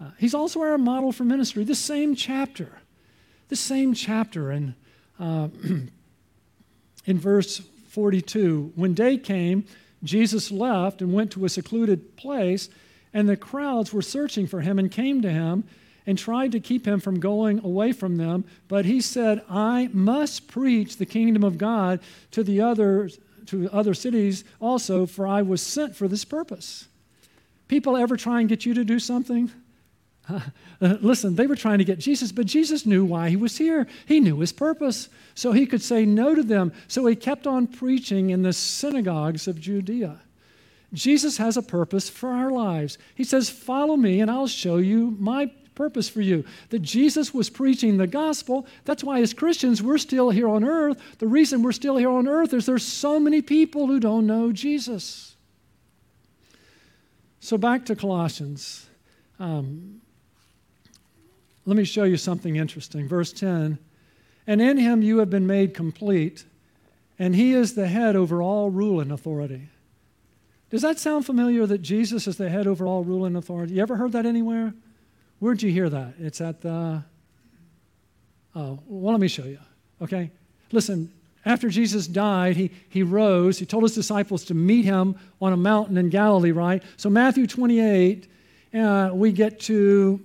Uh, 0.01 0.13
he's 0.19 0.35
also 0.35 0.61
our 0.63 0.79
model 0.79 1.13
for 1.13 1.25
ministry. 1.25 1.65
The 1.65 1.75
same 1.75 2.15
chapter, 2.15 2.79
the 3.49 3.57
same 3.57 3.93
chapter 3.93 4.51
in, 4.51 4.75
uh, 5.19 5.49
in 7.05 7.19
verse 7.19 7.59
42. 7.89 8.73
When 8.77 8.95
day 8.95 9.19
came, 9.19 9.67
Jesus 10.03 10.51
left 10.51 11.03
and 11.03 11.13
went 11.13 11.33
to 11.33 11.45
a 11.45 11.51
secluded 11.51 12.17
place 12.17 12.71
and 13.12 13.29
the 13.29 13.37
crowds 13.37 13.92
were 13.92 14.03
searching 14.03 14.46
for 14.46 14.61
him 14.61 14.79
and 14.79 14.90
came 14.90 15.23
to 15.23 15.31
him 15.31 15.64
and 16.07 16.18
tried 16.18 16.53
to 16.53 16.61
keep 16.61 16.87
him 16.87 17.01
from 17.01 17.20
going 17.20 17.64
away 17.64 17.92
from 17.92 18.16
them. 18.16 18.44
But 18.68 18.85
he 18.85 19.01
said, 19.01 19.42
I 19.49 19.90
must 19.92 20.49
preach 20.49 20.96
the 20.96 21.07
kingdom 21.07 21.44
of 21.44 21.59
God 21.59 22.01
to 22.33 22.42
the 22.42 22.61
others, 22.61 23.18
to 23.46 23.68
other 23.70 23.94
cities 23.94 24.44
also, 24.61 25.07
for 25.07 25.27
I 25.27 25.42
was 25.42 25.62
sent 25.62 25.96
for 25.96 26.09
this 26.09 26.25
purpose. 26.25 26.88
People 27.68 27.96
ever 27.96 28.16
try 28.16 28.40
and 28.40 28.49
get 28.49 28.66
you 28.66 28.75
to 28.75 28.85
do 28.85 28.99
something? 28.99 29.51
Uh, 30.83 30.96
listen, 31.03 31.35
they 31.35 31.46
were 31.46 31.57
trying 31.57 31.77
to 31.77 31.85
get 31.85 31.99
Jesus, 31.99 32.33
but 32.33 32.46
Jesus 32.46 32.87
knew 32.87 33.05
why 33.05 33.29
he 33.29 33.37
was 33.37 33.59
here. 33.59 33.87
He 34.07 34.18
knew 34.18 34.38
his 34.38 34.51
purpose, 34.51 35.11
so 35.35 35.53
he 35.53 35.66
could 35.66 35.83
say 35.83 36.07
no 36.07 36.35
to 36.35 36.42
them. 36.42 36.73
So 36.88 37.05
he 37.05 37.14
kept 37.14 37.46
on 37.46 37.66
preaching 37.66 38.31
in 38.31 38.40
the 38.40 38.55
synagogues 38.55 39.46
of 39.46 39.61
Judea. 39.61 40.18
Jesus 40.92 41.37
has 41.37 41.57
a 41.57 41.62
purpose 41.62 42.09
for 42.09 42.31
our 42.31 42.50
lives. 42.50 42.98
He 43.14 43.24
says, 43.24 43.48
Follow 43.48 43.96
me, 43.96 44.20
and 44.20 44.31
I'll 44.31 44.48
show 44.48 44.79
you 44.79 45.16
my 45.18 45.50
purpose 45.74 46.09
for 46.09 46.20
you. 46.20 46.44
That 46.70 46.81
Jesus 46.81 47.33
was 47.33 47.48
preaching 47.48 47.96
the 47.96 48.07
gospel. 48.07 48.66
That's 48.85 49.05
why, 49.05 49.20
as 49.20 49.33
Christians, 49.33 49.83
we're 49.83 49.98
still 49.98 50.31
here 50.31 50.48
on 50.48 50.64
earth. 50.64 51.00
The 51.18 51.26
reason 51.26 51.62
we're 51.62 51.72
still 51.72 51.96
here 51.96 52.11
on 52.11 52.29
earth 52.29 52.53
is 52.53 52.66
there's 52.66 52.87
so 52.87 53.20
many 53.20 53.40
people 53.40 53.87
who 53.87 54.00
don't 54.00 54.26
know 54.26 54.53
Jesus. 54.53 55.37
So, 57.38 57.57
back 57.57 57.87
to 57.87 57.96
Colossians. 57.96 58.87
Um, 59.38 60.03
let 61.64 61.76
me 61.76 61.85
show 61.85 62.05
you 62.05 62.16
something 62.16 62.57
interesting. 62.57 63.09
Verse 63.09 63.33
10 63.33 63.79
And 64.46 64.61
in 64.61 64.76
him 64.76 65.03
you 65.03 65.18
have 65.18 65.31
been 65.31 65.46
made 65.46 65.72
complete, 65.72 66.44
and 67.18 67.35
he 67.35 67.55
is 67.55 67.74
the 67.74 67.87
head 67.87 68.16
over 68.16 68.42
all 68.42 68.70
rule 68.70 69.00
and 69.00 69.12
authority. 69.12 69.68
Does 70.71 70.83
that 70.83 70.99
sound 70.99 71.27
familiar 71.27 71.67
that 71.67 71.79
Jesus 71.79 72.29
is 72.29 72.37
the 72.37 72.49
head 72.49 72.67
over 72.67 72.87
all 72.87 73.03
rule 73.03 73.25
and 73.25 73.37
authority? 73.37 73.75
You 73.75 73.83
ever 73.83 73.97
heard 73.97 74.13
that 74.13 74.25
anywhere? 74.25 74.73
Where'd 75.41 75.63
you 75.63 75.73
hear 75.73 75.89
that? 75.89 76.15
It's 76.19 76.41
at 76.41 76.61
the. 76.61 77.03
Oh, 78.55 78.79
well, 78.87 79.13
let 79.13 79.21
me 79.21 79.29
show 79.29 79.45
you. 79.45 79.59
Okay? 80.01 80.31
Listen, 80.73 81.13
after 81.45 81.69
Jesus 81.69 82.07
died, 82.07 82.57
he, 82.57 82.71
he 82.89 83.03
rose. 83.03 83.59
He 83.59 83.67
told 83.67 83.83
his 83.83 83.95
disciples 83.95 84.45
to 84.47 84.55
meet 84.55 84.85
him 84.85 85.17
on 85.41 85.53
a 85.53 85.57
mountain 85.57 85.97
in 85.97 86.09
Galilee, 86.09 86.53
right? 86.53 86.83
So, 86.97 87.11
Matthew 87.11 87.47
28, 87.47 88.29
uh, 88.75 89.11
we 89.13 89.33
get 89.33 89.59
to 89.61 90.21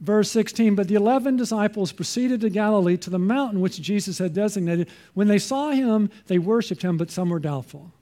verse 0.00 0.30
16. 0.30 0.74
But 0.74 0.88
the 0.88 0.94
11 0.94 1.36
disciples 1.36 1.90
proceeded 1.92 2.40
to 2.42 2.50
Galilee 2.50 2.96
to 2.98 3.10
the 3.10 3.18
mountain 3.18 3.60
which 3.60 3.80
Jesus 3.80 4.18
had 4.18 4.34
designated. 4.34 4.88
When 5.14 5.28
they 5.28 5.38
saw 5.38 5.70
him, 5.70 6.10
they 6.26 6.38
worshiped 6.38 6.82
him, 6.82 6.96
but 6.96 7.10
some 7.10 7.30
were 7.30 7.38
doubtful. 7.38 7.92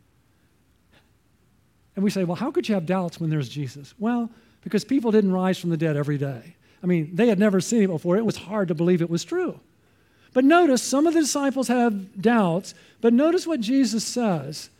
And 2.00 2.04
we 2.06 2.10
say, 2.10 2.24
well, 2.24 2.34
how 2.34 2.50
could 2.50 2.66
you 2.66 2.74
have 2.74 2.86
doubts 2.86 3.20
when 3.20 3.28
there's 3.28 3.50
Jesus? 3.50 3.92
Well, 3.98 4.30
because 4.64 4.86
people 4.86 5.10
didn't 5.10 5.32
rise 5.32 5.58
from 5.58 5.68
the 5.68 5.76
dead 5.76 5.98
every 5.98 6.16
day. 6.16 6.56
I 6.82 6.86
mean, 6.86 7.10
they 7.12 7.28
had 7.28 7.38
never 7.38 7.60
seen 7.60 7.82
it 7.82 7.88
before. 7.88 8.16
It 8.16 8.24
was 8.24 8.38
hard 8.38 8.68
to 8.68 8.74
believe 8.74 9.02
it 9.02 9.10
was 9.10 9.22
true. 9.22 9.60
But 10.32 10.44
notice, 10.44 10.82
some 10.82 11.06
of 11.06 11.12
the 11.12 11.20
disciples 11.20 11.68
have 11.68 12.22
doubts, 12.22 12.72
but 13.02 13.12
notice 13.12 13.46
what 13.46 13.60
Jesus 13.60 14.02
says. 14.02 14.70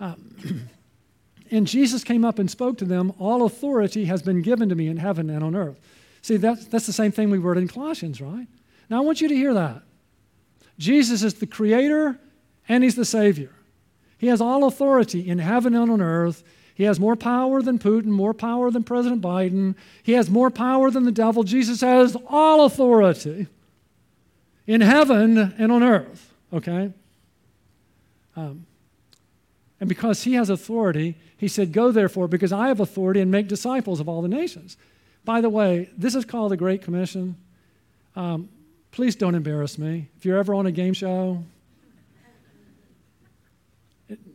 Um, 0.00 0.66
and 1.50 1.66
Jesus 1.66 2.04
came 2.04 2.24
up 2.24 2.38
and 2.38 2.50
spoke 2.50 2.78
to 2.78 2.86
them 2.86 3.12
All 3.18 3.44
authority 3.44 4.06
has 4.06 4.22
been 4.22 4.40
given 4.40 4.70
to 4.70 4.74
me 4.74 4.88
in 4.88 4.96
heaven 4.96 5.28
and 5.28 5.44
on 5.44 5.54
earth. 5.54 5.78
See, 6.22 6.38
that's, 6.38 6.64
that's 6.68 6.86
the 6.86 6.94
same 6.94 7.12
thing 7.12 7.28
we 7.28 7.36
read 7.36 7.58
in 7.58 7.68
Colossians, 7.68 8.18
right? 8.22 8.46
Now, 8.88 8.96
I 8.96 9.00
want 9.00 9.20
you 9.20 9.28
to 9.28 9.36
hear 9.36 9.52
that. 9.52 9.82
Jesus 10.78 11.22
is 11.22 11.34
the 11.34 11.46
creator 11.46 12.18
and 12.66 12.82
he's 12.82 12.94
the 12.94 13.04
savior. 13.04 13.50
He 14.16 14.28
has 14.28 14.40
all 14.40 14.64
authority 14.64 15.28
in 15.28 15.38
heaven 15.38 15.74
and 15.74 15.90
on 15.90 16.00
earth. 16.00 16.44
He 16.74 16.84
has 16.84 16.98
more 16.98 17.16
power 17.16 17.62
than 17.62 17.78
Putin, 17.78 18.06
more 18.06 18.34
power 18.34 18.70
than 18.70 18.82
President 18.82 19.20
Biden. 19.20 19.74
He 20.02 20.12
has 20.12 20.30
more 20.30 20.50
power 20.50 20.90
than 20.90 21.04
the 21.04 21.12
devil. 21.12 21.42
Jesus 21.42 21.80
has 21.82 22.16
all 22.28 22.64
authority 22.64 23.46
in 24.66 24.80
heaven 24.80 25.54
and 25.58 25.70
on 25.70 25.82
earth, 25.82 26.32
okay? 26.52 26.92
Um, 28.36 28.66
and 29.80 29.88
because 29.88 30.22
he 30.22 30.34
has 30.34 30.48
authority, 30.48 31.16
he 31.36 31.48
said, 31.48 31.72
Go 31.72 31.90
therefore, 31.90 32.28
because 32.28 32.52
I 32.52 32.68
have 32.68 32.80
authority, 32.80 33.20
and 33.20 33.30
make 33.30 33.48
disciples 33.48 34.00
of 34.00 34.08
all 34.08 34.22
the 34.22 34.28
nations. 34.28 34.76
By 35.24 35.40
the 35.40 35.50
way, 35.50 35.90
this 35.96 36.14
is 36.14 36.24
called 36.24 36.52
the 36.52 36.56
Great 36.56 36.82
Commission. 36.82 37.36
Um, 38.16 38.48
please 38.92 39.16
don't 39.16 39.34
embarrass 39.34 39.78
me. 39.78 40.08
If 40.16 40.24
you're 40.24 40.38
ever 40.38 40.54
on 40.54 40.66
a 40.66 40.72
game 40.72 40.94
show, 40.94 41.42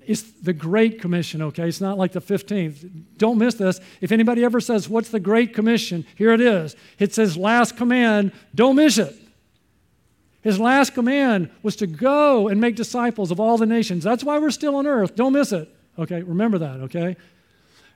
it's 0.08 0.24
the 0.24 0.54
Great 0.54 1.02
Commission, 1.02 1.42
okay? 1.42 1.68
It's 1.68 1.82
not 1.82 1.98
like 1.98 2.14
the 2.14 2.22
15th. 2.22 2.90
Don't 3.18 3.38
miss 3.38 3.56
this. 3.56 3.80
If 4.02 4.12
anybody 4.12 4.44
ever 4.44 4.60
says, 4.60 4.90
What's 4.90 5.10
the 5.10 5.20
Great 5.20 5.54
Commission? 5.54 6.06
Here 6.16 6.32
it 6.32 6.42
is. 6.42 6.76
It 6.98 7.14
says, 7.14 7.38
Last 7.38 7.78
command. 7.78 8.32
Don't 8.56 8.76
miss 8.76 8.98
it. 8.98 9.16
His 10.42 10.60
last 10.60 10.94
command 10.94 11.50
was 11.62 11.76
to 11.76 11.88
go 11.88 12.48
and 12.48 12.62
make 12.62 12.78
disciples 12.78 13.32
of 13.32 13.40
all 13.40 13.58
the 13.58 13.66
nations. 13.66 14.04
That's 14.04 14.24
why 14.24 14.40
we're 14.40 14.52
still 14.52 14.78
on 14.78 14.88
earth. 14.88 15.14
Don't 15.14 15.34
miss 15.34 15.52
it. 15.52 15.70
Okay? 16.00 16.24
Remember 16.24 16.58
that, 16.60 16.80
okay? 16.82 17.18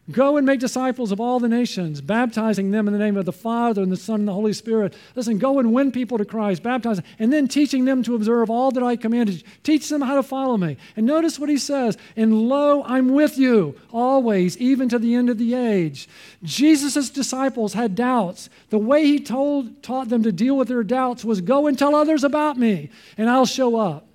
Go 0.09 0.35
and 0.35 0.47
make 0.47 0.59
disciples 0.59 1.11
of 1.11 1.21
all 1.21 1.39
the 1.39 1.47
nations, 1.47 2.01
baptizing 2.01 2.71
them 2.71 2.87
in 2.87 2.93
the 2.93 2.99
name 2.99 3.17
of 3.17 3.25
the 3.25 3.31
Father 3.31 3.83
and 3.83 3.91
the 3.91 3.97
Son 3.97 4.21
and 4.21 4.27
the 4.27 4.33
Holy 4.33 4.51
Spirit. 4.51 4.95
Listen, 5.15 5.37
go 5.37 5.59
and 5.59 5.73
win 5.73 5.91
people 5.91 6.17
to 6.17 6.25
Christ, 6.25 6.63
baptizing, 6.63 7.05
and 7.19 7.31
then 7.31 7.47
teaching 7.47 7.85
them 7.85 8.01
to 8.03 8.15
observe 8.15 8.49
all 8.49 8.71
that 8.71 8.81
I 8.81 8.95
commanded 8.95 9.35
you. 9.35 9.47
Teach 9.61 9.89
them 9.89 10.01
how 10.01 10.15
to 10.15 10.23
follow 10.23 10.57
me. 10.57 10.77
And 10.95 11.05
notice 11.05 11.37
what 11.37 11.49
he 11.49 11.57
says 11.57 11.97
And 12.15 12.49
lo, 12.49 12.83
I'm 12.83 13.09
with 13.09 13.37
you 13.37 13.75
always, 13.93 14.57
even 14.57 14.89
to 14.89 14.97
the 14.97 15.13
end 15.13 15.29
of 15.29 15.37
the 15.37 15.53
age. 15.53 16.09
Jesus' 16.41 17.11
disciples 17.11 17.73
had 17.73 17.95
doubts. 17.95 18.49
The 18.69 18.79
way 18.79 19.05
he 19.05 19.19
told, 19.19 19.83
taught 19.83 20.09
them 20.09 20.23
to 20.23 20.31
deal 20.31 20.57
with 20.57 20.67
their 20.67 20.83
doubts 20.83 21.23
was 21.23 21.41
go 21.41 21.67
and 21.67 21.77
tell 21.77 21.93
others 21.93 22.23
about 22.23 22.57
me, 22.57 22.89
and 23.17 23.29
I'll 23.29 23.45
show 23.45 23.75
up. 23.75 24.07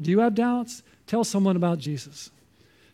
Do 0.00 0.12
you 0.12 0.20
have 0.20 0.36
doubts? 0.36 0.84
Tell 1.08 1.24
someone 1.24 1.56
about 1.56 1.80
Jesus. 1.80 2.30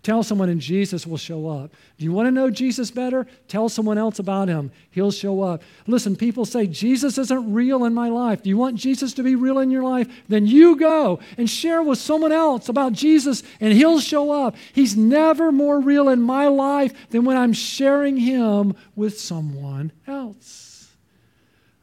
Tell 0.03 0.23
someone 0.23 0.49
and 0.49 0.63
Jesus 0.63 1.07
will 1.07 1.19
show 1.19 1.47
up. 1.47 1.73
Do 1.99 2.05
you 2.07 2.13
want 2.13 2.27
to 2.27 2.31
know 2.31 2.49
Jesus 2.49 2.91
better? 2.91 3.27
Tell 3.49 3.69
someone 3.69 3.99
else 3.99 4.19
about 4.19 4.49
him. 4.49 4.73
He'll 4.91 5.11
show 5.11 5.43
up. 5.43 5.63
Listen, 5.87 6.17
people 6.17 6.47
say, 6.47 6.67
Jesus 6.67 7.19
isn't 7.19 7.53
real 7.53 7.85
in 7.85 7.93
my 7.93 8.09
life. 8.09 8.43
Do 8.43 8.49
you 8.49 8.57
want 8.57 8.77
Jesus 8.77 9.13
to 9.15 9.23
be 9.23 9.35
real 9.35 9.59
in 9.59 9.71
your 9.71 9.83
life? 9.83 10.09
Then 10.27 10.47
you 10.47 10.77
go 10.77 11.21
and 11.37 11.51
share 11.51 11.83
with 11.83 11.99
someone 11.99 12.33
else 12.33 12.71
about 12.71 12.95
Jesus 12.95 13.43
and 13.61 13.75
he'll 13.75 14.01
show 14.01 14.33
up. 14.33 14.57
He's 14.73 14.97
never 14.97 15.53
more 15.53 15.81
real 15.81 16.09
in 16.09 16.23
my 16.23 16.49
life 16.49 17.11
than 17.11 17.27
when 17.27 17.37
I'm 17.37 17.53
sharing 17.53 18.17
him 18.17 18.75
with 18.97 19.21
someone 19.21 19.93
else. 20.07 20.89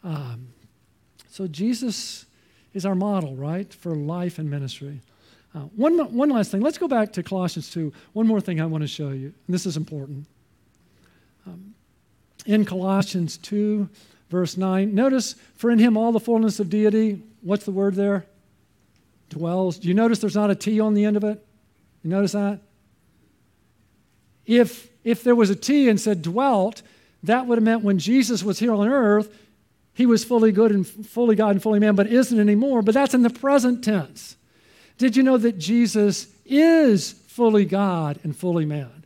Um, 0.03 0.47
so 1.29 1.45
Jesus 1.45 2.25
is 2.73 2.83
our 2.83 2.95
model, 2.95 3.35
right, 3.35 3.71
for 3.71 3.95
life 3.95 4.39
and 4.39 4.49
ministry. 4.49 5.01
Uh, 5.57 5.61
one, 5.75 5.97
one 6.13 6.29
last 6.29 6.51
thing. 6.51 6.61
Let's 6.61 6.77
go 6.77 6.87
back 6.87 7.13
to 7.13 7.23
Colossians 7.23 7.71
2. 7.71 7.91
One 8.13 8.27
more 8.27 8.39
thing 8.39 8.61
I 8.61 8.67
want 8.67 8.83
to 8.83 8.87
show 8.87 9.09
you, 9.09 9.33
and 9.47 9.53
this 9.53 9.65
is 9.65 9.75
important. 9.75 10.27
Um, 11.47 11.73
in 12.45 12.63
Colossians 12.63 13.37
2, 13.37 13.89
verse 14.29 14.55
9, 14.55 14.93
notice, 14.93 15.33
for 15.55 15.71
in 15.71 15.79
him 15.79 15.97
all 15.97 16.11
the 16.11 16.19
fullness 16.19 16.59
of 16.59 16.69
deity, 16.69 17.23
what's 17.41 17.65
the 17.65 17.71
word 17.71 17.95
there? 17.95 18.27
Dwells. 19.29 19.79
Do 19.79 19.87
you 19.87 19.95
notice 19.95 20.19
there's 20.19 20.35
not 20.35 20.51
a 20.51 20.55
T 20.55 20.79
on 20.79 20.93
the 20.93 21.05
end 21.05 21.17
of 21.17 21.23
it? 21.23 21.43
You 22.03 22.11
notice 22.11 22.33
that? 22.33 22.59
If, 24.45 24.89
if 25.03 25.23
there 25.23 25.35
was 25.35 25.49
a 25.49 25.55
T 25.55 25.89
and 25.89 25.99
said 25.99 26.21
dwelt, 26.21 26.83
that 27.23 27.47
would 27.47 27.57
have 27.57 27.63
meant 27.63 27.81
when 27.83 27.97
Jesus 27.97 28.43
was 28.43 28.59
here 28.59 28.73
on 28.73 28.87
earth, 28.87 29.35
he 29.95 30.05
was 30.05 30.23
fully 30.23 30.51
good 30.51 30.71
and 30.71 30.87
fully 30.87 31.35
God 31.35 31.51
and 31.51 31.63
fully 31.63 31.79
man, 31.79 31.95
but 31.95 32.05
isn't 32.05 32.39
anymore. 32.39 32.83
But 32.83 32.93
that's 32.93 33.15
in 33.15 33.23
the 33.23 33.31
present 33.31 33.83
tense. 33.83 34.35
Did 34.97 35.15
you 35.15 35.23
know 35.23 35.37
that 35.37 35.57
Jesus 35.57 36.27
is 36.45 37.11
fully 37.11 37.65
God 37.65 38.19
and 38.23 38.35
fully 38.35 38.65
man? 38.65 38.97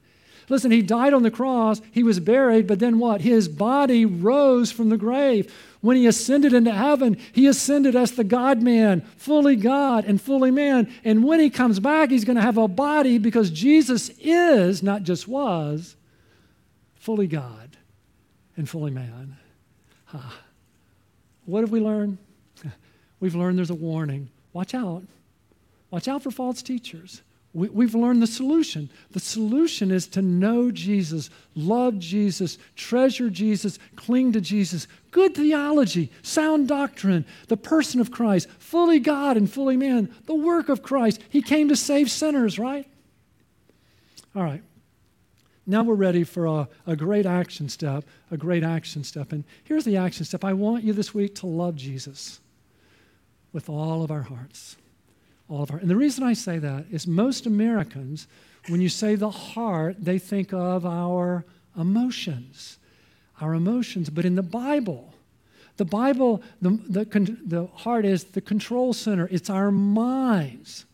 Listen, 0.51 0.71
he 0.71 0.81
died 0.81 1.13
on 1.13 1.23
the 1.23 1.31
cross, 1.31 1.81
he 1.91 2.03
was 2.03 2.19
buried, 2.19 2.67
but 2.67 2.79
then 2.79 2.99
what? 2.99 3.21
His 3.21 3.47
body 3.47 4.05
rose 4.05 4.69
from 4.69 4.89
the 4.89 4.97
grave. 4.97 5.53
When 5.79 5.95
he 5.95 6.05
ascended 6.07 6.53
into 6.53 6.73
heaven, 6.73 7.17
he 7.31 7.47
ascended 7.47 7.95
as 7.95 8.11
the 8.11 8.25
God 8.25 8.61
man, 8.61 9.01
fully 9.15 9.55
God 9.55 10.03
and 10.03 10.21
fully 10.21 10.51
man. 10.51 10.93
And 11.05 11.23
when 11.23 11.39
he 11.39 11.49
comes 11.49 11.79
back, 11.79 12.09
he's 12.09 12.25
going 12.25 12.35
to 12.35 12.41
have 12.41 12.57
a 12.57 12.67
body 12.67 13.17
because 13.17 13.49
Jesus 13.49 14.11
is, 14.19 14.83
not 14.83 15.03
just 15.03 15.25
was, 15.25 15.95
fully 16.95 17.27
God 17.27 17.77
and 18.57 18.69
fully 18.69 18.91
man. 18.91 19.37
Huh. 20.05 20.19
What 21.45 21.61
have 21.61 21.71
we 21.71 21.79
learned? 21.79 22.17
We've 23.21 23.35
learned 23.35 23.57
there's 23.57 23.69
a 23.69 23.75
warning. 23.75 24.29
Watch 24.51 24.75
out. 24.75 25.03
Watch 25.91 26.07
out 26.07 26.23
for 26.23 26.31
false 26.31 26.61
teachers. 26.61 27.21
We, 27.53 27.85
have 27.85 27.95
learned 27.95 28.21
the 28.21 28.27
solution. 28.27 28.89
The 29.11 29.19
solution 29.19 29.91
is 29.91 30.07
to 30.07 30.21
know 30.21 30.71
Jesus, 30.71 31.29
love 31.53 31.99
Jesus, 31.99 32.57
treasure 32.77 33.29
Jesus, 33.29 33.77
cling 33.97 34.31
to 34.31 34.39
Jesus. 34.39 34.87
Good 35.11 35.35
theology, 35.35 36.13
sound 36.21 36.69
doctrine, 36.69 37.25
the 37.49 37.57
person 37.57 37.99
of 37.99 38.09
Christ, 38.09 38.47
fully 38.57 38.99
God 38.99 39.35
and 39.35 39.51
fully 39.51 39.75
man, 39.75 40.15
the 40.27 40.33
work 40.33 40.69
of 40.69 40.81
Christ. 40.81 41.21
He 41.27 41.41
came 41.41 41.67
to 41.67 41.75
save 41.75 42.09
sinners, 42.09 42.57
right? 42.57 42.87
All 44.33 44.43
right. 44.43 44.63
Now 45.67 45.83
we're 45.83 45.95
ready 45.95 46.23
for 46.23 46.45
a, 46.45 46.69
a 46.87 46.95
great 46.95 47.25
action 47.25 47.67
step, 47.67 48.05
a 48.31 48.37
great 48.37 48.63
action 48.63 49.03
step. 49.03 49.33
And 49.33 49.43
here's 49.65 49.83
the 49.83 49.97
action 49.97 50.23
step 50.23 50.45
I 50.45 50.53
want 50.53 50.85
you 50.85 50.93
this 50.93 51.13
week 51.13 51.35
to 51.35 51.47
love 51.47 51.75
Jesus 51.75 52.39
with 53.51 53.67
all 53.67 54.03
of 54.03 54.09
our 54.09 54.21
hearts 54.21 54.77
all 55.51 55.63
of 55.63 55.71
our. 55.71 55.77
And 55.77 55.89
the 55.89 55.95
reason 55.95 56.23
I 56.23 56.33
say 56.33 56.57
that 56.59 56.85
is 56.89 57.05
most 57.05 57.45
Americans, 57.45 58.27
when 58.69 58.79
you 58.79 58.89
say 58.89 59.15
the 59.15 59.29
heart, 59.29 59.97
they 59.99 60.17
think 60.17 60.53
of 60.53 60.85
our 60.85 61.45
emotions, 61.77 62.77
our 63.41 63.53
emotions. 63.53 64.09
But 64.09 64.25
in 64.25 64.35
the 64.35 64.43
Bible, 64.43 65.13
the 65.77 65.85
Bible, 65.85 66.41
the, 66.61 66.69
the, 66.87 67.05
the 67.45 67.67
heart 67.73 68.05
is 68.05 68.23
the 68.23 68.41
control 68.41 68.93
center, 68.93 69.27
it's 69.31 69.49
our 69.49 69.71
minds. 69.71 70.85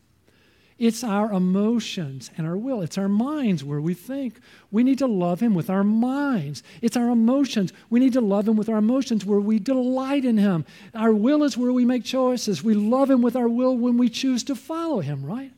It's 0.79 1.03
our 1.03 1.31
emotions 1.31 2.29
and 2.37 2.45
our 2.45 2.55
will. 2.55 2.81
It's 2.81 2.99
our 2.99 3.09
minds 3.09 3.63
where 3.63 3.81
we 3.81 3.95
think. 3.95 4.39
We 4.69 4.83
need 4.83 4.99
to 4.99 5.07
love 5.07 5.39
Him 5.39 5.55
with 5.55 5.71
our 5.71 5.83
minds. 5.83 6.61
It's 6.83 6.95
our 6.95 7.09
emotions. 7.09 7.73
We 7.89 7.99
need 7.99 8.13
to 8.13 8.21
love 8.21 8.47
Him 8.47 8.57
with 8.57 8.69
our 8.69 8.77
emotions 8.77 9.25
where 9.25 9.39
we 9.39 9.57
delight 9.57 10.23
in 10.23 10.37
Him. 10.37 10.65
Our 10.93 11.13
will 11.13 11.43
is 11.43 11.57
where 11.57 11.73
we 11.73 11.83
make 11.83 12.03
choices. 12.03 12.63
We 12.63 12.75
love 12.75 13.09
Him 13.09 13.23
with 13.23 13.35
our 13.35 13.49
will 13.49 13.75
when 13.75 13.97
we 13.97 14.07
choose 14.07 14.43
to 14.43 14.55
follow 14.55 14.99
Him, 14.99 15.25
right? 15.25 15.51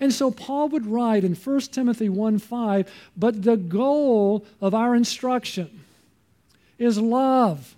And 0.00 0.14
so 0.14 0.30
Paul 0.30 0.68
would 0.70 0.86
write 0.86 1.24
in 1.24 1.34
1 1.34 1.60
Timothy 1.60 2.08
1 2.08 2.38
5, 2.38 2.90
but 3.16 3.42
the 3.42 3.56
goal 3.56 4.46
of 4.60 4.74
our 4.74 4.94
instruction 4.94 5.84
is 6.78 6.98
love 6.98 7.74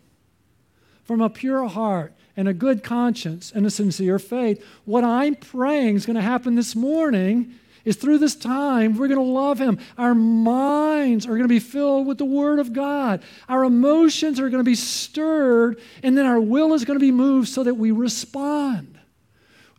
from 1.03 1.21
a 1.21 1.31
pure 1.31 1.67
heart 1.67 2.13
and 2.37 2.49
a 2.49 2.55
good 2.55 2.83
conscience 2.83 3.53
and 3.55 3.67
a 3.67 3.71
sincere 3.71 4.19
faith. 4.19 4.65
What 4.85 5.05
I'm 5.05 5.35
praying 5.35 5.97
is 5.97 6.07
going 6.07 6.17
to 6.17 6.23
happen 6.23 6.55
this 6.55 6.75
morning 6.75 7.55
is 7.85 7.97
through 7.97 8.19
this 8.19 8.37
time, 8.37 8.97
we're 8.97 9.09
going 9.09 9.19
to 9.21 9.25
love 9.25 9.59
Him. 9.59 9.79
Our 9.97 10.15
minds 10.15 11.27
are 11.27 11.31
going 11.31 11.43
to 11.43 11.49
be 11.49 11.61
filled 11.61 12.07
with 12.07 12.19
the 12.19 12.25
Word 12.25 12.59
of 12.59 12.73
God. 12.73 13.23
Our 13.49 13.65
emotions 13.65 14.39
are 14.39 14.51
going 14.51 14.61
to 14.61 14.71
be 14.71 14.75
stirred, 14.75 15.81
and 16.03 16.17
then 16.17 16.27
our 16.27 16.41
will 16.41 16.75
is 16.75 16.85
going 16.85 16.99
to 16.99 17.05
be 17.05 17.13
moved 17.13 17.49
so 17.49 17.65
that 17.65 17.75
we 17.75 17.91
respond. 17.91 18.99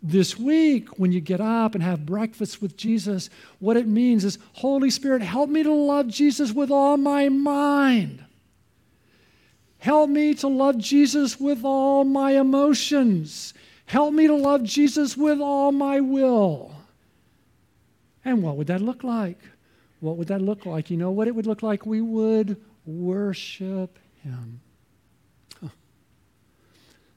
This 0.04 0.38
week, 0.38 0.98
when 0.98 1.12
you 1.12 1.22
get 1.22 1.40
up 1.40 1.76
and 1.76 1.84
have 1.84 2.08
breakfast 2.08 2.60
with 2.60 2.76
Jesus, 2.76 3.30
what 3.60 3.78
it 3.78 3.88
means 3.88 4.26
is 4.26 4.40
Holy 4.54 4.90
Spirit, 4.90 5.22
help 5.22 5.50
me 5.50 5.62
to 5.62 5.72
love 5.72 6.08
Jesus 6.08 6.52
with 6.52 6.72
all 6.72 6.98
my 6.98 7.30
mind. 7.30 8.26
Help 9.82 10.12
me 10.12 10.36
to 10.36 10.48
love 10.48 10.78
Jesus 10.78 11.40
with 11.40 11.66
all 11.66 12.04
my 12.04 12.34
emotions. 12.34 13.56
Help 13.88 14.14
me 14.14 14.28
to 14.28 14.36
love 14.36 14.62
Jesus 14.62 15.18
with 15.18 15.42
all 15.42 15.72
my 15.72 16.00
will. 16.00 16.72
And 18.24 18.44
what 18.44 18.58
would 18.58 18.68
that 18.68 18.84
look 18.84 19.04
like? 19.04 19.40
What 20.00 20.18
would 20.18 20.28
that 20.28 20.40
look 20.40 20.68
like? 20.68 20.92
You 20.92 20.98
know 20.98 21.10
what 21.10 21.28
it 21.28 21.34
would 21.34 21.48
look 21.48 21.64
like? 21.64 21.88
We 21.88 22.00
would 22.00 22.62
worship 22.86 23.98
Him. 24.24 24.62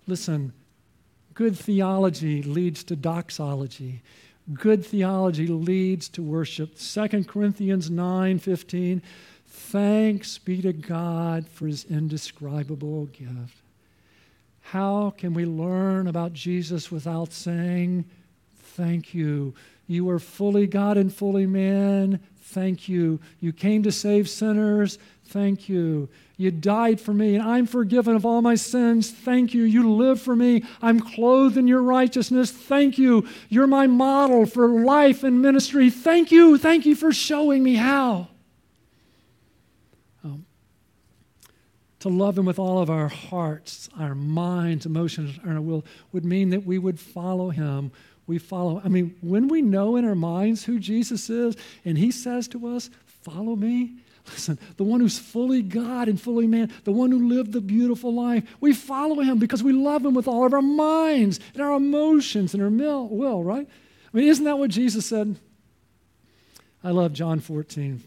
Listen, 0.07 0.55
good 1.35 1.59
theology 1.59 2.43
leads 2.43 2.83
to 2.85 2.97
doxology. 2.97 4.01
Good 4.55 4.87
theology 4.87 5.49
leads 5.49 6.09
to 6.11 6.23
worship. 6.23 6.79
2 6.79 7.25
Corinthians 7.25 7.91
9 7.91 8.39
15 8.39 9.03
Thanks 9.55 10.37
be 10.39 10.61
to 10.63 10.73
God 10.73 11.47
for 11.49 11.69
his 11.69 11.85
indescribable 11.85 13.07
gift. 13.07 13.63
How 14.61 15.15
can 15.17 15.33
we 15.33 15.47
learn 15.47 16.09
about 16.09 16.33
Jesus 16.33 16.91
without 16.91 17.33
saying, 17.33 18.05
Thank 18.77 19.15
you? 19.15 19.55
You 19.87 20.11
are 20.11 20.19
fully 20.19 20.67
God 20.67 20.97
and 20.97 21.15
fully 21.15 21.47
man. 21.47 22.19
Thank 22.41 22.89
you. 22.89 23.21
You 23.39 23.53
came 23.53 23.85
to 23.85 23.93
save 23.93 24.29
sinners. 24.29 24.99
Thank 25.27 25.69
you. 25.69 26.09
You 26.37 26.51
died 26.51 27.01
for 27.01 27.15
me, 27.15 27.37
and 27.37 27.45
I'm 27.45 27.67
forgiven 27.67 28.17
of 28.17 28.27
all 28.27 28.43
my 28.43 28.57
sins. 28.57 29.11
Thank 29.11 29.55
you. 29.55 29.63
You 29.63 29.93
live 29.93 30.21
for 30.21 30.35
me. 30.35 30.65
I'm 30.83 30.99
clothed 30.99 31.57
in 31.57 31.69
your 31.69 31.83
righteousness. 31.83 32.51
Thank 32.51 32.99
you. 32.99 33.29
You're 33.49 33.69
my 33.69 33.87
model 33.87 34.47
for 34.47 34.69
life 34.69 35.23
and 35.23 35.41
ministry. 35.41 35.91
Thank 35.91 36.33
you. 36.33 36.59
Thank 36.59 36.87
you 36.87 36.97
for 36.97 37.13
showing 37.13 37.63
me 37.63 37.77
how. 37.77 38.29
To 42.05 42.11
love 42.11 42.37
Him 42.37 42.45
with 42.45 42.59
all 42.59 42.83
of 42.83 42.91
our 42.91 43.09
hearts, 43.09 43.89
our 43.99 44.15
minds, 44.15 44.85
emotions, 44.85 45.39
and 45.43 45.55
our 45.55 45.61
will 45.63 45.87
would 46.13 46.23
mean 46.23 46.51
that 46.51 46.67
we 46.67 46.77
would 46.77 47.01
follow 47.01 47.49
Him. 47.49 47.93
We 48.27 48.37
follow. 48.37 48.83
I 48.85 48.89
mean, 48.89 49.17
when 49.23 49.49
we 49.49 49.63
know 49.63 49.97
in 49.97 50.05
our 50.05 50.15
minds 50.15 50.63
who 50.65 50.79
Jesus 50.79 51.31
is, 51.31 51.57
and 51.83 51.97
He 51.97 52.11
says 52.11 52.47
to 52.49 52.67
us, 52.69 52.91
Follow 53.23 53.57
me. 53.57 53.95
Listen, 54.27 54.59
the 54.77 54.85
one 54.85 55.01
who's 55.01 55.19
fully 55.19 55.63
God 55.63 56.09
and 56.09 56.21
fully 56.21 56.47
man, 56.47 56.71
the 56.85 56.93
one 56.93 57.11
who 57.11 57.27
lived 57.27 57.53
the 57.53 57.63
beautiful 57.63 58.13
life, 58.13 58.45
we 58.61 58.75
follow 58.75 59.21
him 59.21 59.39
because 59.39 59.63
we 59.63 59.73
love 59.73 60.05
him 60.05 60.13
with 60.13 60.29
all 60.29 60.45
of 60.45 60.53
our 60.53 60.63
minds 60.63 61.41
and 61.55 61.63
our 61.63 61.73
emotions 61.73 62.53
and 62.53 62.63
our 62.63 62.69
will, 62.71 63.43
right? 63.43 63.67
I 64.13 64.17
mean, 64.17 64.29
isn't 64.29 64.45
that 64.45 64.59
what 64.59 64.71
Jesus 64.71 65.07
said? 65.07 65.37
I 66.83 66.91
love 66.91 67.15
John 67.15 67.41
14, 67.41 68.03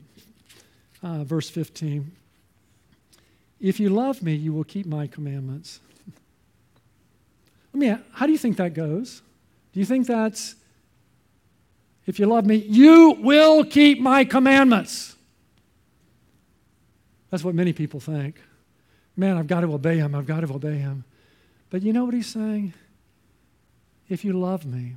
uh, 1.02 1.24
verse 1.24 1.50
15. 1.50 2.17
If 3.60 3.80
you 3.80 3.90
love 3.90 4.22
me, 4.22 4.34
you 4.34 4.54
will 4.54 4.64
keep 4.64 4.86
my 4.86 5.08
commandments. 5.08 5.80
Let 7.74 7.80
me 7.80 8.04
how 8.14 8.26
do 8.26 8.32
you 8.32 8.38
think 8.38 8.58
that 8.58 8.74
goes? 8.74 9.22
Do 9.74 9.80
you 9.80 9.86
think 9.86 10.08
that's 10.08 10.56
if 12.06 12.20
you 12.20 12.26
love 12.26 12.46
me, 12.46 12.56
you 12.56 13.18
will 13.20 13.66
keep 13.66 14.00
my 14.00 14.24
commandments? 14.24 15.16
That's 17.30 17.44
what 17.44 17.54
many 17.54 17.74
people 17.74 18.00
think. 18.00 18.40
Man, 19.18 19.38
I've 19.38 19.48
got 19.48 19.62
to 19.62 19.74
obey 19.74 19.98
him. 19.98 20.16
I've 20.16 20.26
got 20.26 20.42
to 20.42 20.54
obey 20.54 20.78
him. 20.78 21.04
But 21.70 21.82
you 21.82 21.92
know 21.92 22.06
what 22.06 22.14
he's 22.14 22.28
saying? 22.28 22.74
If 24.08 24.24
you 24.24 24.34
love 24.34 24.66
me 24.66 24.96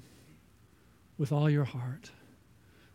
with 1.19 1.33
all 1.33 1.51
your 1.51 1.65
heart, 1.65 2.11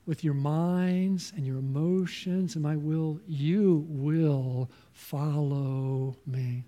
with 0.05 0.23
your 0.23 0.33
minds 0.33 1.33
and 1.35 1.45
your 1.45 1.57
emotions 1.57 2.55
and 2.55 2.63
my 2.63 2.75
will, 2.75 3.19
you 3.27 3.85
will 3.89 4.69
follow 4.91 6.15
me. 6.27 6.63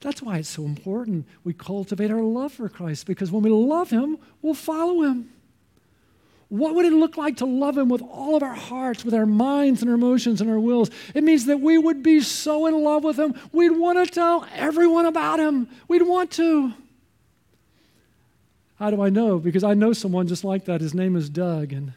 That's 0.00 0.22
why 0.22 0.38
it's 0.38 0.48
so 0.48 0.64
important 0.64 1.26
we 1.44 1.52
cultivate 1.52 2.10
our 2.10 2.22
love 2.22 2.52
for 2.52 2.68
Christ 2.68 3.06
because 3.06 3.30
when 3.30 3.42
we 3.42 3.50
love 3.50 3.90
Him, 3.90 4.18
we'll 4.42 4.54
follow 4.54 5.02
Him. 5.02 5.30
What 6.48 6.74
would 6.74 6.84
it 6.84 6.92
look 6.92 7.16
like 7.16 7.36
to 7.36 7.46
love 7.46 7.78
Him 7.78 7.88
with 7.88 8.02
all 8.02 8.34
of 8.34 8.42
our 8.42 8.54
hearts, 8.54 9.04
with 9.04 9.14
our 9.14 9.26
minds 9.26 9.82
and 9.82 9.90
our 9.90 9.94
emotions 9.94 10.40
and 10.40 10.50
our 10.50 10.58
wills? 10.58 10.90
It 11.14 11.22
means 11.22 11.46
that 11.46 11.60
we 11.60 11.78
would 11.78 12.02
be 12.02 12.20
so 12.20 12.66
in 12.66 12.82
love 12.82 13.04
with 13.04 13.18
Him, 13.18 13.34
we'd 13.52 13.70
want 13.70 14.04
to 14.04 14.12
tell 14.12 14.46
everyone 14.54 15.06
about 15.06 15.38
Him. 15.38 15.68
We'd 15.86 16.02
want 16.02 16.32
to. 16.32 16.72
How 18.76 18.90
do 18.90 19.02
I 19.02 19.10
know? 19.10 19.38
Because 19.38 19.62
I 19.62 19.74
know 19.74 19.92
someone 19.92 20.26
just 20.26 20.42
like 20.42 20.64
that. 20.64 20.80
His 20.80 20.94
name 20.94 21.14
is 21.14 21.28
Doug. 21.28 21.72
And 21.72 21.92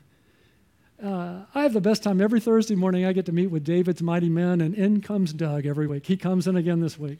uh, 1.04 1.46
I 1.54 1.64
have 1.64 1.74
the 1.74 1.82
best 1.82 2.04
time 2.04 2.22
every 2.22 2.40
Thursday 2.40 2.76
morning. 2.76 3.06
I 3.06 3.14
get 3.14 3.26
to 3.26 3.32
meet 3.32 3.48
with 3.48 3.64
David's 3.64 4.02
mighty 4.02 4.30
men, 4.30 4.62
and 4.62 4.74
in 4.74 5.02
comes 5.02 5.34
Doug 5.34 5.66
every 5.66 5.88
week. 5.88 6.06
He 6.06 6.18
comes 6.18 6.48
in 6.48 6.56
again 6.56 6.80
this 6.80 6.98
week. 6.98 7.20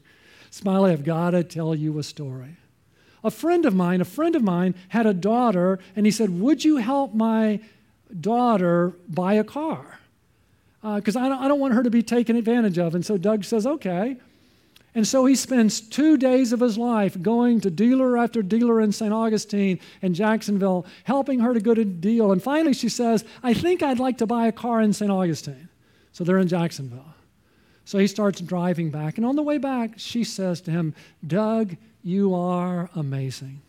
Smiley, 0.50 0.92
I've 0.92 1.04
got 1.04 1.30
to 1.30 1.44
tell 1.44 1.74
you 1.74 1.98
a 1.98 2.02
story. 2.02 2.56
A 3.22 3.30
friend 3.30 3.66
of 3.66 3.74
mine, 3.74 4.00
a 4.00 4.04
friend 4.04 4.36
of 4.36 4.42
mine 4.42 4.74
had 4.88 5.06
a 5.06 5.14
daughter, 5.14 5.78
and 5.96 6.06
he 6.06 6.12
said, 6.12 6.30
Would 6.40 6.64
you 6.64 6.76
help 6.76 7.14
my 7.14 7.60
daughter 8.20 8.92
buy 9.08 9.34
a 9.34 9.44
car? 9.44 9.98
because 10.96 11.16
uh, 11.16 11.20
I, 11.20 11.28
don't, 11.28 11.42
I 11.42 11.48
don't 11.48 11.60
want 11.60 11.72
her 11.72 11.82
to 11.82 11.90
be 11.90 12.02
taken 12.02 12.36
advantage 12.36 12.78
of. 12.78 12.94
And 12.94 13.04
so 13.04 13.16
Doug 13.16 13.44
says, 13.44 13.66
okay. 13.66 14.16
And 14.94 15.06
so 15.06 15.24
he 15.26 15.34
spends 15.34 15.80
two 15.80 16.16
days 16.16 16.52
of 16.52 16.60
his 16.60 16.78
life 16.78 17.20
going 17.20 17.60
to 17.62 17.70
dealer 17.70 18.16
after 18.16 18.42
dealer 18.42 18.80
in 18.80 18.92
St. 18.92 19.12
Augustine 19.12 19.80
and 20.02 20.14
Jacksonville, 20.14 20.86
helping 21.02 21.40
her 21.40 21.52
to 21.52 21.60
get 21.60 21.78
a 21.78 21.84
deal. 21.84 22.30
And 22.30 22.40
finally, 22.40 22.74
she 22.74 22.88
says, 22.88 23.24
I 23.42 23.54
think 23.54 23.82
I'd 23.82 23.98
like 23.98 24.18
to 24.18 24.26
buy 24.26 24.46
a 24.46 24.52
car 24.52 24.80
in 24.80 24.92
St. 24.92 25.10
Augustine. 25.10 25.68
So 26.12 26.22
they're 26.22 26.38
in 26.38 26.46
Jacksonville. 26.46 27.14
So 27.84 27.98
he 27.98 28.06
starts 28.06 28.40
driving 28.40 28.90
back. 28.90 29.16
And 29.16 29.26
on 29.26 29.34
the 29.34 29.42
way 29.42 29.58
back, 29.58 29.94
she 29.96 30.22
says 30.22 30.60
to 30.62 30.70
him, 30.70 30.94
Doug, 31.26 31.76
you 32.04 32.34
are 32.34 32.88
amazing. 32.94 33.63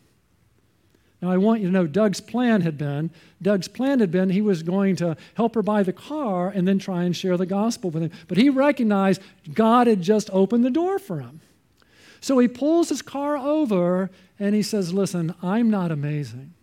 Now, 1.26 1.32
I 1.32 1.38
want 1.38 1.62
you 1.62 1.68
to 1.70 1.74
know 1.74 1.88
Doug's 1.88 2.22
plan 2.22 2.62
had 2.62 2.78
been 2.78 3.10
Doug's 3.42 3.68
plan 3.68 4.00
had 4.00 4.12
been 4.12 4.30
he 4.30 4.42
was 4.42 4.62
going 4.62 4.96
to 4.98 5.18
help 5.34 5.56
her 5.56 5.64
buy 5.64 5.82
the 5.82 5.92
car 5.92 6.50
and 6.50 6.68
then 6.68 6.78
try 6.78 7.04
and 7.04 7.16
share 7.16 7.36
the 7.36 7.48
gospel 7.48 7.90
with 7.90 8.04
him. 8.04 8.12
But 8.28 8.38
he 8.38 8.52
recognized 8.52 9.24
God 9.52 9.88
had 9.88 10.04
just 10.04 10.30
opened 10.32 10.64
the 10.64 10.70
door 10.70 11.00
for 11.00 11.22
him. 11.22 11.42
So 12.22 12.38
he 12.38 12.48
pulls 12.48 12.90
his 12.90 13.02
car 13.02 13.38
over 13.38 14.12
and 14.38 14.54
he 14.54 14.62
says, 14.62 14.94
Listen, 14.94 15.34
I'm 15.42 15.72
not 15.72 15.92
amazing, 15.92 16.54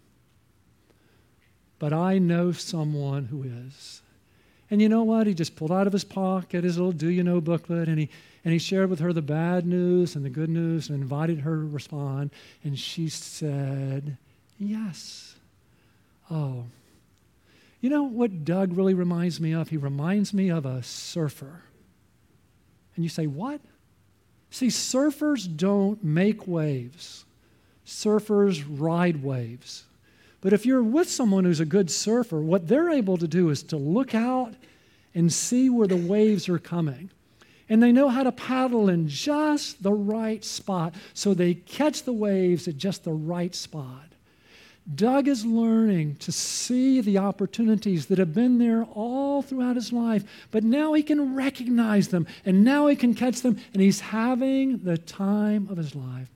but 1.80 1.92
I 1.92 2.18
know 2.18 2.52
someone 2.52 3.24
who 3.26 3.42
is. 3.42 4.00
And 4.70 4.80
you 4.80 4.88
know 4.88 5.02
what? 5.02 5.26
He 5.26 5.34
just 5.34 5.56
pulled 5.56 5.72
out 5.72 5.88
of 5.88 5.92
his 5.92 6.04
pocket 6.04 6.62
his 6.62 6.78
little 6.78 6.92
do 6.92 7.08
you 7.08 7.24
know 7.24 7.40
booklet 7.40 7.88
and 7.88 7.98
he 7.98 8.10
and 8.44 8.52
he 8.52 8.60
shared 8.60 8.90
with 8.90 9.00
her 9.00 9.12
the 9.12 9.22
bad 9.22 9.66
news 9.66 10.14
and 10.14 10.24
the 10.24 10.30
good 10.30 10.50
news 10.50 10.88
and 10.88 11.02
invited 11.02 11.40
her 11.40 11.56
to 11.56 11.68
respond. 11.68 12.30
And 12.62 12.78
she 12.78 13.08
said, 13.08 14.18
Yes. 14.58 15.34
Oh. 16.30 16.64
You 17.80 17.90
know 17.90 18.04
what 18.04 18.44
Doug 18.44 18.76
really 18.76 18.94
reminds 18.94 19.40
me 19.40 19.52
of? 19.52 19.68
He 19.68 19.76
reminds 19.76 20.32
me 20.32 20.50
of 20.50 20.64
a 20.64 20.82
surfer. 20.82 21.62
And 22.94 23.04
you 23.04 23.08
say, 23.08 23.26
What? 23.26 23.60
See, 24.50 24.68
surfers 24.68 25.48
don't 25.56 26.04
make 26.04 26.46
waves, 26.46 27.24
surfers 27.86 28.64
ride 28.68 29.22
waves. 29.22 29.84
But 30.42 30.52
if 30.52 30.66
you're 30.66 30.82
with 30.82 31.08
someone 31.08 31.44
who's 31.44 31.60
a 31.60 31.64
good 31.64 31.90
surfer, 31.90 32.40
what 32.40 32.68
they're 32.68 32.90
able 32.90 33.16
to 33.16 33.28
do 33.28 33.48
is 33.48 33.62
to 33.64 33.76
look 33.76 34.14
out 34.14 34.54
and 35.14 35.32
see 35.32 35.70
where 35.70 35.86
the 35.86 35.96
waves 35.96 36.48
are 36.48 36.58
coming. 36.58 37.10
And 37.68 37.82
they 37.82 37.92
know 37.92 38.08
how 38.08 38.24
to 38.24 38.32
paddle 38.32 38.88
in 38.88 39.08
just 39.08 39.82
the 39.82 39.92
right 39.92 40.44
spot 40.44 40.94
so 41.14 41.32
they 41.32 41.54
catch 41.54 42.02
the 42.02 42.12
waves 42.12 42.68
at 42.68 42.76
just 42.76 43.04
the 43.04 43.12
right 43.12 43.54
spot. 43.54 44.11
Doug 44.92 45.28
is 45.28 45.46
learning 45.46 46.16
to 46.16 46.32
see 46.32 47.00
the 47.00 47.18
opportunities 47.18 48.06
that 48.06 48.18
have 48.18 48.34
been 48.34 48.58
there 48.58 48.82
all 48.84 49.40
throughout 49.40 49.76
his 49.76 49.92
life, 49.92 50.24
but 50.50 50.64
now 50.64 50.92
he 50.92 51.02
can 51.02 51.36
recognize 51.36 52.08
them 52.08 52.26
and 52.44 52.64
now 52.64 52.88
he 52.88 52.96
can 52.96 53.14
catch 53.14 53.42
them, 53.42 53.58
and 53.72 53.80
he's 53.80 54.00
having 54.00 54.78
the 54.78 54.98
time 54.98 55.68
of 55.70 55.76
his 55.76 55.94
life. 55.94 56.28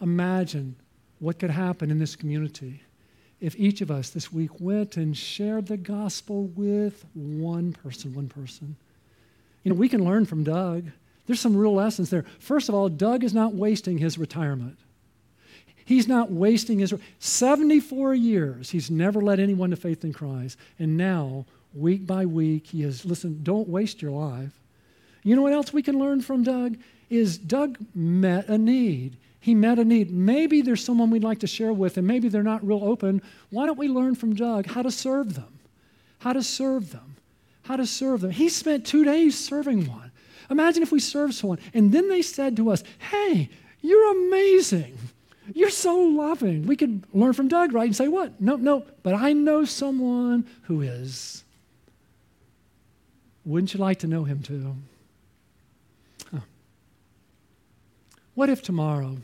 Imagine 0.00 0.76
what 1.18 1.40
could 1.40 1.50
happen 1.50 1.90
in 1.90 1.98
this 1.98 2.14
community 2.14 2.82
if 3.40 3.56
each 3.56 3.80
of 3.80 3.90
us 3.90 4.10
this 4.10 4.32
week 4.32 4.60
went 4.60 4.96
and 4.96 5.16
shared 5.16 5.66
the 5.66 5.76
gospel 5.76 6.44
with 6.54 7.04
one 7.14 7.72
person, 7.72 8.14
one 8.14 8.28
person. 8.28 8.76
You 9.64 9.72
know, 9.72 9.78
we 9.78 9.88
can 9.88 10.04
learn 10.04 10.24
from 10.24 10.44
Doug. 10.44 10.84
There's 11.26 11.40
some 11.40 11.56
real 11.56 11.74
lessons 11.74 12.10
there. 12.10 12.24
First 12.38 12.68
of 12.68 12.74
all, 12.74 12.88
Doug 12.88 13.24
is 13.24 13.34
not 13.34 13.54
wasting 13.54 13.98
his 13.98 14.18
retirement. 14.18 14.78
He's 15.88 16.06
not 16.06 16.30
wasting 16.30 16.80
his 16.80 16.92
74 17.18 18.14
years. 18.14 18.68
He's 18.68 18.90
never 18.90 19.22
led 19.22 19.40
anyone 19.40 19.70
to 19.70 19.76
faith 19.76 20.04
in 20.04 20.12
Christ. 20.12 20.58
And 20.78 20.98
now, 20.98 21.46
week 21.72 22.06
by 22.06 22.26
week, 22.26 22.66
he 22.66 22.82
has 22.82 23.06
listen, 23.06 23.40
don't 23.42 23.70
waste 23.70 24.02
your 24.02 24.10
life. 24.10 24.52
You 25.22 25.34
know 25.34 25.40
what 25.40 25.54
else 25.54 25.72
we 25.72 25.82
can 25.82 25.98
learn 25.98 26.20
from 26.20 26.42
Doug? 26.42 26.76
Is 27.08 27.38
Doug 27.38 27.78
met 27.94 28.48
a 28.48 28.58
need. 28.58 29.16
He 29.40 29.54
met 29.54 29.78
a 29.78 29.84
need. 29.84 30.10
Maybe 30.10 30.60
there's 30.60 30.84
someone 30.84 31.08
we'd 31.08 31.24
like 31.24 31.38
to 31.38 31.46
share 31.46 31.72
with, 31.72 31.96
and 31.96 32.06
maybe 32.06 32.28
they're 32.28 32.42
not 32.42 32.66
real 32.66 32.84
open. 32.84 33.22
Why 33.48 33.64
don't 33.64 33.78
we 33.78 33.88
learn 33.88 34.14
from 34.14 34.34
Doug 34.34 34.66
how 34.66 34.82
to 34.82 34.90
serve 34.90 35.36
them? 35.36 35.58
How 36.18 36.34
to 36.34 36.42
serve 36.42 36.92
them? 36.92 37.16
How 37.62 37.76
to 37.76 37.86
serve 37.86 38.20
them? 38.20 38.30
He 38.30 38.50
spent 38.50 38.84
two 38.84 39.06
days 39.06 39.42
serving 39.42 39.88
one. 39.88 40.12
Imagine 40.50 40.82
if 40.82 40.92
we 40.92 41.00
served 41.00 41.32
someone, 41.32 41.60
and 41.72 41.92
then 41.92 42.10
they 42.10 42.20
said 42.20 42.58
to 42.58 42.70
us, 42.70 42.84
Hey, 42.98 43.48
you're 43.80 44.26
amazing. 44.26 44.98
You're 45.54 45.70
so 45.70 45.96
loving. 45.96 46.66
We 46.66 46.76
could 46.76 47.04
learn 47.12 47.32
from 47.32 47.48
Doug, 47.48 47.72
right? 47.72 47.86
And 47.86 47.96
say, 47.96 48.08
What? 48.08 48.40
No, 48.40 48.56
no, 48.56 48.84
but 49.02 49.14
I 49.14 49.32
know 49.32 49.64
someone 49.64 50.46
who 50.62 50.82
is. 50.82 51.44
Wouldn't 53.44 53.72
you 53.72 53.80
like 53.80 54.00
to 54.00 54.06
know 54.06 54.24
him 54.24 54.42
too? 54.42 54.76
Huh. 56.30 56.40
What 58.34 58.50
if 58.50 58.62
tomorrow? 58.62 59.16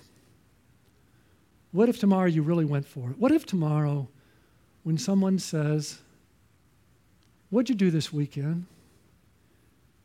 What 1.73 1.89
if 1.89 1.99
tomorrow 1.99 2.27
you 2.27 2.43
really 2.43 2.65
went 2.65 2.87
for 2.87 3.11
it? 3.11 3.19
What 3.19 3.33
if 3.33 3.45
tomorrow, 3.45 4.09
when 4.83 4.97
someone 4.97 5.39
says, 5.39 5.99
What'd 7.51 7.69
you 7.69 7.75
do 7.75 7.91
this 7.91 8.13
weekend? 8.13 8.67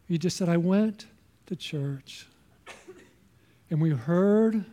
You 0.07 0.17
just 0.17 0.37
said, 0.37 0.49
I 0.49 0.57
went 0.57 1.05
to 1.45 1.55
church 1.55 2.27
and 3.69 3.79
we 3.79 3.91
heard 3.91 4.65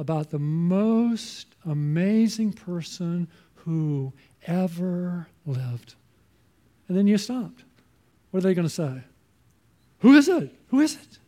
about 0.00 0.30
the 0.30 0.38
most 0.38 1.48
amazing 1.66 2.54
person 2.54 3.28
who 3.54 4.10
ever 4.46 5.28
lived. 5.44 5.94
And 6.88 6.96
then 6.96 7.06
you 7.06 7.18
stopped. 7.18 7.64
What 8.30 8.38
are 8.38 8.48
they 8.48 8.54
going 8.54 8.66
to 8.66 8.72
say? 8.72 9.02
Who 9.98 10.14
is 10.14 10.26
it? 10.26 10.54
Who 10.68 10.80
is 10.80 10.94
it? 10.94 11.18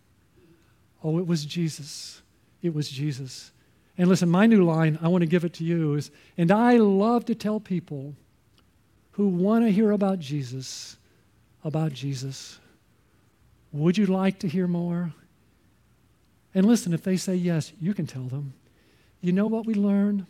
Oh, 1.05 1.19
it 1.19 1.27
was 1.27 1.45
Jesus. 1.45 2.23
It 2.63 2.73
was 2.73 2.89
Jesus. 2.89 3.53
And 3.99 4.09
listen, 4.09 4.31
my 4.31 4.47
new 4.47 4.65
line, 4.65 4.99
I 5.03 5.09
want 5.09 5.21
to 5.21 5.27
give 5.27 5.45
it 5.45 5.53
to 5.55 5.65
you 5.65 5.93
is, 5.95 6.11
and 6.39 6.51
I 6.51 6.79
love 6.79 7.27
to 7.27 7.35
tell 7.35 7.61
people 7.61 8.15
who 9.11 9.29
want 9.29 9.67
to 9.67 9.71
hear 9.71 9.91
about 9.91 10.19
Jesus, 10.19 10.97
about 11.63 11.93
Jesus. 11.93 12.59
Would 13.73 13.99
you 13.99 14.07
like 14.07 14.39
to 14.39 14.49
hear 14.49 14.67
more? 14.67 15.13
And 16.55 16.65
listen, 16.65 16.95
if 16.95 17.03
they 17.03 17.19
say 17.19 17.35
yes, 17.35 17.71
you 17.79 17.93
can 17.93 18.07
tell 18.07 18.25
them. 18.25 18.55
You 19.23 19.33
know 19.33 19.47
what 19.47 19.65
we 19.65 19.75
learned? 19.75 20.27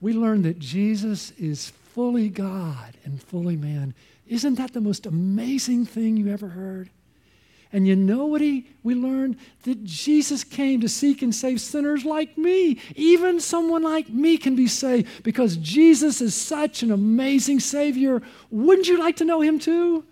We 0.00 0.12
learned 0.12 0.44
that 0.44 0.58
Jesus 0.58 1.32
is 1.32 1.70
fully 1.94 2.28
God 2.28 2.94
and 3.04 3.22
fully 3.22 3.56
man. 3.56 3.92
Isn't 4.28 4.54
that 4.54 4.72
the 4.72 4.80
most 4.80 5.04
amazing 5.06 5.84
thing 5.84 6.16
you 6.16 6.32
ever 6.32 6.48
heard? 6.48 6.90
And 7.72 7.86
you 7.86 7.96
know 7.96 8.26
what 8.26 8.40
he, 8.40 8.66
we 8.84 8.94
learned? 8.94 9.36
That 9.64 9.84
Jesus 9.84 10.44
came 10.44 10.80
to 10.80 10.88
seek 10.88 11.22
and 11.22 11.34
save 11.34 11.60
sinners 11.60 12.04
like 12.04 12.38
me. 12.38 12.78
Even 12.94 13.40
someone 13.40 13.82
like 13.82 14.08
me 14.08 14.38
can 14.38 14.54
be 14.54 14.68
saved 14.68 15.24
because 15.24 15.56
Jesus 15.56 16.20
is 16.20 16.34
such 16.34 16.82
an 16.82 16.92
amazing 16.92 17.58
Savior. 17.58 18.22
Wouldn't 18.50 18.88
you 18.88 18.98
like 18.98 19.16
to 19.16 19.24
know 19.24 19.40
him 19.40 19.58
too? 19.58 20.04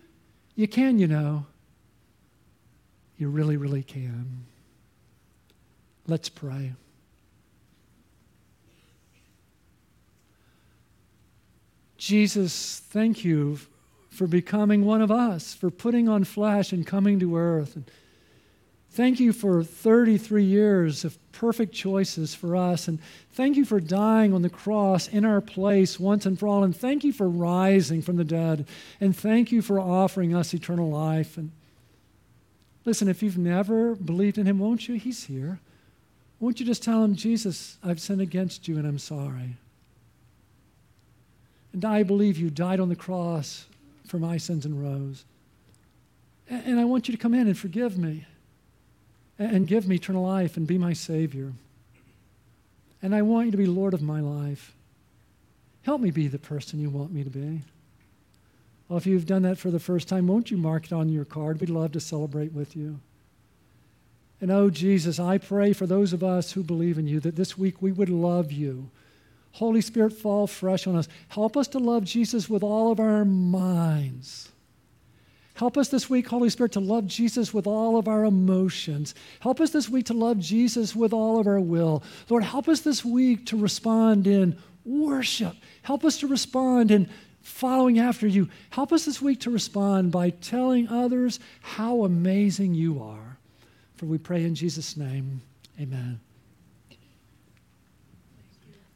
You 0.56 0.66
can, 0.66 0.98
you 0.98 1.06
know. 1.06 1.46
You 3.16 3.28
really, 3.28 3.56
really 3.56 3.84
can. 3.84 4.44
Let's 6.06 6.28
pray. 6.28 6.72
Jesus, 12.04 12.82
thank 12.90 13.24
you 13.24 13.58
for 14.10 14.26
becoming 14.26 14.84
one 14.84 15.00
of 15.00 15.10
us, 15.10 15.54
for 15.54 15.70
putting 15.70 16.06
on 16.06 16.22
flesh 16.22 16.70
and 16.70 16.86
coming 16.86 17.18
to 17.18 17.38
earth. 17.38 17.76
And 17.76 17.90
thank 18.90 19.18
you 19.18 19.32
for 19.32 19.64
33 19.64 20.44
years 20.44 21.06
of 21.06 21.16
perfect 21.32 21.72
choices 21.72 22.34
for 22.34 22.56
us. 22.56 22.88
And 22.88 22.98
thank 23.32 23.56
you 23.56 23.64
for 23.64 23.80
dying 23.80 24.34
on 24.34 24.42
the 24.42 24.50
cross 24.50 25.08
in 25.08 25.24
our 25.24 25.40
place 25.40 25.98
once 25.98 26.26
and 26.26 26.38
for 26.38 26.46
all. 26.46 26.62
And 26.62 26.76
thank 26.76 27.04
you 27.04 27.12
for 27.12 27.26
rising 27.26 28.02
from 28.02 28.16
the 28.16 28.24
dead. 28.24 28.66
And 29.00 29.16
thank 29.16 29.50
you 29.50 29.62
for 29.62 29.80
offering 29.80 30.34
us 30.34 30.52
eternal 30.52 30.90
life. 30.90 31.38
And 31.38 31.52
listen, 32.84 33.08
if 33.08 33.22
you've 33.22 33.38
never 33.38 33.94
believed 33.94 34.36
in 34.36 34.44
him, 34.44 34.58
won't 34.58 34.88
you? 34.88 34.96
He's 34.96 35.24
here. 35.24 35.58
Won't 36.38 36.60
you 36.60 36.66
just 36.66 36.82
tell 36.82 37.02
him, 37.02 37.14
Jesus, 37.14 37.78
I've 37.82 37.98
sinned 37.98 38.20
against 38.20 38.68
you 38.68 38.76
and 38.76 38.86
I'm 38.86 38.98
sorry. 38.98 39.56
And 41.74 41.84
I 41.84 42.04
believe 42.04 42.38
you 42.38 42.50
died 42.50 42.78
on 42.78 42.88
the 42.88 42.94
cross 42.96 43.66
for 44.06 44.20
my 44.20 44.36
sins 44.36 44.64
and 44.64 44.80
rose. 44.80 45.24
And 46.48 46.78
I 46.78 46.84
want 46.84 47.08
you 47.08 47.12
to 47.12 47.20
come 47.20 47.34
in 47.34 47.48
and 47.48 47.58
forgive 47.58 47.98
me 47.98 48.26
and 49.40 49.66
give 49.66 49.88
me 49.88 49.96
eternal 49.96 50.24
life 50.24 50.56
and 50.56 50.68
be 50.68 50.78
my 50.78 50.92
Savior. 50.92 51.52
And 53.02 53.12
I 53.12 53.22
want 53.22 53.46
you 53.46 53.50
to 53.50 53.58
be 53.58 53.66
Lord 53.66 53.92
of 53.92 54.02
my 54.02 54.20
life. 54.20 54.72
Help 55.82 56.00
me 56.00 56.12
be 56.12 56.28
the 56.28 56.38
person 56.38 56.78
you 56.78 56.90
want 56.90 57.12
me 57.12 57.24
to 57.24 57.30
be. 57.30 57.62
Well, 58.88 58.96
if 58.96 59.04
you've 59.04 59.26
done 59.26 59.42
that 59.42 59.58
for 59.58 59.72
the 59.72 59.80
first 59.80 60.06
time, 60.06 60.28
won't 60.28 60.52
you 60.52 60.56
mark 60.56 60.86
it 60.86 60.92
on 60.92 61.08
your 61.08 61.24
card? 61.24 61.60
We'd 61.60 61.70
love 61.70 61.90
to 61.92 62.00
celebrate 62.00 62.52
with 62.52 62.76
you. 62.76 63.00
And 64.40 64.52
oh, 64.52 64.70
Jesus, 64.70 65.18
I 65.18 65.38
pray 65.38 65.72
for 65.72 65.86
those 65.86 66.12
of 66.12 66.22
us 66.22 66.52
who 66.52 66.62
believe 66.62 66.98
in 66.98 67.08
you 67.08 67.18
that 67.20 67.34
this 67.34 67.58
week 67.58 67.82
we 67.82 67.90
would 67.90 68.10
love 68.10 68.52
you 68.52 68.90
Holy 69.54 69.80
Spirit, 69.80 70.12
fall 70.12 70.48
fresh 70.48 70.88
on 70.88 70.96
us. 70.96 71.06
Help 71.28 71.56
us 71.56 71.68
to 71.68 71.78
love 71.78 72.02
Jesus 72.02 72.50
with 72.50 72.64
all 72.64 72.90
of 72.90 72.98
our 72.98 73.24
minds. 73.24 74.48
Help 75.54 75.78
us 75.78 75.88
this 75.88 76.10
week, 76.10 76.26
Holy 76.26 76.50
Spirit, 76.50 76.72
to 76.72 76.80
love 76.80 77.06
Jesus 77.06 77.54
with 77.54 77.64
all 77.64 77.96
of 77.96 78.08
our 78.08 78.24
emotions. 78.24 79.14
Help 79.38 79.60
us 79.60 79.70
this 79.70 79.88
week 79.88 80.06
to 80.06 80.12
love 80.12 80.40
Jesus 80.40 80.96
with 80.96 81.12
all 81.12 81.38
of 81.38 81.46
our 81.46 81.60
will. 81.60 82.02
Lord, 82.28 82.42
help 82.42 82.68
us 82.68 82.80
this 82.80 83.04
week 83.04 83.46
to 83.46 83.56
respond 83.56 84.26
in 84.26 84.58
worship. 84.84 85.54
Help 85.82 86.04
us 86.04 86.18
to 86.18 86.26
respond 86.26 86.90
in 86.90 87.08
following 87.40 88.00
after 88.00 88.26
you. 88.26 88.48
Help 88.70 88.92
us 88.92 89.04
this 89.04 89.22
week 89.22 89.38
to 89.42 89.50
respond 89.50 90.10
by 90.10 90.30
telling 90.30 90.88
others 90.88 91.38
how 91.60 92.02
amazing 92.02 92.74
you 92.74 93.00
are. 93.00 93.38
For 93.98 94.06
we 94.06 94.18
pray 94.18 94.42
in 94.42 94.56
Jesus' 94.56 94.96
name, 94.96 95.42
amen. 95.80 96.18